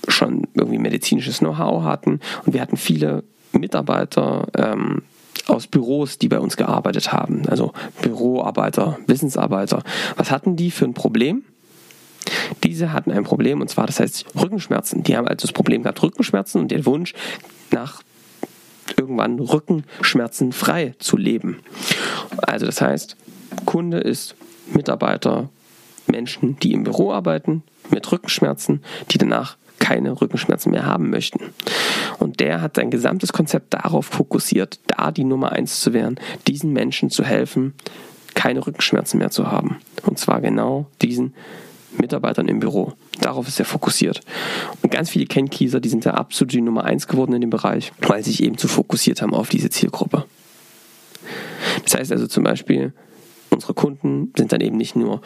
schon 0.07 0.47
irgendwie 0.53 0.77
medizinisches 0.77 1.39
Know-how 1.39 1.83
hatten 1.83 2.21
und 2.45 2.53
wir 2.53 2.61
hatten 2.61 2.77
viele 2.77 3.23
Mitarbeiter 3.51 4.47
ähm, 4.55 5.01
aus 5.47 5.67
Büros, 5.67 6.17
die 6.17 6.29
bei 6.29 6.39
uns 6.39 6.55
gearbeitet 6.55 7.11
haben, 7.11 7.43
also 7.49 7.73
Büroarbeiter, 8.01 8.97
Wissensarbeiter. 9.07 9.83
Was 10.15 10.31
hatten 10.31 10.55
die 10.55 10.71
für 10.71 10.85
ein 10.85 10.93
Problem? 10.93 11.43
Diese 12.63 12.93
hatten 12.93 13.11
ein 13.11 13.23
Problem 13.23 13.61
und 13.61 13.69
zwar, 13.69 13.87
das 13.87 13.99
heißt 13.99 14.25
Rückenschmerzen. 14.35 15.03
Die 15.03 15.17
haben 15.17 15.27
also 15.27 15.47
das 15.47 15.51
Problem 15.51 15.83
gehabt, 15.83 16.01
Rückenschmerzen 16.01 16.61
und 16.61 16.71
den 16.71 16.85
Wunsch 16.85 17.13
nach 17.71 18.01
irgendwann 18.97 19.39
Rückenschmerzen 19.39 20.51
frei 20.51 20.95
zu 20.99 21.17
leben. 21.17 21.59
Also 22.41 22.65
das 22.65 22.81
heißt, 22.81 23.15
Kunde 23.65 23.99
ist 23.99 24.35
Mitarbeiter, 24.73 25.49
Menschen, 26.07 26.57
die 26.59 26.73
im 26.73 26.83
Büro 26.83 27.11
arbeiten, 27.11 27.63
mit 27.89 28.11
Rückenschmerzen, 28.11 28.83
die 29.11 29.17
danach 29.17 29.57
keine 29.79 30.19
Rückenschmerzen 30.19 30.71
mehr 30.71 30.85
haben 30.85 31.09
möchten. 31.09 31.39
Und 32.19 32.39
der 32.39 32.61
hat 32.61 32.75
sein 32.75 32.89
gesamtes 32.91 33.33
Konzept 33.33 33.73
darauf 33.73 34.05
fokussiert, 34.05 34.79
da 34.87 35.11
die 35.11 35.23
Nummer 35.23 35.51
eins 35.51 35.81
zu 35.81 35.93
werden, 35.93 36.19
diesen 36.47 36.73
Menschen 36.73 37.09
zu 37.09 37.23
helfen, 37.23 37.73
keine 38.33 38.65
Rückenschmerzen 38.65 39.17
mehr 39.19 39.31
zu 39.31 39.51
haben. 39.51 39.77
Und 40.03 40.17
zwar 40.17 40.41
genau 40.41 40.87
diesen 41.01 41.33
Mitarbeitern 41.99 42.47
im 42.47 42.59
Büro. 42.59 42.93
Darauf 43.21 43.47
ist 43.47 43.59
er 43.59 43.65
fokussiert. 43.65 44.21
Und 44.81 44.91
ganz 44.91 45.09
viele 45.09 45.25
Kennkieser, 45.25 45.79
die 45.79 45.89
sind 45.89 46.05
da 46.05 46.11
absolut 46.11 46.53
die 46.53 46.61
Nummer 46.61 46.83
eins 46.83 47.07
geworden 47.07 47.33
in 47.33 47.41
dem 47.41 47.49
Bereich, 47.49 47.91
weil 47.99 48.23
sie 48.23 48.31
sich 48.31 48.43
eben 48.43 48.57
zu 48.57 48.67
fokussiert 48.67 49.21
haben 49.21 49.33
auf 49.33 49.49
diese 49.49 49.69
Zielgruppe. 49.69 50.25
Das 51.83 51.95
heißt 51.95 52.11
also 52.11 52.27
zum 52.27 52.43
Beispiel, 52.43 52.93
unsere 53.49 53.73
Kunden 53.73 54.33
sind 54.37 54.51
dann 54.51 54.61
eben 54.61 54.77
nicht 54.77 54.95
nur 54.95 55.21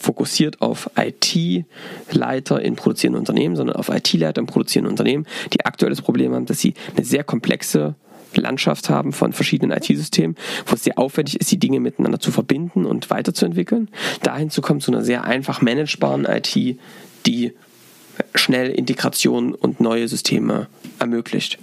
fokussiert 0.00 0.60
auf 0.60 0.90
IT-Leiter 0.96 2.60
in 2.60 2.76
produzierenden 2.76 3.20
Unternehmen, 3.20 3.56
sondern 3.56 3.76
auf 3.76 3.88
IT-Leiter 3.88 4.40
in 4.40 4.46
produzierenden 4.46 4.92
Unternehmen, 4.92 5.26
die 5.52 5.64
aktuell 5.64 5.90
das 5.90 6.02
Problem 6.02 6.32
haben, 6.34 6.46
dass 6.46 6.60
sie 6.60 6.74
eine 6.96 7.04
sehr 7.04 7.24
komplexe 7.24 7.94
Landschaft 8.40 8.90
haben 8.90 9.12
von 9.12 9.32
verschiedenen 9.32 9.76
IT-Systemen, 9.76 10.36
wo 10.66 10.74
es 10.74 10.84
sehr 10.84 10.98
aufwendig 10.98 11.40
ist, 11.40 11.50
die 11.50 11.58
Dinge 11.58 11.80
miteinander 11.80 12.20
zu 12.20 12.30
verbinden 12.30 12.84
und 12.84 13.10
weiterzuentwickeln. 13.10 13.88
Dahin 14.22 14.50
zu 14.50 14.60
kommen 14.60 14.80
zu 14.80 14.92
einer 14.92 15.04
sehr 15.04 15.24
einfach 15.24 15.60
managebaren 15.60 16.24
IT, 16.24 16.78
die 17.26 17.52
schnell 18.34 18.70
Integration 18.70 19.54
und 19.54 19.80
neue 19.80 20.08
Systeme 20.08 20.66
ermöglicht. 20.98 21.58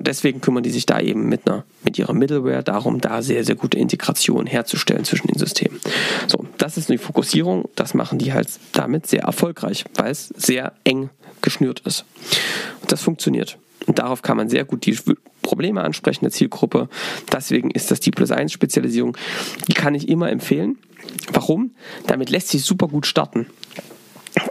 Deswegen 0.00 0.40
kümmern 0.40 0.62
die 0.62 0.70
sich 0.70 0.86
da 0.86 1.00
eben 1.00 1.28
mit, 1.28 1.46
einer, 1.46 1.64
mit 1.82 1.98
ihrer 1.98 2.12
Middleware 2.12 2.62
darum, 2.62 3.00
da 3.00 3.22
sehr, 3.22 3.44
sehr 3.44 3.54
gute 3.54 3.78
Integration 3.78 4.46
herzustellen 4.46 5.04
zwischen 5.04 5.28
den 5.28 5.38
Systemen. 5.38 5.80
So, 6.26 6.44
das 6.58 6.76
ist 6.76 6.88
die 6.88 6.98
Fokussierung. 6.98 7.68
Das 7.74 7.94
machen 7.94 8.18
die 8.18 8.32
halt 8.32 8.48
damit 8.72 9.06
sehr 9.06 9.22
erfolgreich, 9.22 9.84
weil 9.94 10.10
es 10.10 10.28
sehr 10.28 10.74
eng 10.84 11.10
geschnürt 11.40 11.80
ist. 11.80 12.04
Und 12.82 12.92
das 12.92 13.02
funktioniert. 13.02 13.58
Und 13.86 13.98
darauf 13.98 14.22
kann 14.22 14.36
man 14.36 14.48
sehr 14.48 14.64
gut 14.64 14.84
die 14.86 14.98
Probleme 15.42 15.82
ansprechen 15.82 16.24
der 16.24 16.32
Zielgruppe. 16.32 16.88
Deswegen 17.32 17.70
ist 17.70 17.90
das 17.90 18.00
die 18.00 18.10
Plus 18.10 18.30
1 18.30 18.52
Spezialisierung. 18.52 19.16
Die 19.68 19.74
kann 19.74 19.94
ich 19.94 20.08
immer 20.08 20.30
empfehlen. 20.30 20.78
Warum? 21.32 21.72
Damit 22.06 22.30
lässt 22.30 22.48
sich 22.48 22.64
super 22.64 22.88
gut 22.88 23.06
starten. 23.06 23.46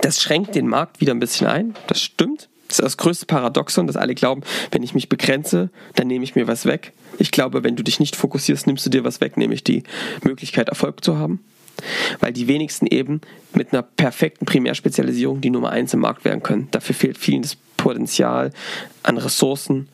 Das 0.01 0.21
schränkt 0.21 0.55
den 0.55 0.67
Markt 0.67 1.01
wieder 1.01 1.13
ein 1.13 1.19
bisschen 1.19 1.47
ein. 1.47 1.75
Das 1.87 2.01
stimmt. 2.01 2.49
Das 2.67 2.79
ist 2.79 2.85
das 2.85 2.97
größte 2.97 3.25
Paradoxon, 3.25 3.87
dass 3.87 3.95
alle 3.95 4.13
glauben, 4.13 4.41
wenn 4.71 4.83
ich 4.83 4.93
mich 4.93 5.07
begrenze, 5.07 5.69
dann 5.95 6.07
nehme 6.07 6.25
ich 6.25 6.35
mir 6.35 6.47
was 6.47 6.65
weg. 6.65 6.91
Ich 7.17 7.31
glaube, 7.31 7.63
wenn 7.63 7.75
du 7.75 7.83
dich 7.83 7.99
nicht 7.99 8.15
fokussierst, 8.15 8.67
nimmst 8.67 8.85
du 8.85 8.89
dir 8.89 9.03
was 9.03 9.21
weg, 9.21 9.37
nämlich 9.37 9.63
die 9.63 9.83
Möglichkeit, 10.23 10.67
Erfolg 10.67 11.03
zu 11.03 11.17
haben. 11.17 11.39
Weil 12.19 12.33
die 12.33 12.47
wenigsten 12.47 12.87
eben 12.87 13.21
mit 13.53 13.71
einer 13.71 13.83
perfekten 13.83 14.45
Primärspezialisierung 14.45 15.41
die 15.41 15.49
Nummer 15.49 15.69
eins 15.69 15.93
im 15.93 16.01
Markt 16.01 16.25
werden 16.25 16.43
können. 16.43 16.67
Dafür 16.71 16.95
fehlt 16.95 17.17
vielen 17.17 17.43
das 17.43 17.55
Potenzial 17.77 18.51
an 19.03 19.17
Ressourcen, 19.17 19.87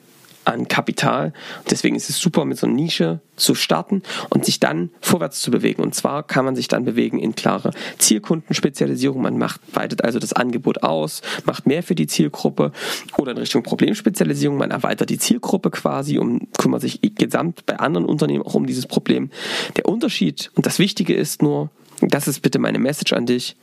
an 0.45 0.67
Kapital. 0.67 1.33
deswegen 1.69 1.95
ist 1.95 2.09
es 2.09 2.19
super, 2.19 2.45
mit 2.45 2.57
so 2.57 2.67
einer 2.67 2.75
Nische 2.75 3.19
zu 3.35 3.55
starten 3.55 4.03
und 4.29 4.45
sich 4.45 4.59
dann 4.59 4.89
vorwärts 5.01 5.41
zu 5.41 5.51
bewegen. 5.51 5.81
Und 5.81 5.95
zwar 5.95 6.23
kann 6.23 6.45
man 6.45 6.55
sich 6.55 6.67
dann 6.67 6.85
bewegen 6.85 7.19
in 7.19 7.35
klare 7.35 7.71
Zielkundenspezialisierung. 7.97 9.21
Man 9.21 9.37
macht, 9.37 9.61
weitet 9.73 10.03
also 10.03 10.19
das 10.19 10.33
Angebot 10.33 10.83
aus, 10.83 11.21
macht 11.45 11.65
mehr 11.65 11.83
für 11.83 11.95
die 11.95 12.07
Zielgruppe 12.07 12.71
oder 13.17 13.31
in 13.31 13.37
Richtung 13.37 13.63
Problemspezialisierung. 13.63 14.57
Man 14.57 14.71
erweitert 14.71 15.09
die 15.09 15.17
Zielgruppe 15.17 15.71
quasi 15.71 16.17
und 16.17 16.47
kümmert 16.57 16.81
sich 16.81 16.99
gesamt 17.15 17.65
bei 17.65 17.79
anderen 17.79 18.05
Unternehmen 18.05 18.43
auch 18.43 18.53
um 18.53 18.67
dieses 18.67 18.85
Problem. 18.85 19.31
Der 19.77 19.87
Unterschied 19.87 20.51
und 20.55 20.65
das 20.65 20.79
Wichtige 20.79 21.15
ist 21.15 21.41
nur, 21.41 21.69
das 22.01 22.27
ist 22.27 22.41
bitte 22.41 22.59
meine 22.59 22.79
Message 22.79 23.13
an 23.13 23.25
dich, 23.25 23.55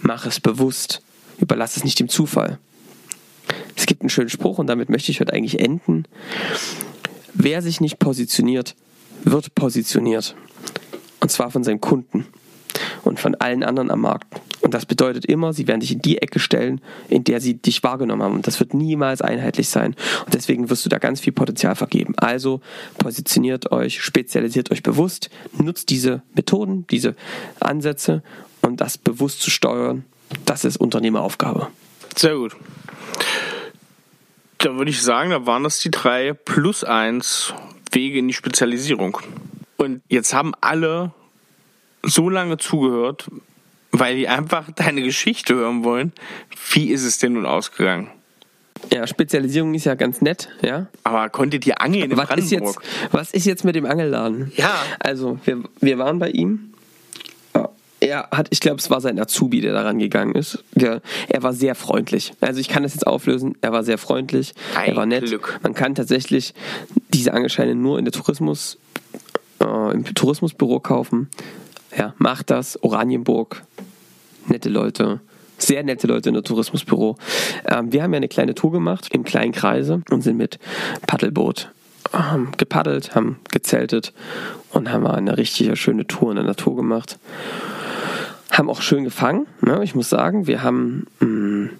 mach 0.00 0.26
es 0.26 0.40
bewusst. 0.40 1.02
Überlass 1.40 1.76
es 1.76 1.84
nicht 1.84 2.00
dem 2.00 2.08
Zufall. 2.08 2.58
Es 3.76 3.86
gibt 3.86 4.02
einen 4.02 4.10
schönen 4.10 4.28
Spruch 4.28 4.58
und 4.58 4.66
damit 4.66 4.88
möchte 4.90 5.10
ich 5.10 5.20
heute 5.20 5.32
eigentlich 5.32 5.60
enden. 5.60 6.04
Wer 7.34 7.62
sich 7.62 7.80
nicht 7.80 7.98
positioniert, 7.98 8.74
wird 9.24 9.54
positioniert. 9.54 10.34
Und 11.20 11.30
zwar 11.30 11.50
von 11.50 11.64
seinen 11.64 11.80
Kunden 11.80 12.26
und 13.04 13.20
von 13.20 13.34
allen 13.34 13.62
anderen 13.62 13.90
am 13.90 14.00
Markt. 14.00 14.40
Und 14.60 14.74
das 14.74 14.86
bedeutet 14.86 15.24
immer, 15.24 15.52
sie 15.52 15.66
werden 15.66 15.80
dich 15.80 15.92
in 15.92 16.02
die 16.02 16.18
Ecke 16.18 16.40
stellen, 16.40 16.80
in 17.08 17.24
der 17.24 17.40
sie 17.40 17.54
dich 17.54 17.82
wahrgenommen 17.82 18.22
haben. 18.22 18.34
Und 18.34 18.46
das 18.46 18.60
wird 18.60 18.74
niemals 18.74 19.22
einheitlich 19.22 19.68
sein. 19.68 19.94
Und 20.24 20.34
deswegen 20.34 20.68
wirst 20.68 20.84
du 20.84 20.88
da 20.88 20.98
ganz 20.98 21.20
viel 21.20 21.32
Potenzial 21.32 21.74
vergeben. 21.74 22.14
Also 22.18 22.60
positioniert 22.98 23.72
euch, 23.72 24.02
spezialisiert 24.02 24.70
euch 24.70 24.82
bewusst, 24.82 25.30
nutzt 25.56 25.90
diese 25.90 26.22
Methoden, 26.34 26.86
diese 26.88 27.14
Ansätze 27.60 28.22
und 28.60 28.80
das 28.80 28.98
bewusst 28.98 29.40
zu 29.40 29.50
steuern, 29.50 30.04
das 30.44 30.64
ist 30.64 30.76
Unternehmeraufgabe. 30.76 31.68
Sehr 32.16 32.34
gut. 32.34 32.56
Da 34.58 34.76
würde 34.76 34.90
ich 34.90 35.02
sagen, 35.02 35.30
da 35.30 35.46
waren 35.46 35.62
das 35.62 35.78
die 35.80 35.90
drei 35.90 36.32
plus 36.32 36.84
eins 36.84 37.54
Wege 37.92 38.18
in 38.18 38.28
die 38.28 38.34
Spezialisierung. 38.34 39.18
Und 39.76 40.02
jetzt 40.08 40.34
haben 40.34 40.52
alle 40.60 41.12
so 42.02 42.28
lange 42.28 42.58
zugehört, 42.58 43.30
weil 43.92 44.16
die 44.16 44.28
einfach 44.28 44.70
deine 44.76 45.02
Geschichte 45.02 45.54
hören 45.54 45.84
wollen. 45.84 46.12
Wie 46.72 46.90
ist 46.90 47.04
es 47.04 47.18
denn 47.18 47.34
nun 47.34 47.46
ausgegangen? 47.46 48.10
Ja, 48.92 49.06
Spezialisierung 49.06 49.74
ist 49.74 49.84
ja 49.84 49.94
ganz 49.96 50.20
nett, 50.20 50.48
ja. 50.62 50.86
Aber 51.02 51.28
konntet 51.30 51.66
ihr 51.66 51.80
angeln 51.80 52.12
in 52.12 52.16
was 52.16 52.28
Brandenburg? 52.28 52.82
Ist 52.82 53.00
jetzt, 53.00 53.12
was 53.12 53.32
ist 53.32 53.44
jetzt 53.44 53.64
mit 53.64 53.74
dem 53.74 53.86
Angelladen? 53.86 54.52
Ja. 54.54 54.72
Also, 55.00 55.38
wir, 55.44 55.64
wir 55.80 55.98
waren 55.98 56.18
bei 56.18 56.30
ihm 56.30 56.74
er 58.00 58.28
hat, 58.30 58.48
ich 58.50 58.60
glaube, 58.60 58.78
es 58.78 58.90
war 58.90 59.00
sein 59.00 59.18
Azubi, 59.18 59.60
der 59.60 59.72
daran 59.72 59.98
gegangen 59.98 60.34
ist. 60.34 60.64
Der, 60.74 61.00
er 61.28 61.42
war 61.42 61.52
sehr 61.52 61.74
freundlich. 61.74 62.32
Also 62.40 62.60
ich 62.60 62.68
kann 62.68 62.82
das 62.82 62.94
jetzt 62.94 63.06
auflösen. 63.06 63.56
Er 63.60 63.72
war 63.72 63.82
sehr 63.82 63.98
freundlich. 63.98 64.54
Ein 64.76 64.90
er 64.90 64.96
war 64.96 65.06
nett. 65.06 65.26
Glück. 65.26 65.58
Man 65.62 65.74
kann 65.74 65.94
tatsächlich 65.94 66.54
diese 67.12 67.32
Angelscheine 67.32 67.74
nur 67.74 67.98
in 67.98 68.04
der 68.04 68.12
Tourismus, 68.12 68.78
äh, 69.60 69.92
im 69.92 70.04
Tourismusbüro 70.14 70.80
kaufen. 70.80 71.28
Ja, 71.96 72.14
macht 72.18 72.50
das. 72.50 72.82
Oranienburg. 72.82 73.62
Nette 74.46 74.68
Leute. 74.68 75.20
Sehr 75.58 75.82
nette 75.82 76.06
Leute 76.06 76.28
in 76.28 76.34
der 76.34 76.44
Tourismusbüro. 76.44 77.16
Ähm, 77.66 77.92
wir 77.92 78.04
haben 78.04 78.12
ja 78.12 78.18
eine 78.18 78.28
kleine 78.28 78.54
Tour 78.54 78.70
gemacht 78.70 79.08
im 79.12 79.24
kleinen 79.24 79.52
Kreise 79.52 80.02
und 80.10 80.22
sind 80.22 80.36
mit 80.36 80.60
Paddelboot 81.08 81.72
ähm, 82.14 82.52
gepaddelt, 82.56 83.16
haben 83.16 83.40
gezeltet 83.50 84.12
und 84.70 84.92
haben 84.92 85.04
eine 85.04 85.36
richtig 85.36 85.76
schöne 85.80 86.06
Tour 86.06 86.30
in 86.30 86.36
der 86.36 86.44
Natur 86.44 86.76
gemacht 86.76 87.18
haben 88.58 88.68
auch 88.68 88.82
schön 88.82 89.04
gefangen. 89.04 89.46
Ne? 89.60 89.80
Ich 89.84 89.94
muss 89.94 90.08
sagen, 90.08 90.46
wir 90.46 90.62
haben. 90.62 91.06
Mh, 91.20 91.26
mm, 91.28 91.70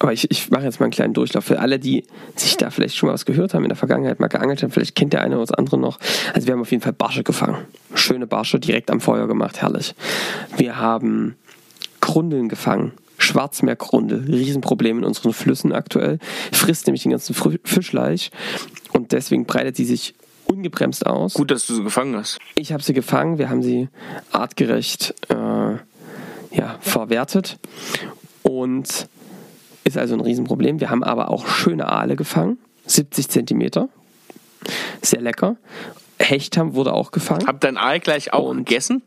aber 0.00 0.12
ich, 0.12 0.30
ich 0.30 0.50
mache 0.50 0.62
jetzt 0.62 0.78
mal 0.78 0.84
einen 0.84 0.92
kleinen 0.92 1.12
Durchlauf. 1.12 1.44
Für 1.44 1.58
alle, 1.58 1.80
die 1.80 2.04
sich 2.36 2.56
da 2.56 2.70
vielleicht 2.70 2.96
schon 2.96 3.08
mal 3.08 3.14
was 3.14 3.26
gehört 3.26 3.52
haben, 3.52 3.64
in 3.64 3.68
der 3.68 3.76
Vergangenheit 3.76 4.20
mal 4.20 4.28
geangelt 4.28 4.62
haben, 4.62 4.70
vielleicht 4.70 4.94
kennt 4.94 5.12
der 5.12 5.22
eine 5.22 5.34
oder 5.34 5.46
das 5.46 5.52
andere 5.52 5.76
noch. 5.76 5.98
Also 6.34 6.46
wir 6.46 6.54
haben 6.54 6.60
auf 6.60 6.70
jeden 6.70 6.84
Fall 6.84 6.92
Barsche 6.92 7.24
gefangen. 7.24 7.56
Schöne 7.94 8.28
Barsche 8.28 8.60
direkt 8.60 8.92
am 8.92 9.00
Feuer 9.00 9.26
gemacht, 9.26 9.60
herrlich. 9.60 9.96
Wir 10.56 10.78
haben 10.78 11.34
Grundeln 12.00 12.48
gefangen. 12.48 12.92
Schwarzmeergrundel, 13.20 14.26
Riesenproblem 14.28 14.98
in 14.98 15.04
unseren 15.04 15.32
Flüssen 15.32 15.72
aktuell. 15.72 16.20
Frisst 16.52 16.86
nämlich 16.86 17.02
den 17.02 17.10
ganzen 17.10 17.34
Fischleich 17.64 18.30
und 18.92 19.10
deswegen 19.10 19.44
breitet 19.44 19.74
sie 19.74 19.84
sich 19.84 20.14
ungebremst 20.46 21.04
aus. 21.04 21.34
Gut, 21.34 21.50
dass 21.50 21.66
du 21.66 21.74
sie 21.74 21.82
gefangen 21.82 22.16
hast. 22.16 22.38
Ich 22.54 22.72
habe 22.72 22.82
sie 22.82 22.94
gefangen, 22.94 23.38
wir 23.38 23.50
haben 23.50 23.62
sie 23.62 23.88
artgerecht 24.30 25.14
äh, 25.28 25.74
ja, 26.50 26.76
verwertet 26.80 27.58
und 28.42 29.08
ist 29.84 29.98
also 29.98 30.14
ein 30.14 30.20
Riesenproblem. 30.20 30.80
Wir 30.80 30.90
haben 30.90 31.02
aber 31.02 31.30
auch 31.30 31.46
schöne 31.46 31.88
Aale 31.88 32.16
gefangen, 32.16 32.58
70 32.86 33.28
Zentimeter, 33.28 33.88
sehr 35.02 35.20
lecker. 35.20 35.56
Hecht 36.18 36.56
haben 36.56 36.74
wurde 36.74 36.92
auch 36.94 37.12
gefangen. 37.12 37.46
Habt 37.46 37.64
ihr 37.64 37.70
den 37.70 37.76
Aal 37.76 38.00
gleich 38.00 38.32
auch 38.32 38.48
und 38.48 38.64
gegessen? 38.64 39.02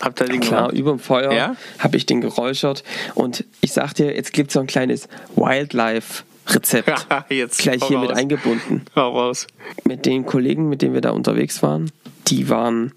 Habt 0.00 0.20
ihr 0.20 0.26
den 0.26 0.40
Klar, 0.40 0.72
über 0.72 0.92
dem 0.92 1.00
Feuer 1.00 1.32
ja? 1.32 1.56
habe 1.78 1.96
ich 1.96 2.06
den 2.06 2.20
geräuchert. 2.20 2.84
Und 3.14 3.44
ich 3.60 3.72
sag 3.72 3.94
dir, 3.94 4.14
jetzt 4.14 4.32
gibt 4.32 4.50
es 4.50 4.54
so 4.54 4.60
ein 4.60 4.68
kleines 4.68 5.08
Wildlife-Rezept. 5.34 7.06
jetzt 7.30 7.58
gleich 7.58 7.82
hier 7.84 7.98
raus. 7.98 8.08
mit 8.08 8.16
eingebunden. 8.16 8.82
Hau 8.94 9.10
raus. 9.10 9.48
Mit 9.84 10.06
den 10.06 10.26
Kollegen, 10.26 10.68
mit 10.68 10.82
denen 10.82 10.94
wir 10.94 11.00
da 11.00 11.10
unterwegs 11.10 11.62
waren, 11.62 11.90
die 12.28 12.48
waren 12.48 12.92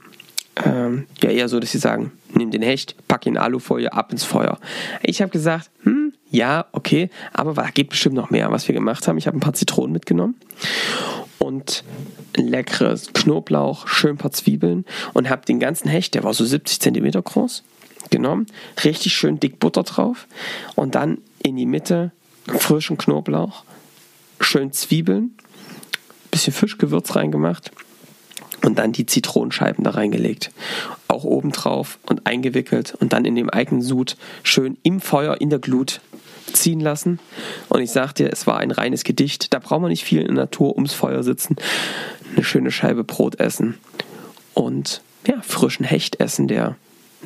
ähm, 0.64 1.08
ja 1.24 1.32
eher 1.32 1.50
so, 1.50 1.60
dass 1.60 1.72
sie 1.72 1.80
sagen, 1.80 2.12
nimm 2.36 2.52
den 2.52 2.62
Hecht, 2.62 2.96
pack 3.08 3.26
ihn 3.26 3.34
in 3.34 3.38
Alufolie, 3.38 3.92
ab 3.92 4.12
ins 4.12 4.24
Feuer. 4.24 4.60
Ich 5.04 5.22
habe 5.22 5.32
gesagt, 5.32 5.70
hm, 5.84 6.14
ja, 6.30 6.66
okay, 6.72 7.10
aber 7.34 7.54
da 7.54 7.70
geht 7.70 7.90
bestimmt 7.90 8.16
noch 8.16 8.30
mehr, 8.30 8.52
was 8.52 8.68
wir 8.68 8.76
gemacht 8.76 9.08
haben. 9.08 9.18
Ich 9.18 9.28
habe 9.28 9.38
ein 9.38 9.42
paar 9.42 9.54
Zitronen 9.54 9.92
mitgenommen 9.92 10.36
und 11.40 11.84
leckeres 12.36 13.12
Knoblauch, 13.14 13.88
schön 13.88 14.12
ein 14.12 14.18
paar 14.18 14.32
Zwiebeln 14.32 14.86
und 15.14 15.30
habe 15.30 15.46
den 15.46 15.60
ganzen 15.60 15.90
Hecht, 15.90 16.14
der 16.14 16.24
war 16.24 16.34
so 16.34 16.46
70 16.46 16.80
cm 16.80 17.12
groß, 17.24 17.64
genommen, 18.10 18.48
richtig 18.84 19.14
schön 19.14 19.40
dick 19.40 19.60
Butter 19.60 19.84
drauf 19.84 20.28
und 20.76 20.96
dann 20.96 21.20
in 21.44 21.56
die 21.56 21.66
Mitte 21.66 22.12
frischen 22.46 22.98
Knoblauch, 22.98 23.64
schön 24.40 24.72
Zwiebeln, 24.72 25.36
bisschen 26.30 26.54
Fischgewürz 26.54 27.16
reingemacht 27.16 27.72
und 28.64 28.80
dann 28.80 28.92
die 28.92 29.06
Zitronenscheiben 29.06 29.84
da 29.84 29.92
reingelegt. 29.92 30.52
Auch 31.08 31.24
oben 31.24 31.52
drauf 31.52 32.00
und 32.08 32.26
eingewickelt 32.28 32.96
und 33.00 33.14
dann 33.14 33.26
in 33.26 33.36
dem 33.36 33.50
eigenen 33.50 33.82
Sud 33.82 34.18
schön 34.44 34.78
im 34.84 35.02
Feuer, 35.02 35.40
in 35.40 35.50
der 35.50 35.60
Glut 35.60 36.02
ziehen 36.54 36.80
lassen. 36.80 37.20
Und 37.70 37.82
ich 37.82 37.92
sag 37.92 38.14
dir, 38.14 38.32
es 38.32 38.48
war 38.48 38.58
ein 38.58 38.72
reines 38.72 39.04
Gedicht. 39.04 39.54
Da 39.54 39.60
braucht 39.60 39.82
man 39.82 39.90
nicht 39.90 40.04
viel 40.04 40.22
in 40.22 40.36
der 40.36 40.46
Natur 40.46 40.76
ums 40.76 40.94
Feuer 40.94 41.24
sitzen. 41.24 41.56
Eine 42.34 42.44
schöne 42.44 42.72
Scheibe 42.72 43.04
Brot 43.04 43.40
essen 43.40 43.78
und 44.54 45.02
ja, 45.28 45.42
frischen 45.42 45.86
Hecht 45.86 46.20
essen, 46.20 46.48
der 46.48 46.76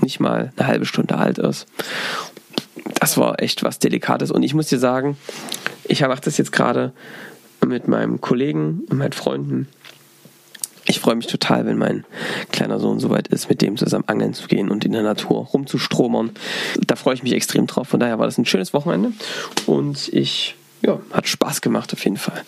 nicht 0.02 0.19
mal 0.19 0.52
eine 0.58 0.67
halbe 0.67 0.86
Stunde 0.86 1.17
alt 1.17 1.38
ist. 1.38 1.67
Das 3.00 3.17
war 3.17 3.41
echt 3.41 3.63
was 3.63 3.80
Delikates. 3.80 4.32
Und 4.32 4.43
ich 4.43 4.54
muss 4.54 4.67
dir 4.67 4.80
sagen, 4.80 5.17
ich 5.86 6.02
mache 6.02 6.21
das 6.21 6.38
jetzt 6.38 6.52
gerade 6.52 6.91
mit 7.65 7.88
meinem 7.88 8.21
Kollegen 8.21 8.84
und 8.89 8.98
meinen 8.98 9.13
Freunden 9.13 9.67
ich 10.95 11.01
freue 11.01 11.15
mich 11.15 11.27
total, 11.27 11.65
wenn 11.65 11.77
mein 11.77 12.05
kleiner 12.51 12.79
Sohn 12.79 12.99
soweit 12.99 13.27
ist, 13.27 13.49
mit 13.49 13.62
dem 13.62 13.75
zusammen 13.75 14.05
angeln 14.08 14.34
zu 14.34 14.47
gehen 14.47 14.69
und 14.69 14.86
in 14.86 14.93
der 14.93 15.03
Natur 15.03 15.45
rumzustromern. 15.47 16.31
Da 16.88 16.95
freue 16.95 17.15
ich 17.15 17.23
mich 17.23 17.34
extrem 17.34 17.67
drauf. 17.67 17.89
Von 17.89 17.99
daher 17.99 18.17
war 18.17 18.25
das 18.25 18.38
ein 18.38 18.45
schönes 18.45 18.73
Wochenende 18.73 19.12
und 19.65 20.08
ich, 20.13 20.55
ja, 20.81 20.99
hat 21.12 21.27
Spaß 21.27 21.60
gemacht 21.62 21.91
auf 21.91 22.03
jeden 22.03 22.17
Fall. 22.17 22.41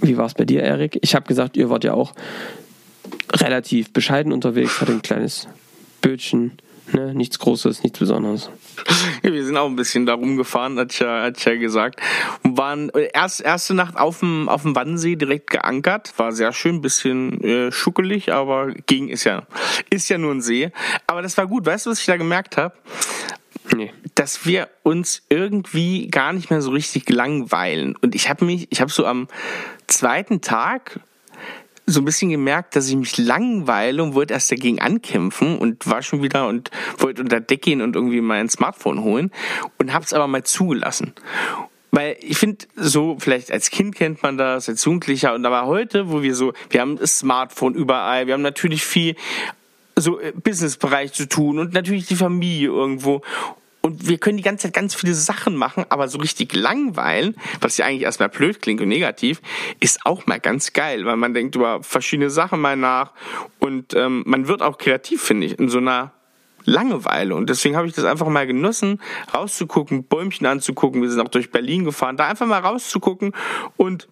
Wie 0.00 0.16
war 0.16 0.24
es 0.24 0.34
bei 0.34 0.46
dir, 0.46 0.62
Erik? 0.62 0.98
Ich 1.02 1.14
habe 1.14 1.26
gesagt, 1.26 1.58
ihr 1.58 1.68
wart 1.68 1.84
ja 1.84 1.92
auch 1.92 2.14
relativ 3.32 3.92
bescheiden 3.92 4.32
unterwegs, 4.32 4.80
hatte 4.80 4.92
ein 4.92 5.02
kleines 5.02 5.46
Bötchen 6.00 6.52
Ne? 6.92 7.14
Nichts 7.14 7.38
Großes, 7.38 7.82
nichts 7.82 7.98
Besonderes. 7.98 8.50
Wir 9.22 9.44
sind 9.44 9.56
auch 9.56 9.66
ein 9.66 9.76
bisschen 9.76 10.06
da 10.06 10.14
rumgefahren, 10.14 10.78
hat 10.78 10.98
ja, 10.98 11.22
hat 11.22 11.44
ja 11.44 11.56
gesagt. 11.56 12.00
Und 12.42 12.56
waren 12.56 12.90
erst, 13.12 13.40
erste 13.40 13.74
Nacht 13.74 13.96
auf 13.96 14.20
dem, 14.20 14.48
auf 14.48 14.62
dem 14.62 14.74
Wannsee 14.74 15.16
direkt 15.16 15.50
geankert. 15.50 16.12
War 16.16 16.32
sehr 16.32 16.52
schön, 16.52 16.80
bisschen 16.80 17.42
äh, 17.42 17.72
schuckelig, 17.72 18.32
aber 18.32 18.72
ging, 18.86 19.08
ist 19.08 19.24
ja, 19.24 19.46
ist 19.90 20.08
ja 20.08 20.18
nur 20.18 20.32
ein 20.32 20.42
See. 20.42 20.70
Aber 21.06 21.22
das 21.22 21.36
war 21.36 21.46
gut. 21.46 21.66
Weißt 21.66 21.86
du, 21.86 21.90
was 21.90 22.00
ich 22.00 22.06
da 22.06 22.16
gemerkt 22.16 22.56
habe? 22.56 22.74
Nee. 23.76 23.92
dass 24.16 24.46
wir 24.46 24.68
uns 24.82 25.22
irgendwie 25.28 26.08
gar 26.08 26.32
nicht 26.32 26.50
mehr 26.50 26.60
so 26.60 26.72
richtig 26.72 27.08
langweilen. 27.08 27.94
Und 28.02 28.16
ich 28.16 28.28
habe 28.28 28.44
mich, 28.44 28.66
ich 28.70 28.80
habe 28.80 28.90
so 28.90 29.06
am 29.06 29.28
zweiten 29.86 30.40
Tag 30.40 31.00
so 31.90 32.00
ein 32.00 32.04
bisschen 32.04 32.30
gemerkt, 32.30 32.76
dass 32.76 32.88
ich 32.88 32.96
mich 32.96 33.18
langweile 33.18 34.02
und 34.02 34.14
wollte 34.14 34.34
erst 34.34 34.50
dagegen 34.50 34.80
ankämpfen 34.80 35.58
und 35.58 35.86
war 35.88 36.02
schon 36.02 36.22
wieder 36.22 36.46
und 36.48 36.70
wollte 36.98 37.22
unter 37.22 37.40
Deck 37.40 37.62
gehen 37.62 37.82
und 37.82 37.96
irgendwie 37.96 38.20
mein 38.20 38.48
Smartphone 38.48 39.02
holen 39.02 39.30
und 39.78 39.92
habe 39.92 40.04
es 40.04 40.12
aber 40.12 40.26
mal 40.26 40.44
zugelassen. 40.44 41.12
weil 41.92 42.16
ich 42.20 42.38
finde, 42.38 42.66
so 42.76 43.16
vielleicht 43.18 43.50
als 43.50 43.70
Kind 43.70 43.96
kennt 43.96 44.22
man 44.22 44.38
das, 44.38 44.68
als 44.68 44.84
Jugendlicher 44.84 45.34
und 45.34 45.44
aber 45.44 45.66
heute, 45.66 46.10
wo 46.10 46.22
wir 46.22 46.34
so, 46.34 46.52
wir 46.70 46.80
haben 46.80 46.96
das 46.96 47.18
Smartphone 47.18 47.74
überall, 47.74 48.26
wir 48.26 48.34
haben 48.34 48.42
natürlich 48.42 48.84
viel 48.84 49.16
so 49.96 50.20
äh, 50.20 50.32
Businessbereich 50.32 51.12
zu 51.12 51.28
tun 51.28 51.58
und 51.58 51.74
natürlich 51.74 52.06
die 52.06 52.16
Familie 52.16 52.68
irgendwo 52.68 53.22
und 53.82 54.08
wir 54.08 54.18
können 54.18 54.36
die 54.36 54.42
ganze 54.42 54.64
Zeit 54.64 54.74
ganz 54.74 54.94
viele 54.94 55.14
Sachen 55.14 55.56
machen, 55.56 55.84
aber 55.88 56.08
so 56.08 56.18
richtig 56.18 56.54
langweilen, 56.54 57.36
was 57.60 57.78
ja 57.78 57.86
eigentlich 57.86 58.02
erstmal 58.02 58.28
blöd 58.28 58.60
klingt 58.60 58.80
und 58.80 58.88
negativ, 58.88 59.40
ist 59.80 60.04
auch 60.04 60.26
mal 60.26 60.40
ganz 60.40 60.72
geil, 60.72 61.06
weil 61.06 61.16
man 61.16 61.34
denkt 61.34 61.56
über 61.56 61.82
verschiedene 61.82 62.30
Sachen 62.30 62.60
mal 62.60 62.76
nach 62.76 63.12
und 63.58 63.94
ähm, 63.94 64.22
man 64.26 64.48
wird 64.48 64.62
auch 64.62 64.78
kreativ, 64.78 65.22
finde 65.22 65.46
ich, 65.46 65.58
in 65.58 65.68
so 65.68 65.78
einer 65.78 66.12
Langeweile. 66.64 67.34
Und 67.34 67.48
deswegen 67.48 67.76
habe 67.76 67.86
ich 67.86 67.94
das 67.94 68.04
einfach 68.04 68.28
mal 68.28 68.46
genossen, 68.46 69.00
rauszugucken, 69.34 70.04
Bäumchen 70.04 70.46
anzugucken. 70.46 71.00
Wir 71.00 71.10
sind 71.10 71.20
auch 71.20 71.28
durch 71.28 71.50
Berlin 71.50 71.84
gefahren, 71.84 72.18
da 72.18 72.28
einfach 72.28 72.46
mal 72.46 72.60
rauszugucken 72.60 73.32
und 73.78 74.08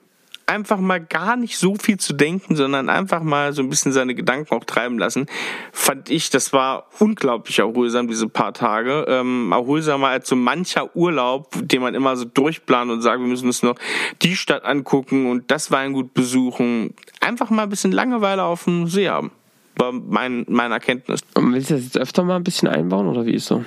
einfach 0.49 0.79
mal 0.79 1.01
gar 1.01 1.37
nicht 1.37 1.59
so 1.59 1.77
viel 1.77 1.99
zu 1.99 2.15
denken, 2.15 2.57
sondern 2.57 2.89
einfach 2.89 3.23
mal 3.23 3.53
so 3.53 3.63
ein 3.63 3.69
bisschen 3.69 3.93
seine 3.93 4.15
Gedanken 4.15 4.55
auch 4.55 4.65
treiben 4.65 4.99
lassen, 4.99 5.27
fand 5.73 6.11
ich, 6.11 6.31
das 6.31 6.53
war 6.53 6.87
unglaublich 6.99 7.59
erholsam, 7.59 8.09
diese 8.09 8.29
paar 8.29 8.55
Tage. 8.55 9.05
Ähm, 9.09 9.53
erholsamer 9.53 10.09
als 10.09 10.29
so 10.29 10.37
mancher 10.37 10.97
Urlaub, 10.97 11.51
den 11.61 11.83
man 11.83 11.95
immer 11.95 12.17
so 12.17 12.25
durchplant 12.25 12.91
und 12.91 13.03
sagt, 13.03 13.21
wir 13.21 13.27
müssen 13.27 13.47
uns 13.47 13.63
noch 13.63 13.77
die 14.23 14.37
Stadt 14.37 14.65
angucken 14.65 15.31
und 15.31 15.51
das 15.51 15.71
Weingut 15.71 16.15
besuchen. 16.15 16.95
Einfach 17.21 17.51
mal 17.51 17.65
ein 17.65 17.69
bisschen 17.69 17.93
Langeweile 17.93 18.45
auf 18.45 18.65
dem 18.65 18.87
See 18.89 19.09
haben 19.09 19.31
war 19.79 19.93
mein, 19.93 20.45
meine 20.49 20.75
Erkenntnis. 20.75 21.21
Und 21.35 21.55
willst 21.55 21.71
du 21.71 21.75
das 21.75 21.85
jetzt 21.85 21.99
öfter 21.99 22.25
mal 22.25 22.37
ein 22.37 22.45
bisschen 22.45 22.69
einbauen 22.69 23.07
oder 23.07 23.25
wie 23.25 23.35
ist 23.35 23.47
so? 23.47 23.65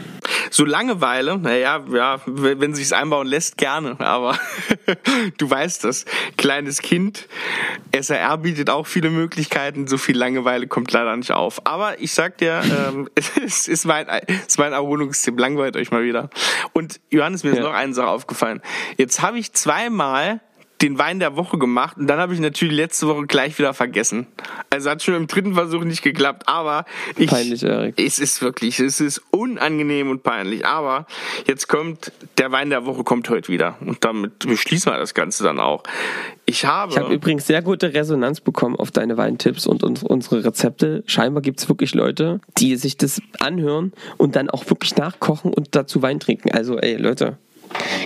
So 0.50 0.66
Langeweile, 0.66 1.38
naja, 1.38 1.84
ja, 1.92 2.20
wenn 2.26 2.76
sich's 2.76 2.92
einbauen 2.92 3.28
lässt, 3.28 3.58
gerne, 3.58 4.00
aber 4.00 4.38
du 5.38 5.50
weißt 5.50 5.86
das. 5.86 6.06
Kleines 6.38 6.82
Kind, 6.82 7.28
SRR 7.98 8.38
bietet 8.38 8.70
auch 8.70 8.86
viele 8.86 9.10
Möglichkeiten, 9.10 9.88
so 9.88 9.98
viel 9.98 10.18
Langeweile 10.18 10.68
kommt 10.68 10.92
leider 10.92 11.16
nicht 11.16 11.32
auf. 11.32 11.66
Aber 11.66 12.00
ich 12.02 12.14
sag 12.14 12.38
dir, 12.38 12.62
ähm, 12.90 13.10
es 13.16 13.68
ist 13.68 13.86
mein, 13.86 14.08
es 14.08 14.48
ist 14.48 14.60
mein 14.60 14.74
Erholungstipp, 14.74 15.40
langweilt 15.40 15.78
euch 15.78 15.92
mal 15.92 16.04
wieder. 16.04 16.30
Und 16.74 17.00
Johannes, 17.10 17.44
mir 17.44 17.52
ist 17.52 17.58
ja. 17.58 17.64
noch 17.64 17.74
eine 17.74 17.94
Sache 17.94 18.10
aufgefallen. 18.10 18.62
Jetzt 18.98 19.22
habe 19.22 19.40
ich 19.40 19.54
zweimal 19.54 20.42
den 20.82 20.98
Wein 20.98 21.20
der 21.20 21.36
Woche 21.36 21.58
gemacht 21.58 21.98
und 21.98 22.08
dann 22.08 22.20
habe 22.20 22.34
ich 22.34 22.40
natürlich 22.40 22.76
letzte 22.76 23.08
Woche 23.08 23.26
gleich 23.28 23.58
wieder 23.60 23.74
vergessen. 23.74 24.28
Also 24.70 24.90
hat 24.90 25.04
schon 25.04 25.16
im 25.16 25.28
dritten 25.28 25.54
Versuch 25.54 25.84
nicht 25.84 26.02
geklappt, 26.02 26.44
aber 26.48 26.86
ich, 27.18 27.30
peinlich, 27.30 27.64
Erik. 27.64 27.96
es 27.98 28.20
ist 28.20 28.42
wirklich, 28.42 28.80
es 28.80 29.00
ist 29.00 29.22
unangenehm 29.32 30.10
und 30.10 30.24
peinlich. 30.24 30.66
Aber 30.66 31.06
jetzt 31.48 31.68
kommt 31.68 32.12
der 32.38 32.52
Wein 32.52 32.70
der 32.70 32.86
Woche 32.86 33.04
kommt 33.04 33.30
heute 33.30 33.50
wieder 33.50 33.78
und 33.82 34.04
damit 34.04 34.40
beschließen 34.40 34.92
wir 34.92 34.98
das 34.98 35.14
Ganze 35.14 35.44
dann 35.44 35.60
auch. 35.60 35.84
Ich 36.46 36.66
habe, 36.66 36.92
ich 36.92 36.98
habe 36.98 37.14
übrigens 37.14 37.48
sehr 37.48 37.62
gute 37.62 37.94
Resonanz 37.94 38.42
bekommen 38.42 38.76
auf 38.76 38.92
deine 38.92 39.18
Weintipps 39.18 39.68
und, 39.68 39.84
und 39.84 40.04
unsere 40.04 40.44
Rezepte. 40.44 41.04
Scheinbar 41.06 41.42
gibt 41.42 41.60
es 41.60 41.70
wirklich 41.70 41.94
Leute, 41.94 42.42
die 42.58 42.76
sich 42.76 42.98
das 42.98 43.22
anhören 43.40 43.94
und 44.18 44.36
dann 44.36 44.50
auch 44.50 44.70
wirklich 44.70 44.96
nachkochen 44.96 45.54
und 45.54 45.76
dazu 45.76 46.02
Wein 46.02 46.20
trinken. 46.20 46.52
Also 46.52 46.78
ey 46.78 46.96
Leute, 46.96 47.38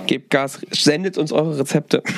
Gebt 0.08 0.30
Gas, 0.30 0.62
sendet 0.72 1.18
uns 1.18 1.32
eure 1.32 1.58
Rezepte. 1.58 2.04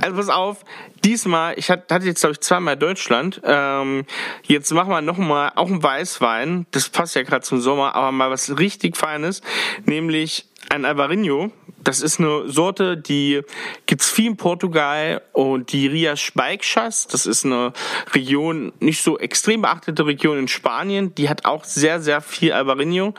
Also 0.00 0.16
pass 0.16 0.28
auf, 0.28 0.64
diesmal, 1.04 1.58
ich 1.58 1.70
hatte 1.70 1.94
jetzt 2.04 2.20
glaube 2.20 2.34
ich 2.34 2.40
zweimal 2.40 2.76
Deutschland. 2.76 3.40
Ähm, 3.44 4.04
jetzt 4.44 4.72
machen 4.72 4.90
wir 4.90 5.00
nochmal 5.00 5.52
auch 5.54 5.68
einen 5.68 5.82
Weißwein. 5.82 6.66
Das 6.70 6.88
passt 6.88 7.14
ja 7.16 7.22
gerade 7.22 7.42
zum 7.42 7.60
Sommer, 7.60 7.94
aber 7.94 8.12
mal 8.12 8.30
was 8.30 8.58
richtig 8.58 8.96
Feines, 8.96 9.42
nämlich 9.84 10.46
ein 10.68 10.84
Alvarinho. 10.84 11.50
Das 11.82 12.00
ist 12.00 12.18
eine 12.18 12.48
Sorte, 12.48 12.96
die 12.96 13.42
gibt's 13.86 14.10
viel 14.10 14.26
in 14.26 14.36
Portugal 14.36 15.22
und 15.32 15.72
die 15.72 15.86
Rias 15.86 16.20
Speichas, 16.20 17.06
das 17.06 17.26
ist 17.26 17.44
eine 17.44 17.72
Region, 18.12 18.72
nicht 18.80 19.02
so 19.02 19.18
extrem 19.18 19.62
beachtete 19.62 20.04
Region 20.04 20.38
in 20.38 20.48
Spanien, 20.48 21.14
die 21.14 21.28
hat 21.28 21.44
auch 21.44 21.62
sehr, 21.62 22.00
sehr 22.00 22.20
viel 22.20 22.52
Alvarinho 22.52 23.14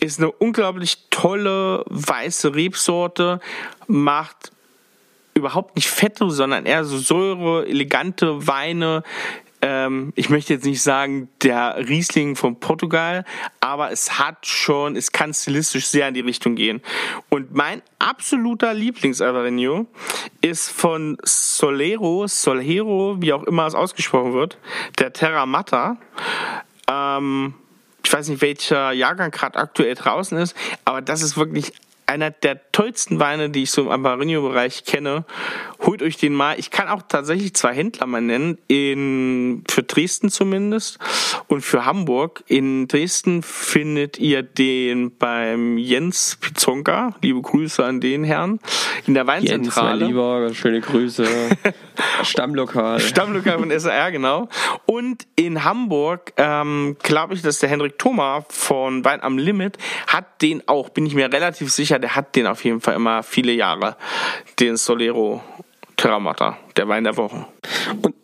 ist 0.00 0.18
eine 0.18 0.30
unglaublich 0.30 1.08
tolle 1.10 1.84
weiße 1.88 2.54
Rebsorte, 2.54 3.40
macht 3.86 4.52
überhaupt 5.34 5.76
nicht 5.76 5.88
fette, 5.88 6.30
sondern 6.30 6.66
eher 6.66 6.84
so 6.84 6.98
säure, 6.98 7.66
elegante 7.66 8.46
Weine. 8.46 9.02
Ähm, 9.60 10.12
ich 10.14 10.28
möchte 10.28 10.54
jetzt 10.54 10.66
nicht 10.66 10.82
sagen, 10.82 11.28
der 11.42 11.76
Riesling 11.88 12.36
von 12.36 12.60
Portugal, 12.60 13.24
aber 13.60 13.90
es 13.90 14.18
hat 14.18 14.46
schon, 14.46 14.94
es 14.94 15.10
kann 15.10 15.34
stilistisch 15.34 15.86
sehr 15.86 16.06
in 16.08 16.14
die 16.14 16.20
Richtung 16.20 16.54
gehen. 16.54 16.80
Und 17.28 17.54
mein 17.54 17.82
absoluter 17.98 18.74
lieblings 18.74 19.20
ist 20.42 20.70
von 20.70 21.18
Solero, 21.24 22.26
Solhero, 22.28 23.16
wie 23.20 23.32
auch 23.32 23.44
immer 23.44 23.66
es 23.66 23.74
ausgesprochen 23.74 24.32
wird, 24.32 24.58
der 24.98 25.12
Terra 25.12 25.44
Matta. 25.46 25.96
Ähm, 26.88 27.54
ich 28.08 28.14
weiß 28.14 28.28
nicht, 28.28 28.40
welcher 28.40 28.92
Jahrgang 28.92 29.30
gerade 29.30 29.58
aktuell 29.58 29.94
draußen 29.94 30.38
ist, 30.38 30.56
aber 30.86 31.02
das 31.02 31.20
ist 31.20 31.36
wirklich 31.36 31.74
einer 32.08 32.30
der 32.30 32.72
tollsten 32.72 33.20
Weine, 33.20 33.50
die 33.50 33.64
ich 33.64 33.70
so 33.70 33.82
im 33.82 33.88
Amarino-Bereich 33.90 34.84
kenne. 34.84 35.24
Holt 35.80 36.02
euch 36.02 36.16
den 36.16 36.32
mal. 36.32 36.58
Ich 36.58 36.70
kann 36.70 36.88
auch 36.88 37.02
tatsächlich 37.06 37.54
zwei 37.54 37.74
Händler 37.74 38.06
mal 38.06 38.22
nennen, 38.22 38.56
in, 38.66 39.62
für 39.68 39.82
Dresden 39.82 40.30
zumindest 40.30 40.98
und 41.48 41.60
für 41.60 41.84
Hamburg. 41.84 42.42
In 42.46 42.88
Dresden 42.88 43.42
findet 43.42 44.18
ihr 44.18 44.42
den 44.42 45.16
beim 45.18 45.76
Jens 45.76 46.38
Pizonka. 46.40 47.14
Liebe 47.20 47.42
Grüße 47.42 47.84
an 47.84 48.00
den 48.00 48.24
Herrn. 48.24 48.58
In 49.06 49.12
der 49.12 49.26
Weinzentrale. 49.26 50.00
Jens, 50.00 50.00
mein 50.00 50.08
Lieber, 50.08 50.54
schöne 50.54 50.80
Grüße. 50.80 51.26
Stammlokal. 52.22 53.00
Stammlokal 53.00 53.58
von 53.58 53.70
SR, 53.70 54.10
genau. 54.12 54.48
Und 54.86 55.26
in 55.36 55.64
Hamburg, 55.64 56.32
ähm, 56.36 56.96
glaube 57.02 57.34
ich, 57.34 57.42
dass 57.42 57.58
der 57.58 57.68
Henrik 57.68 57.98
Thoma 57.98 58.44
von 58.48 59.04
Wein 59.04 59.22
am 59.22 59.36
Limit 59.36 59.78
hat 60.06 60.42
den 60.42 60.66
auch, 60.68 60.88
bin 60.88 61.06
ich 61.06 61.14
mir 61.14 61.32
relativ 61.32 61.70
sicher, 61.70 61.97
der 61.98 62.16
hat 62.16 62.36
den 62.36 62.46
auf 62.46 62.64
jeden 62.64 62.80
Fall 62.80 62.94
immer 62.94 63.22
viele 63.22 63.52
Jahre, 63.52 63.96
den 64.60 64.76
Solero 64.76 65.42
Terramata, 65.96 66.58
der 66.76 66.88
Wein 66.88 67.04
der 67.04 67.16
Woche. 67.16 67.46
Und 68.02 68.14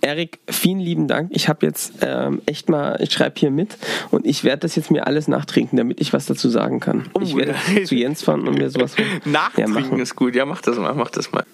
Erik, 0.00 0.38
vielen 0.48 0.78
lieben 0.78 1.08
Dank. 1.08 1.30
Ich 1.32 1.48
habe 1.48 1.66
jetzt 1.66 1.94
ähm, 2.02 2.40
echt 2.46 2.68
mal, 2.68 3.00
ich 3.00 3.12
schreibe 3.12 3.38
hier 3.38 3.50
mit 3.50 3.78
und 4.10 4.26
ich 4.26 4.44
werde 4.44 4.60
das 4.60 4.76
jetzt 4.76 4.90
mir 4.90 5.06
alles 5.06 5.28
nachtrinken, 5.28 5.76
damit 5.76 6.00
ich 6.00 6.12
was 6.12 6.26
dazu 6.26 6.48
sagen 6.48 6.80
kann. 6.80 7.08
Oh, 7.14 7.20
ich 7.20 7.34
werde 7.36 7.54
zu 7.84 7.94
Jens 7.94 8.22
fahren 8.22 8.46
und 8.46 8.58
mir 8.58 8.70
sowas 8.70 8.94
Nachtrinken 9.24 9.96
ja, 9.96 10.02
ist 10.02 10.14
gut. 10.14 10.34
Ja, 10.34 10.44
mach 10.44 10.60
das 10.60 10.76
mal, 10.76 10.94
mach 10.94 11.10
das 11.10 11.32
mal. 11.32 11.44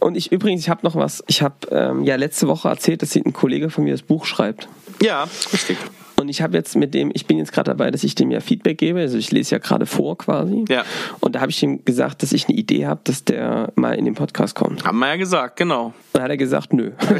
Und 0.00 0.16
ich 0.16 0.32
übrigens, 0.32 0.62
ich 0.62 0.68
habe 0.68 0.80
noch 0.84 0.94
was. 0.94 1.24
Ich 1.26 1.42
habe 1.42 1.54
ähm, 1.70 2.04
ja 2.04 2.16
letzte 2.16 2.48
Woche 2.48 2.68
erzählt, 2.68 3.02
dass 3.02 3.14
ein 3.16 3.32
Kollege 3.32 3.70
von 3.70 3.84
mir 3.84 3.92
das 3.92 4.02
Buch 4.02 4.24
schreibt. 4.24 4.68
Ja, 5.02 5.24
richtig. 5.52 5.76
Und 6.18 6.28
ich 6.28 6.40
habe 6.40 6.56
jetzt 6.56 6.76
mit 6.76 6.94
dem, 6.94 7.10
ich 7.14 7.26
bin 7.26 7.38
jetzt 7.38 7.52
gerade 7.52 7.70
dabei, 7.70 7.90
dass 7.90 8.02
ich 8.02 8.14
dem 8.14 8.30
ja 8.30 8.40
Feedback 8.40 8.78
gebe. 8.78 9.00
Also 9.00 9.18
ich 9.18 9.30
lese 9.32 9.56
ja 9.56 9.58
gerade 9.58 9.86
vor 9.86 10.16
quasi. 10.16 10.64
Ja. 10.68 10.84
Und 11.20 11.34
da 11.34 11.40
habe 11.40 11.50
ich 11.50 11.62
ihm 11.62 11.84
gesagt, 11.84 12.22
dass 12.22 12.32
ich 12.32 12.48
eine 12.48 12.56
Idee 12.56 12.86
habe, 12.86 13.00
dass 13.04 13.24
der 13.24 13.72
mal 13.76 13.94
in 13.94 14.06
den 14.06 14.14
Podcast 14.14 14.54
kommt. 14.54 14.84
Haben 14.84 14.98
wir 14.98 15.08
ja 15.08 15.16
gesagt, 15.16 15.56
genau. 15.56 15.92
Dann 16.12 16.22
hat 16.22 16.30
er 16.30 16.36
gesagt, 16.36 16.72
nö. 16.72 16.92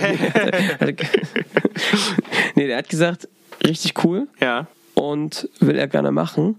nee, 2.54 2.66
der 2.66 2.78
hat 2.78 2.88
gesagt, 2.88 3.28
richtig 3.64 4.04
cool. 4.04 4.28
Ja. 4.40 4.66
Und 4.94 5.48
will 5.60 5.76
er 5.76 5.88
gerne 5.88 6.10
machen. 6.10 6.56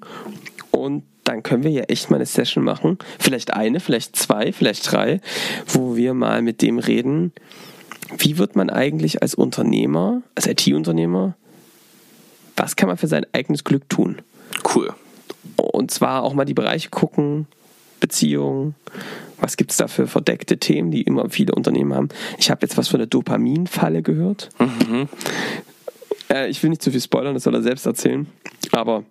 Und 0.70 1.04
dann 1.24 1.44
können 1.44 1.64
wir 1.64 1.72
ja 1.72 1.84
echt 1.84 2.10
mal 2.10 2.18
eine 2.18 2.26
Session 2.26 2.64
machen. 2.64 2.98
Vielleicht 3.20 3.54
eine, 3.54 3.80
vielleicht 3.80 4.16
zwei, 4.16 4.54
vielleicht 4.54 4.92
drei, 4.92 5.22
wo 5.68 5.96
wir 5.96 6.14
mal 6.14 6.42
mit 6.42 6.62
dem 6.62 6.80
reden. 6.80 7.34
Wie 8.18 8.38
wird 8.38 8.56
man 8.56 8.70
eigentlich 8.70 9.22
als 9.22 9.36
Unternehmer, 9.36 10.22
als 10.36 10.48
IT-Unternehmer, 10.48 11.36
was 12.58 12.76
kann 12.76 12.90
man 12.90 12.98
für 12.98 13.08
sein 13.08 13.26
eigenes 13.32 13.64
Glück 13.64 13.88
tun? 13.88 14.18
Cool. 14.76 14.94
Und 15.56 15.92
zwar 15.92 16.24
auch 16.24 16.34
mal 16.34 16.46
die 16.46 16.54
Bereiche 16.54 16.90
gucken, 16.90 17.48
Beziehungen, 18.00 18.76
was 19.40 19.58
gibt 19.58 19.72
es 19.72 19.78
da 19.78 19.88
für 19.88 20.08
verdeckte 20.08 20.58
Themen, 20.58 20.92
die 20.92 21.02
immer 21.02 21.30
viele 21.30 21.54
Unternehmen 21.54 21.94
haben. 21.94 22.10
Ich 22.38 22.50
habe 22.50 22.60
jetzt 22.64 22.78
was 22.78 22.88
von 22.88 23.00
der 23.00 23.08
Dopaminfalle 23.08 24.02
gehört. 24.02 24.50
Mhm. 24.60 25.08
Äh, 26.30 26.50
ich 26.50 26.62
will 26.62 26.70
nicht 26.70 26.82
zu 26.82 26.92
viel 26.92 27.02
spoilern, 27.02 27.34
das 27.34 27.44
soll 27.44 27.56
er 27.56 27.62
selbst 27.62 27.86
erzählen. 27.86 28.28
Aber 28.72 29.04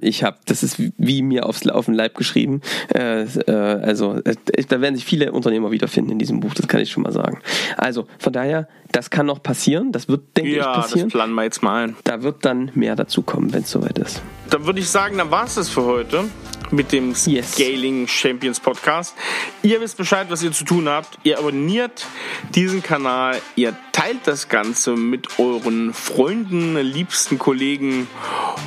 ich 0.00 0.24
habe, 0.24 0.38
das 0.46 0.62
ist 0.62 0.76
wie 0.78 1.22
mir 1.22 1.46
aufs, 1.46 1.66
auf 1.68 1.86
den 1.86 1.94
Leib 1.94 2.14
geschrieben. 2.14 2.60
Äh, 2.94 3.22
äh, 3.22 3.52
also 3.52 4.14
äh, 4.24 4.34
da 4.68 4.80
werden 4.80 4.94
sich 4.96 5.04
viele 5.04 5.32
Unternehmer 5.32 5.70
wiederfinden 5.70 6.12
in 6.12 6.18
diesem 6.18 6.40
Buch, 6.40 6.54
das 6.54 6.68
kann 6.68 6.80
ich 6.80 6.90
schon 6.90 7.02
mal 7.02 7.12
sagen. 7.12 7.40
Also 7.76 8.06
von 8.18 8.32
daher, 8.32 8.68
das 8.92 9.10
kann 9.10 9.26
noch 9.26 9.42
passieren, 9.42 9.92
das 9.92 10.08
wird, 10.08 10.36
denke 10.36 10.56
ja, 10.56 10.70
ich, 10.70 10.76
passieren. 10.76 10.98
Ja, 11.00 11.04
das 11.04 11.12
planen 11.12 11.34
wir 11.34 11.44
jetzt 11.44 11.62
mal 11.62 11.84
ein. 11.84 11.96
Da 12.04 12.22
wird 12.22 12.44
dann 12.44 12.70
mehr 12.74 12.96
dazu 12.96 13.22
kommen, 13.22 13.52
wenn 13.52 13.62
es 13.62 13.70
soweit 13.70 13.98
ist. 13.98 14.22
Dann 14.50 14.66
würde 14.66 14.80
ich 14.80 14.88
sagen, 14.88 15.18
dann 15.18 15.30
war 15.30 15.44
es 15.44 15.56
das 15.56 15.68
für 15.68 15.84
heute 15.84 16.24
mit 16.70 16.92
dem 16.92 17.14
yes. 17.26 17.52
Scaling 17.52 18.06
Champions 18.06 18.60
Podcast. 18.60 19.14
Ihr 19.62 19.80
wisst 19.80 19.96
Bescheid, 19.96 20.26
was 20.30 20.42
ihr 20.42 20.52
zu 20.52 20.64
tun 20.64 20.88
habt. 20.88 21.18
Ihr 21.24 21.38
abonniert 21.38 22.06
diesen 22.54 22.82
Kanal, 22.82 23.40
ihr 23.56 23.76
teilt 23.92 24.26
das 24.26 24.48
Ganze 24.48 24.92
mit 24.92 25.38
euren 25.38 25.92
Freunden, 25.92 26.76
liebsten 26.76 27.38
Kollegen 27.38 28.06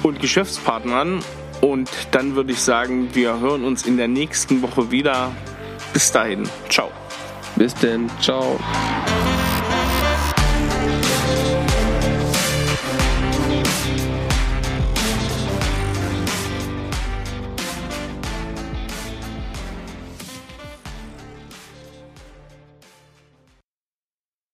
und 0.03 0.19
Geschäftspartnern. 0.19 1.23
Und 1.61 1.89
dann 2.11 2.35
würde 2.35 2.53
ich 2.53 2.61
sagen, 2.61 3.09
wir 3.13 3.39
hören 3.39 3.63
uns 3.63 3.85
in 3.85 3.97
der 3.97 4.07
nächsten 4.07 4.61
Woche 4.61 4.91
wieder. 4.91 5.31
Bis 5.93 6.11
dahin. 6.11 6.49
Ciao. 6.69 6.91
Bis 7.55 7.75
denn. 7.75 8.09
Ciao. 8.19 8.59